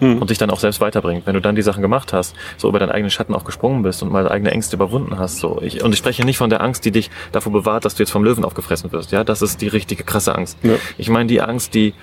Mhm. 0.00 0.18
und 0.18 0.30
dich 0.30 0.38
dann 0.38 0.50
auch 0.50 0.60
selbst 0.60 0.80
weiterbringt. 0.80 1.26
Wenn 1.26 1.34
du 1.34 1.40
dann 1.40 1.54
die 1.54 1.62
Sachen 1.62 1.82
gemacht 1.82 2.12
hast, 2.12 2.34
so 2.56 2.68
über 2.68 2.78
deinen 2.78 2.90
eigenen 2.90 3.10
Schatten 3.10 3.34
auch 3.34 3.44
gesprungen 3.44 3.82
bist 3.82 4.02
und 4.02 4.12
mal 4.12 4.28
eigene 4.28 4.50
Ängste 4.50 4.76
überwunden 4.76 5.18
hast, 5.18 5.38
so 5.38 5.60
ich, 5.62 5.82
und 5.82 5.92
ich 5.92 5.98
spreche 5.98 6.24
nicht 6.24 6.38
von 6.38 6.50
der 6.50 6.62
Angst, 6.62 6.84
die 6.84 6.90
dich 6.90 7.10
davor 7.32 7.52
bewahrt, 7.52 7.84
dass 7.84 7.94
du 7.94 8.02
jetzt 8.02 8.10
vom 8.10 8.24
Löwen 8.24 8.44
aufgefressen 8.44 8.92
wirst. 8.92 9.12
Ja, 9.12 9.24
das 9.24 9.42
ist 9.42 9.60
die 9.60 9.68
richtige 9.68 10.04
krasse 10.04 10.34
Angst. 10.34 10.58
Ja. 10.62 10.74
Ich 10.98 11.08
meine 11.08 11.26
die 11.26 11.40
Angst, 11.40 11.74
die 11.74 11.94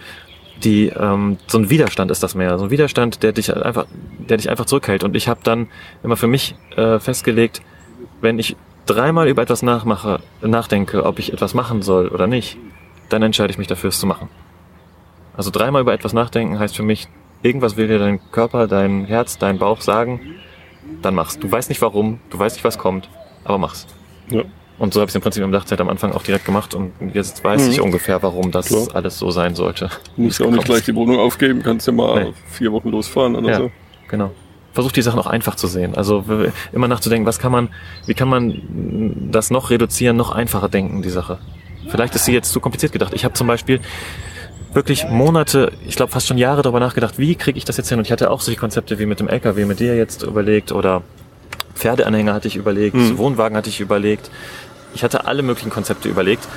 die 0.63 0.87
ähm, 0.87 1.37
so 1.47 1.57
ein 1.57 1.69
Widerstand 1.69 2.09
ist 2.11 2.23
das 2.23 2.35
mehr, 2.35 2.57
so 2.57 2.65
ein 2.65 2.69
Widerstand, 2.69 3.21
der 3.23 3.33
dich 3.33 3.53
einfach, 3.53 3.85
der 4.17 4.37
dich 4.37 4.49
einfach 4.49 4.65
zurückhält. 4.65 5.03
Und 5.03 5.15
ich 5.15 5.27
habe 5.27 5.41
dann 5.43 5.67
immer 6.03 6.15
für 6.15 6.27
mich 6.27 6.55
äh, 6.77 6.99
festgelegt, 6.99 7.61
wenn 8.21 8.39
ich 8.39 8.55
dreimal 8.85 9.27
über 9.27 9.41
etwas 9.41 9.61
nachmache, 9.61 10.19
nachdenke, 10.41 11.05
ob 11.05 11.19
ich 11.19 11.33
etwas 11.33 11.53
machen 11.53 11.81
soll 11.81 12.07
oder 12.07 12.27
nicht, 12.27 12.57
dann 13.09 13.23
entscheide 13.23 13.51
ich 13.51 13.57
mich 13.57 13.67
dafür, 13.67 13.89
es 13.89 13.99
zu 13.99 14.07
machen. 14.07 14.29
Also 15.35 15.49
dreimal 15.51 15.81
über 15.81 15.93
etwas 15.93 16.13
nachdenken 16.13 16.59
heißt 16.59 16.75
für 16.75 16.83
mich, 16.83 17.07
irgendwas 17.43 17.77
will 17.77 17.87
dir 17.87 17.99
dein 17.99 18.19
Körper, 18.31 18.67
dein 18.67 19.05
Herz, 19.05 19.37
dein 19.37 19.59
Bauch 19.59 19.81
sagen, 19.81 20.19
dann 21.01 21.13
mach's. 21.15 21.37
Du 21.39 21.51
weißt 21.51 21.69
nicht 21.69 21.81
warum, 21.81 22.19
du 22.29 22.39
weißt 22.39 22.55
nicht, 22.55 22.63
was 22.65 22.77
kommt, 22.77 23.09
aber 23.43 23.57
mach's. 23.57 23.85
Ja. 24.29 24.41
Und 24.79 24.93
so 24.93 24.99
habe 25.01 25.07
ich 25.07 25.11
es 25.11 25.15
im 25.15 25.21
Prinzip 25.21 25.43
im 25.43 25.51
Dachzelt 25.51 25.79
am 25.81 25.89
Anfang 25.89 26.13
auch 26.13 26.23
direkt 26.23 26.45
gemacht 26.45 26.73
und 26.73 26.91
jetzt 27.13 27.43
weiß 27.43 27.65
Mhm. 27.65 27.71
ich 27.71 27.81
ungefähr, 27.81 28.23
warum 28.23 28.49
das 28.51 28.67
Klar. 28.67 28.87
alles 28.93 29.19
so 29.19 29.29
sein 29.29 29.53
sollte. 29.55 29.89
Du 30.15 30.23
musst 30.23 30.39
ja 30.39 30.47
auch 30.47 30.51
nicht 30.51 30.65
gleich 30.65 30.83
die 30.83 30.95
Wohnung 30.95 31.19
aufgeben, 31.19 31.61
kannst 31.61 31.85
ja 31.87 31.93
mal 31.93 32.23
Nee. 32.25 32.33
vier 32.49 32.71
Wochen 32.71 32.89
losfahren 32.89 33.35
oder 33.35 33.49
Ja. 33.49 33.57
so. 33.59 33.71
Genau. 34.09 34.31
Versuch 34.73 34.91
die 34.91 35.03
Sachen 35.03 35.19
auch 35.19 35.27
einfach 35.27 35.53
zu 35.55 35.67
sehen. 35.67 35.93
Also 35.95 36.25
immer 36.71 36.87
nachzudenken, 36.87 37.27
was 37.27 37.37
kann 37.37 37.51
man, 37.51 37.69
wie 38.07 38.15
kann 38.15 38.27
man 38.27 39.29
das 39.31 39.51
noch 39.51 39.69
reduzieren, 39.69 40.17
noch 40.17 40.31
einfacher 40.31 40.69
denken, 40.69 41.03
die 41.03 41.09
Sache. 41.09 41.37
Vielleicht 41.89 42.15
ist 42.15 42.25
sie 42.25 42.33
jetzt 42.33 42.51
zu 42.51 42.59
kompliziert 42.59 42.91
gedacht. 42.91 43.13
Ich 43.13 43.23
habe 43.25 43.35
zum 43.35 43.45
Beispiel 43.45 43.79
wirklich 44.73 45.07
Monate, 45.07 45.71
ich 45.87 45.95
glaube 45.95 46.11
fast 46.11 46.27
schon 46.27 46.37
Jahre 46.37 46.61
darüber 46.61 46.79
nachgedacht, 46.79 47.17
wie 47.17 47.35
kriege 47.35 47.57
ich 47.57 47.65
das 47.65 47.77
jetzt 47.77 47.89
hin? 47.89 47.97
Und 47.99 48.05
ich 48.05 48.11
hatte 48.11 48.29
auch 48.31 48.41
solche 48.41 48.59
Konzepte 48.59 48.99
wie 48.99 49.05
mit 49.05 49.19
dem 49.19 49.27
LKW, 49.27 49.65
mit 49.65 49.79
dir 49.79 49.95
jetzt 49.95 50.23
überlegt 50.23 50.71
oder 50.71 51.01
Pferdeanhänger 51.75 52.33
hatte 52.33 52.47
ich 52.47 52.55
überlegt, 52.55 52.95
Mhm. 52.95 53.17
Wohnwagen 53.17 53.57
hatte 53.57 53.69
ich 53.69 53.79
überlegt. 53.79 54.29
Ich 54.95 55.03
hatte 55.03 55.25
alle 55.25 55.41
möglichen 55.41 55.71
Konzepte 55.71 56.07
überlegt, 56.07 56.47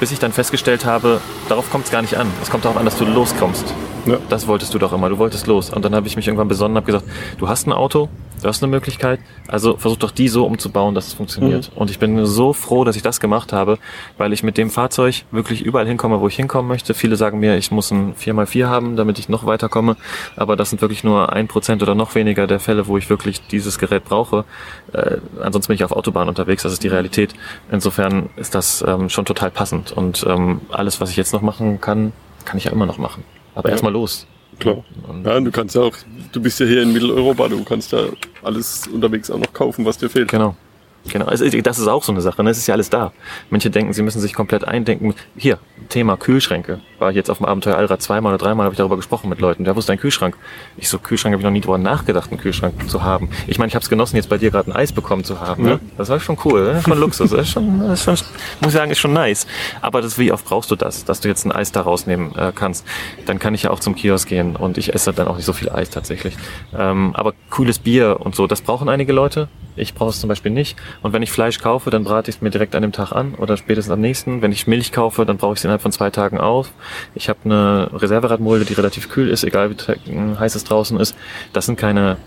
bis 0.00 0.10
ich 0.12 0.18
dann 0.18 0.32
festgestellt 0.32 0.84
habe, 0.86 1.20
darauf 1.48 1.70
kommt 1.70 1.84
es 1.86 1.90
gar 1.90 2.02
nicht 2.02 2.16
an. 2.16 2.26
Es 2.42 2.50
kommt 2.50 2.64
darauf 2.64 2.78
an, 2.78 2.84
dass 2.86 2.96
du 2.96 3.04
loskommst. 3.04 3.66
Ja. 4.06 4.18
Das 4.28 4.46
wolltest 4.46 4.74
du 4.74 4.78
doch 4.78 4.92
immer, 4.92 5.08
du 5.08 5.18
wolltest 5.18 5.46
los. 5.46 5.70
Und 5.70 5.84
dann 5.84 5.94
habe 5.94 6.06
ich 6.06 6.16
mich 6.16 6.26
irgendwann 6.26 6.48
besonnen 6.48 6.72
und 6.72 6.76
habe 6.82 6.86
gesagt, 6.86 7.04
du 7.38 7.48
hast 7.48 7.66
ein 7.66 7.72
Auto, 7.72 8.08
du 8.42 8.48
hast 8.48 8.62
eine 8.62 8.70
Möglichkeit, 8.70 9.20
also 9.46 9.76
versuch 9.76 9.98
doch 9.98 10.10
die 10.10 10.28
so 10.28 10.44
umzubauen, 10.44 10.94
dass 10.94 11.06
es 11.06 11.14
funktioniert. 11.14 11.70
Und 11.76 11.90
ich 11.90 11.98
bin 11.98 12.26
so 12.26 12.52
froh, 12.52 12.84
dass 12.84 12.96
ich 12.96 13.02
das 13.02 13.20
gemacht 13.20 13.52
habe, 13.52 13.78
weil 14.18 14.32
ich 14.32 14.42
mit 14.42 14.58
dem 14.58 14.70
Fahrzeug 14.70 15.24
wirklich 15.30 15.62
überall 15.62 15.86
hinkomme, 15.86 16.20
wo 16.20 16.26
ich 16.26 16.34
hinkommen 16.34 16.68
möchte. 16.68 16.94
Viele 16.94 17.16
sagen 17.16 17.38
mir, 17.38 17.56
ich 17.56 17.70
muss 17.70 17.90
ein 17.92 18.14
4x4 18.14 18.66
haben, 18.66 18.96
damit 18.96 19.18
ich 19.20 19.28
noch 19.28 19.46
weiterkomme. 19.46 19.96
Aber 20.36 20.56
das 20.56 20.70
sind 20.70 20.82
wirklich 20.82 21.04
nur 21.04 21.32
ein 21.32 21.46
Prozent 21.46 21.82
oder 21.82 21.94
noch 21.94 22.14
weniger 22.14 22.46
der 22.46 22.58
Fälle, 22.58 22.88
wo 22.88 22.98
ich 22.98 23.08
wirklich 23.08 23.46
dieses 23.46 23.78
Gerät 23.78 24.04
brauche. 24.04 24.44
Äh, 24.92 25.18
ansonsten 25.40 25.68
bin 25.68 25.76
ich 25.76 25.84
auf 25.84 25.92
Autobahn 25.92 26.28
unterwegs, 26.28 26.64
das 26.64 26.72
ist 26.72 26.82
die 26.82 26.88
Realität. 26.88 27.34
Insofern 27.70 28.30
ist 28.36 28.54
das 28.54 28.84
ähm, 28.86 29.08
schon 29.08 29.24
total 29.24 29.52
passend. 29.52 29.92
Und 29.92 30.26
ähm, 30.28 30.62
alles, 30.70 31.00
was 31.00 31.10
ich 31.10 31.16
jetzt 31.16 31.32
noch 31.32 31.42
machen 31.42 31.80
kann, 31.80 32.12
kann 32.44 32.58
ich 32.58 32.64
ja 32.64 32.72
immer 32.72 32.86
noch 32.86 32.98
machen. 32.98 33.22
Aber 33.54 33.68
Ja. 33.68 33.72
erstmal 33.72 33.92
los. 33.92 34.26
Klar. 34.58 34.84
Ja, 35.24 35.40
du 35.40 35.50
kannst 35.50 35.74
ja 35.74 35.82
auch, 35.82 35.96
du 36.30 36.40
bist 36.40 36.60
ja 36.60 36.66
hier 36.66 36.82
in 36.82 36.92
Mitteleuropa, 36.92 37.48
du 37.48 37.64
kannst 37.64 37.90
ja 37.92 38.00
alles 38.42 38.86
unterwegs 38.86 39.30
auch 39.30 39.38
noch 39.38 39.52
kaufen, 39.52 39.84
was 39.84 39.98
dir 39.98 40.08
fehlt. 40.08 40.28
Genau. 40.30 40.54
Genau, 41.10 41.26
das 41.26 41.40
ist 41.40 41.88
auch 41.88 42.02
so 42.04 42.12
eine 42.12 42.20
Sache, 42.20 42.42
ne? 42.44 42.50
es 42.50 42.58
ist 42.58 42.66
ja 42.66 42.74
alles 42.74 42.88
da. 42.88 43.12
Manche 43.50 43.70
denken, 43.70 43.92
sie 43.92 44.02
müssen 44.02 44.20
sich 44.20 44.34
komplett 44.34 44.66
eindenken. 44.66 45.14
Hier, 45.36 45.58
Thema 45.88 46.16
Kühlschränke. 46.16 46.80
War 46.98 47.10
ich 47.10 47.16
jetzt 47.16 47.28
auf 47.28 47.38
dem 47.38 47.46
Abenteuer 47.46 47.76
Allrad 47.76 48.00
zweimal 48.00 48.32
oder 48.34 48.44
dreimal, 48.44 48.64
habe 48.64 48.74
ich 48.74 48.78
darüber 48.78 48.96
gesprochen 48.96 49.28
mit 49.28 49.40
Leuten. 49.40 49.66
Wer 49.66 49.74
wusste 49.74 49.92
ein 49.92 49.98
Kühlschrank? 49.98 50.36
Ich 50.76 50.88
so, 50.88 50.98
Kühlschrank 50.98 51.32
habe 51.32 51.40
ich 51.40 51.44
noch 51.44 51.50
nie 51.50 51.60
drüber 51.60 51.78
nachgedacht, 51.78 52.30
einen 52.30 52.40
Kühlschrank 52.40 52.88
zu 52.88 53.02
haben. 53.02 53.30
Ich 53.46 53.58
meine, 53.58 53.68
ich 53.68 53.74
habe 53.74 53.82
es 53.82 53.90
genossen, 53.90 54.16
jetzt 54.16 54.28
bei 54.28 54.38
dir 54.38 54.50
gerade 54.50 54.70
ein 54.70 54.76
Eis 54.76 54.92
bekommen 54.92 55.24
zu 55.24 55.40
haben. 55.40 55.64
Ja. 55.66 55.74
Ne? 55.74 55.80
Das 55.98 56.08
war 56.08 56.20
schon 56.20 56.38
cool, 56.44 56.80
schon 56.84 56.98
Luxus. 56.98 57.30
Das 57.30 57.40
ist 57.40 57.50
schon, 57.50 57.80
das 57.80 57.98
ist 57.98 58.04
schon, 58.04 58.14
muss 58.60 58.68
ich 58.68 58.72
sagen, 58.72 58.90
ist 58.90 58.98
schon 58.98 59.12
nice. 59.12 59.46
Aber 59.80 60.02
das, 60.02 60.18
wie 60.18 60.30
oft 60.30 60.44
brauchst 60.44 60.70
du 60.70 60.76
das, 60.76 61.04
dass 61.04 61.20
du 61.20 61.28
jetzt 61.28 61.44
ein 61.44 61.52
Eis 61.52 61.72
da 61.72 61.80
rausnehmen 61.80 62.34
äh, 62.36 62.52
kannst? 62.54 62.86
Dann 63.26 63.38
kann 63.38 63.54
ich 63.54 63.64
ja 63.64 63.70
auch 63.70 63.80
zum 63.80 63.96
Kiosk 63.96 64.28
gehen 64.28 64.54
und 64.54 64.78
ich 64.78 64.94
esse 64.94 65.12
dann 65.12 65.26
auch 65.26 65.36
nicht 65.36 65.46
so 65.46 65.52
viel 65.52 65.68
Eis 65.68 65.90
tatsächlich. 65.90 66.36
Ähm, 66.76 67.10
aber 67.14 67.34
cooles 67.50 67.80
Bier 67.80 68.18
und 68.20 68.36
so, 68.36 68.46
das 68.46 68.60
brauchen 68.60 68.88
einige 68.88 69.12
Leute. 69.12 69.48
Ich 69.76 69.94
brauche 69.94 70.10
es 70.10 70.20
zum 70.20 70.28
Beispiel 70.28 70.52
nicht. 70.52 70.76
Und 71.02 71.12
wenn 71.12 71.22
ich 71.22 71.30
Fleisch 71.32 71.58
kaufe, 71.58 71.90
dann 71.90 72.04
brate 72.04 72.30
ich 72.30 72.36
es 72.36 72.42
mir 72.42 72.50
direkt 72.50 72.74
an 72.74 72.82
dem 72.82 72.92
Tag 72.92 73.12
an 73.12 73.34
oder 73.34 73.56
spätestens 73.56 73.92
am 73.92 74.00
nächsten. 74.00 74.42
Wenn 74.42 74.52
ich 74.52 74.66
Milch 74.66 74.92
kaufe, 74.92 75.24
dann 75.24 75.38
brauche 75.38 75.54
ich 75.54 75.60
es 75.60 75.64
innerhalb 75.64 75.82
von 75.82 75.92
zwei 75.92 76.10
Tagen 76.10 76.38
auf. 76.38 76.72
Ich 77.14 77.28
habe 77.28 77.38
eine 77.44 77.90
Reserveradmulde, 77.92 78.64
die 78.64 78.74
relativ 78.74 79.08
kühl 79.08 79.28
ist, 79.28 79.44
egal 79.44 79.70
wie 79.70 80.36
heiß 80.38 80.54
es 80.54 80.64
draußen 80.64 80.98
ist. 81.00 81.16
Das 81.52 81.66
sind 81.66 81.76
keine 81.76 82.18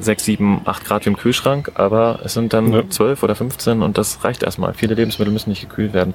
6, 0.00 0.24
7, 0.24 0.60
8 0.64 0.84
Grad 0.84 1.04
wie 1.04 1.10
im 1.10 1.16
Kühlschrank, 1.16 1.72
aber 1.74 2.20
es 2.24 2.34
sind 2.34 2.52
dann 2.52 2.72
Ja. 2.72 2.88
12 2.88 3.22
oder 3.22 3.34
15 3.34 3.82
und 3.82 3.98
das 3.98 4.24
reicht 4.24 4.42
erstmal. 4.42 4.74
Viele 4.74 4.94
Lebensmittel 4.94 5.32
müssen 5.32 5.50
nicht 5.50 5.68
gekühlt 5.68 5.92
werden. 5.92 6.14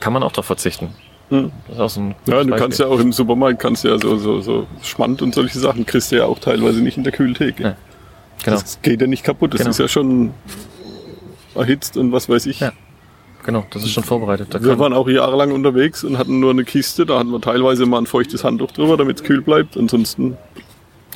Kann 0.00 0.12
man 0.12 0.22
auch 0.22 0.32
darauf 0.32 0.46
verzichten. 0.46 0.90
Hm. 1.30 1.50
Ja, 2.26 2.44
du 2.44 2.56
kannst 2.56 2.78
ja 2.78 2.86
auch 2.86 3.00
im 3.00 3.12
Supermarkt, 3.12 3.58
kannst 3.58 3.84
ja 3.84 3.98
so, 3.98 4.18
so, 4.18 4.40
so 4.40 4.66
Schmand 4.82 5.22
und 5.22 5.34
solche 5.34 5.58
Sachen 5.58 5.86
kriegst 5.86 6.12
du 6.12 6.16
ja 6.16 6.26
auch 6.26 6.38
teilweise 6.38 6.82
nicht 6.82 6.98
in 6.98 7.04
der 7.04 7.12
Kühltheke. 7.12 7.62
Ja, 7.62 7.76
Genau, 8.42 8.56
Das 8.58 8.80
geht 8.82 9.00
ja 9.00 9.06
nicht 9.06 9.24
kaputt, 9.24 9.54
das 9.54 9.58
Genau. 9.60 9.70
ist 9.70 9.78
ja 9.78 9.88
schon 9.88 10.32
erhitzt 11.54 11.96
und 11.96 12.12
was 12.12 12.28
weiß 12.28 12.46
ich. 12.46 12.60
Ja. 12.60 12.72
genau, 13.44 13.64
das 13.70 13.84
ist 13.84 13.90
schon 13.92 14.04
vorbereitet. 14.04 14.48
Da 14.50 14.62
Wir 14.62 14.78
waren 14.78 14.92
auch 14.92 15.08
jahrelang 15.08 15.52
unterwegs 15.52 16.02
und 16.04 16.18
hatten 16.18 16.40
nur 16.40 16.50
eine 16.50 16.64
Kiste, 16.64 17.06
da 17.06 17.18
hatten 17.18 17.30
wir 17.30 17.40
teilweise 17.40 17.86
mal 17.86 17.98
ein 17.98 18.06
feuchtes 18.06 18.42
Handtuch 18.44 18.72
drüber, 18.72 18.96
damit 18.96 19.20
es 19.20 19.22
kühl 19.24 19.40
bleibt. 19.40 19.76
Ansonsten 19.76 20.36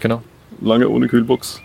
genau. 0.01 0.23
lange 0.61 0.89
ohne 0.89 1.09
Kühlbox. 1.09 1.61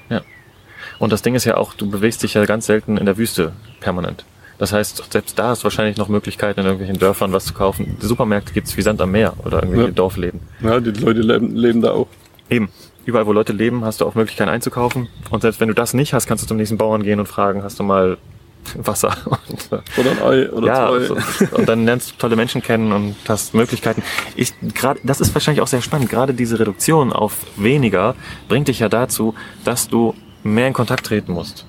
Und 1.00 1.12
das 1.12 1.22
Ding 1.22 1.36
ist 1.36 1.44
ja 1.46 1.58
auch, 1.58 1.74
du 1.74 1.90
bewegst 1.90 2.24
dich 2.24 2.34
ja 2.36 2.46
ganz 2.46 2.66
selten 2.66 2.98
in 2.98 3.06
der 3.06 3.18
Wüste 3.18 3.52
permanent. 3.80 4.26
Das 4.58 4.72
heißt, 4.72 5.04
selbst 5.12 5.38
da 5.40 5.50
hast 5.50 5.62
du 5.62 5.64
wahrscheinlich 5.66 5.98
noch 5.98 6.08
Möglichkeiten, 6.08 6.60
in 6.62 6.66
irgendwelchen 6.66 7.00
Dörfern 7.00 7.34
was 7.34 7.46
zu 7.46 7.54
kaufen. 7.54 7.98
Die 8.02 8.06
Supermärkte 8.06 8.54
gibt's 8.54 8.78
wie 8.78 8.82
Sand 8.82 9.02
am 9.02 9.12
Meer 9.12 9.34
oder 9.44 9.64
irgendwelche 9.64 9.88
Ja. 9.90 9.94
Dorfläden. 9.96 10.40
Ja, 10.62 10.80
die 10.80 10.92
Leute 10.92 11.22
leben, 11.22 11.56
leben 11.56 11.82
da 11.82 11.92
auch. 11.92 12.08
Eben. 12.54 12.70
Überall, 13.06 13.26
wo 13.26 13.34
Leute 13.34 13.52
leben, 13.52 13.84
hast 13.84 14.00
du 14.00 14.06
auch 14.06 14.16
Möglichkeiten 14.16 14.50
einzukaufen. 14.50 15.10
Und 15.30 15.42
selbst 15.42 15.60
wenn 15.60 15.68
du 15.68 15.74
das 15.74 15.94
nicht 15.94 16.14
hast, 16.14 16.28
kannst 16.28 16.44
du 16.44 16.48
zum 16.48 16.58
nächsten 16.58 16.78
Bauern 16.78 17.04
gehen 17.04 17.20
und 17.20 17.26
fragen, 17.26 17.64
hast 17.64 17.80
du 17.80 17.84
mal 17.84 18.18
Wasser? 18.76 19.18
Und, 19.26 19.70
Oder 19.98 20.12
ein 20.12 20.22
Ei 20.22 20.50
oder 20.52 20.68
ja, 20.68 20.88
zwei. 20.88 20.94
also, 20.94 21.18
und 21.52 21.68
dann 21.68 21.86
lernst 21.86 22.12
du 22.12 22.16
tolle 22.18 22.36
Menschen 22.36 22.62
kennen 22.62 22.94
und 22.94 23.16
hast 23.28 23.54
Möglichkeiten. 23.54 24.04
Ich, 24.36 24.54
grad, 24.74 25.00
das 25.04 25.20
ist 25.20 25.34
wahrscheinlich 25.36 25.62
auch 25.62 25.68
sehr 25.68 25.82
spannend. 25.82 26.10
Gerade 26.10 26.34
diese 26.34 26.60
Reduktion 26.60 27.12
auf 27.12 27.40
weniger 27.58 28.16
bringt 28.48 28.70
dich 28.70 28.80
ja 28.80 28.88
dazu, 28.88 29.34
dass 29.66 29.90
du 29.90 30.14
mehr 30.44 30.68
in 30.68 30.74
Kontakt 30.74 31.06
treten 31.06 31.34
musst. 31.34 31.66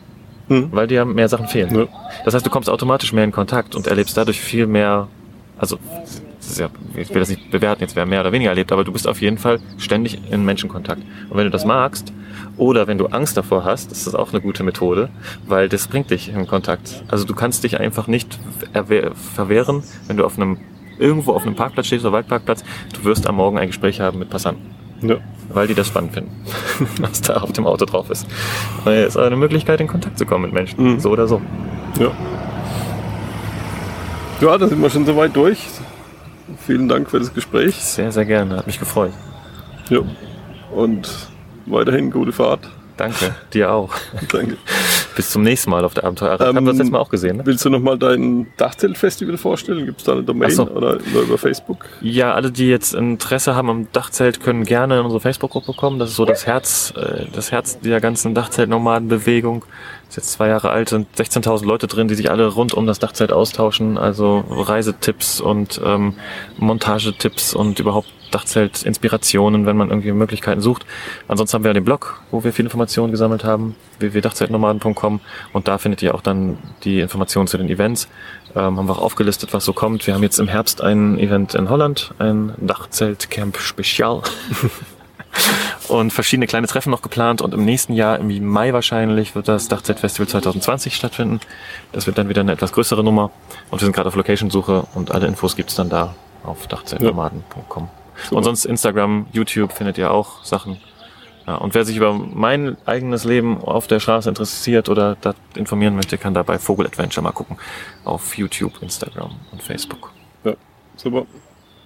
Hm. 0.49 0.69
Weil 0.73 0.87
dir 0.87 1.05
mehr 1.05 1.29
Sachen 1.29 1.49
fehlen. 1.49 1.75
Ja. 1.75 1.87
Das 2.25 2.35
heißt, 2.35 2.45
du 2.45 2.51
kommst 2.51 2.69
automatisch 2.69 3.13
mehr 3.13 3.25
in 3.25 3.33
Kontakt 3.33 3.75
und 3.75 3.87
erlebst 3.87 4.17
dadurch 4.17 4.41
viel 4.41 4.67
mehr, 4.67 5.09
also 5.59 5.79
ja, 6.59 6.69
ich 6.97 7.11
will 7.11 7.21
das 7.21 7.29
nicht 7.31 7.51
bewerten, 7.51 7.83
jetzt 7.83 7.97
wer 7.97 8.07
mehr 8.07 8.21
oder 8.21 8.33
weniger 8.33 8.51
erlebt, 8.51 8.71
aber 8.73 8.85
du 8.85 8.93
bist 8.93 9.07
auf 9.09 9.21
jeden 9.21 9.39
Fall 9.39 9.61
ständig 9.79 10.19
in 10.31 10.45
Menschenkontakt. 10.45 11.03
Und 11.31 11.37
wenn 11.37 11.45
du 11.45 11.51
das 11.51 11.65
magst, 11.65 12.13
oder 12.57 12.87
wenn 12.87 12.99
du 12.99 13.07
Angst 13.07 13.37
davor 13.37 13.65
hast, 13.65 13.91
ist 13.91 14.07
das 14.07 14.15
auch 14.15 14.33
eine 14.33 14.41
gute 14.41 14.63
Methode, 14.63 15.09
weil 15.47 15.69
das 15.69 15.89
bringt 15.89 16.11
dich 16.11 16.29
in 16.29 16.47
Kontakt. 16.47 17.03
Also 17.09 17.25
du 17.25 17.35
kannst 17.35 17.65
dich 17.65 17.81
einfach 17.81 18.07
nicht 18.07 18.39
erwehr- 18.73 19.13
verwehren, 19.15 19.83
wenn 20.07 20.17
du 20.17 20.25
auf 20.25 20.37
einem 20.37 20.59
irgendwo 20.99 21.33
auf 21.33 21.43
einem 21.43 21.57
Parkplatz 21.57 21.87
stehst 21.89 22.05
oder 22.05 22.13
Waldparkplatz, 22.13 22.63
du 22.95 23.05
wirst 23.05 23.27
am 23.27 23.37
Morgen 23.37 23.59
ein 23.59 23.67
Gespräch 23.69 24.01
haben 24.01 24.21
mit 24.21 24.31
Passanten, 24.31 24.63
Ja. 25.03 25.17
weil 25.53 25.67
die 25.67 25.75
das 25.75 25.89
spannend 25.89 26.13
finden, 26.15 26.31
was 27.01 27.21
da 27.23 27.39
auf 27.39 27.51
dem 27.53 27.67
Auto 27.67 27.85
drauf 27.87 28.11
ist. 28.11 28.27
Es 28.85 29.09
ist 29.09 29.17
eine 29.17 29.35
Möglichkeit, 29.37 29.81
in 29.81 29.89
Kontakt 29.89 30.17
zu 30.19 30.25
kommen 30.27 30.45
mit 30.45 30.53
Menschen, 30.53 30.81
Mhm. 30.95 31.01
so 31.01 31.11
oder 31.11 31.27
so. 31.27 31.41
Ja. 31.99 32.13
Ja, 34.41 34.59
da 34.59 34.67
sind 34.69 34.81
wir 34.83 34.91
schon 34.91 35.07
soweit 35.07 35.35
durch. 35.35 35.59
Vielen 36.67 36.89
Dank 36.89 37.11
für 37.11 37.19
das 37.19 37.33
Gespräch. 37.35 37.75
Sehr, 37.77 38.11
sehr 38.11 38.25
gerne, 38.25 38.57
hat 38.57 38.67
mich 38.67 38.79
gefreut. 38.79 39.13
Ja. 39.91 40.01
Und 40.71 41.11
weiterhin 41.67 42.11
gute 42.11 42.33
Fahrt. 42.33 42.69
Danke, 42.97 43.35
dir 43.53 43.73
auch. 43.73 43.95
Danke. 44.31 44.57
Bis 45.17 45.31
zum 45.31 45.43
nächsten 45.43 45.71
Mal 45.71 45.85
auf 45.85 45.95
der 45.95 46.05
Abenteuer. 46.05 46.41
Ähm, 46.41 46.57
haben 46.57 46.67
wir 46.67 46.73
das 46.73 46.79
letzte 46.79 46.93
Mal 46.93 46.99
auch 46.99 47.09
gesehen, 47.09 47.37
ne? 47.37 47.47
Willst 47.47 47.65
du 47.65 47.71
nochmal 47.71 47.99
dein 47.99 48.47
Dachzeltfestival 48.57 49.37
vorstellen? 49.37 49.87
Gibt 49.87 50.01
es 50.01 50.05
da 50.05 50.13
eine 50.13 50.23
Domain 50.23 50.51
so. 50.51 50.69
oder 50.69 50.99
über, 50.99 51.39
Facebook? 51.39 51.85
Ja, 52.01 52.35
alle, 52.35 52.51
die 52.51 52.67
jetzt 52.67 52.95
Interesse 52.95 53.55
haben 53.55 53.71
am 53.71 53.89
Dachzelt, 53.93 54.41
können 54.41 54.65
gerne 54.65 54.99
in 54.99 55.05
unsere 55.05 55.21
Facebook-Gruppe 55.21 55.73
kommen. 55.75 55.99
Das 55.99 56.11
ist 56.11 56.17
so 56.17 56.25
das 56.25 56.47
Herz, 56.47 56.93
äh, 56.97 57.27
das 57.33 57.53
Herz 57.53 57.79
dieser 57.81 58.01
ganzen 58.01 58.35
Dachzelt-Nomaden-Bewegung. 58.35 59.65
Ist 60.09 60.17
jetzt 60.17 60.33
zwei 60.33 60.49
Jahre 60.49 60.71
alt, 60.71 60.89
sind 60.89 61.09
16.000 61.17 61.65
Leute 61.65 61.87
drin, 61.87 62.09
die 62.09 62.15
sich 62.15 62.31
alle 62.31 62.47
rund 62.47 62.75
um 62.75 62.87
das 62.87 62.99
Dachzelt 62.99 63.33
austauschen. 63.33 63.99
Also 63.99 64.45
Reisetipps 64.49 65.41
und 65.41 65.81
ähm, 65.85 66.15
Montagetipps 66.59 67.55
und 67.55 67.79
überhaupt 67.79 68.09
Dachzelt-Inspirationen, 68.35 69.67
wenn 69.67 69.77
man 69.77 69.91
irgendwie 69.91 70.13
Möglichkeiten 70.13 70.61
sucht. 70.61 70.85
Ansonsten 71.29 71.55
haben 71.55 71.65
wir 71.65 71.71
ja 71.71 71.75
den 71.75 71.85
Blog, 71.85 72.21
wo 72.31 72.45
wir 72.45 72.53
viele 72.53 72.67
Informationen 72.67 73.11
gesammelt 73.11 73.45
haben, 73.45 73.77
www.dachzeltnomaden.com 73.99 75.21
und 75.53 75.69
da 75.69 75.79
findet 75.79 76.03
ihr 76.03 76.15
auch 76.15 76.21
dann 76.21 76.59
die 76.83 77.01
Informationen 77.01 77.47
zu 77.47 77.59
den 77.59 77.69
Events. 77.69 78.09
Ähm, 78.55 78.77
haben 78.77 78.87
wir 78.87 78.93
auch 78.93 79.03
aufgelistet, 79.03 79.53
was 79.53 79.65
so 79.65 79.73
kommt. 79.73 80.07
Wir 80.07 80.15
haben 80.15 80.23
jetzt 80.23 80.39
im 80.39 80.49
Herbst 80.49 80.83
ein 80.83 81.19
Event 81.19 81.55
in 81.55 81.71
Holland, 81.71 82.15
ein 82.19 82.53
Dachzeltcamp 82.59 83.59
Spezial. 83.59 84.23
und 85.89 86.13
verschiedene 86.13 86.47
kleine 86.47 86.67
Treffen 86.67 86.91
noch 86.91 87.03
geplant 87.03 87.43
und 87.43 87.55
im 87.55 87.65
nächsten 87.65 87.93
Jahr, 87.93 88.19
im 88.19 88.47
Mai 88.47 88.73
wahrscheinlich, 88.73 89.35
wird 89.35 89.49
das 89.49 89.69
Dachzeltfestival 89.69 90.29
2020 90.29 90.95
stattfinden. 90.95 91.41
Das 91.93 92.07
wird 92.07 92.19
dann 92.19 92.29
wieder 92.29 92.41
eine 92.41 92.53
etwas 92.53 92.73
größere 92.73 93.03
Nummer 93.05 93.31
und 93.71 93.81
wir 93.81 93.85
sind 93.85 93.95
gerade 93.95 94.09
auf 94.09 94.17
Location-Suche 94.17 94.87
und 94.95 95.13
alle 95.13 95.27
Infos 95.27 95.57
gibt's 95.57 95.75
dann 95.75 95.89
da 95.89 96.15
auf 96.45 96.67
dachzeltnomaden.com. 96.67 97.89
Super. 98.23 98.37
Und 98.37 98.45
sonst 98.45 98.65
Instagram, 98.65 99.27
YouTube 99.33 99.73
findet 99.73 99.99
ihr 99.99 100.11
auch 100.11 100.45
Sachen. 100.45 100.79
Ja, 101.47 101.57
und 101.57 101.75
wer 101.75 101.85
sich 101.85 101.97
über 101.97 102.15
mein 102.15 102.77
eigenes 102.87 103.25
Leben 103.25 103.59
auf 103.59 103.87
der 103.87 104.01
Straße 104.01 104.29
interessiert 104.29 104.89
oder 104.89 105.17
da 105.21 105.35
informieren 105.55 105.95
möchte, 105.95 106.17
kann 106.17 106.33
da 106.33 106.43
bei 106.43 106.59
Vogel 106.59 106.87
Adventure 106.87 107.23
mal 107.23 107.33
gucken. 107.33 107.59
Auf 108.05 108.39
YouTube, 108.39 108.81
Instagram 108.81 109.33
und 109.53 109.63
Facebook. 109.63 110.11
Ja, 110.45 110.55
super. 110.97 111.27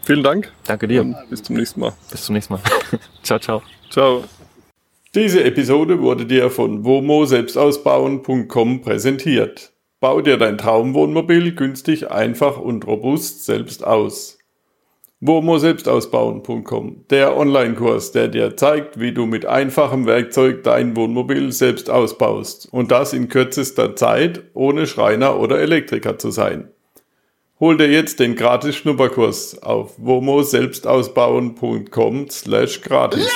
Vielen 0.03 0.23
Dank 0.23 0.53
Danke 0.65 0.87
dir. 0.89 1.03
und 1.03 1.17
bis 1.29 1.43
zum 1.43 1.57
nächsten 1.57 1.81
Mal. 1.81 1.93
Bis 2.11 2.25
zum 2.25 2.35
nächsten 2.35 2.55
Mal. 2.55 2.63
ciao, 3.23 3.39
ciao. 3.39 3.63
Ciao. 3.91 4.25
Diese 5.15 5.43
Episode 5.43 6.01
wurde 6.01 6.25
dir 6.27 6.51
von 6.51 6.85
womo-selbstausbauen.com 6.85 8.83
präsentiert. 8.83 9.73
Bau 10.01 10.21
dir 10.21 10.37
dein 10.37 10.59
Traumwohnmobil 10.59 11.55
günstig, 11.57 12.11
einfach 12.11 12.59
und 12.59 12.87
robust 12.87 13.45
selbst 13.45 13.85
aus. 13.85 14.38
womo-selbstausbauen.com, 15.21 17.07
der 17.11 17.37
Online-Kurs, 17.37 18.13
der 18.13 18.29
dir 18.29 18.57
zeigt, 18.57 19.01
wie 19.01 19.13
du 19.13 19.27
mit 19.27 19.47
einfachem 19.47 20.07
Werkzeug 20.07 20.63
dein 20.63 20.95
Wohnmobil 20.95 21.51
selbst 21.51 21.91
ausbaust 21.91 22.69
und 22.71 22.93
das 22.93 23.13
in 23.13 23.29
kürzester 23.29 23.97
Zeit, 23.97 24.45
ohne 24.55 24.87
Schreiner 24.87 25.41
oder 25.41 25.59
Elektriker 25.59 26.19
zu 26.19 26.31
sein. 26.31 26.69
Hol 27.59 27.77
dir 27.77 27.91
jetzt 27.91 28.21
den 28.21 28.37
gratis 28.37 28.77
Schnupperkurs 28.77 29.61
auf 29.61 29.95
womo-selbstausbauen.com 29.99 32.31
slash 32.31 32.81
gratis. 32.83 33.29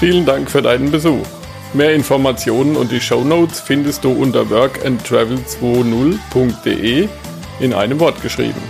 Vielen 0.00 0.26
Dank 0.26 0.50
für 0.50 0.62
deinen 0.62 0.90
Besuch. 0.90 1.24
Mehr 1.72 1.94
Informationen 1.94 2.76
und 2.76 2.90
die 2.90 3.00
Shownotes 3.00 3.60
findest 3.60 4.02
du 4.02 4.10
unter 4.10 4.42
workandtravel20.de 4.42 7.08
in 7.60 7.72
einem 7.72 8.00
Wort 8.00 8.22
geschrieben. 8.22 8.60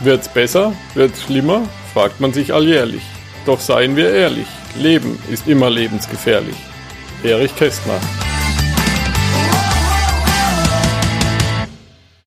Wird's 0.00 0.28
besser? 0.28 0.72
Wird's 0.94 1.22
schlimmer? 1.22 1.62
fragt 1.92 2.20
man 2.20 2.32
sich 2.32 2.52
alljährlich. 2.52 3.02
Doch 3.46 3.60
seien 3.60 3.94
wir 3.94 4.10
ehrlich, 4.10 4.48
Leben 4.76 5.18
ist 5.30 5.46
immer 5.46 5.70
lebensgefährlich. 5.70 6.56
Erich 7.22 7.54
Kästner 7.54 8.00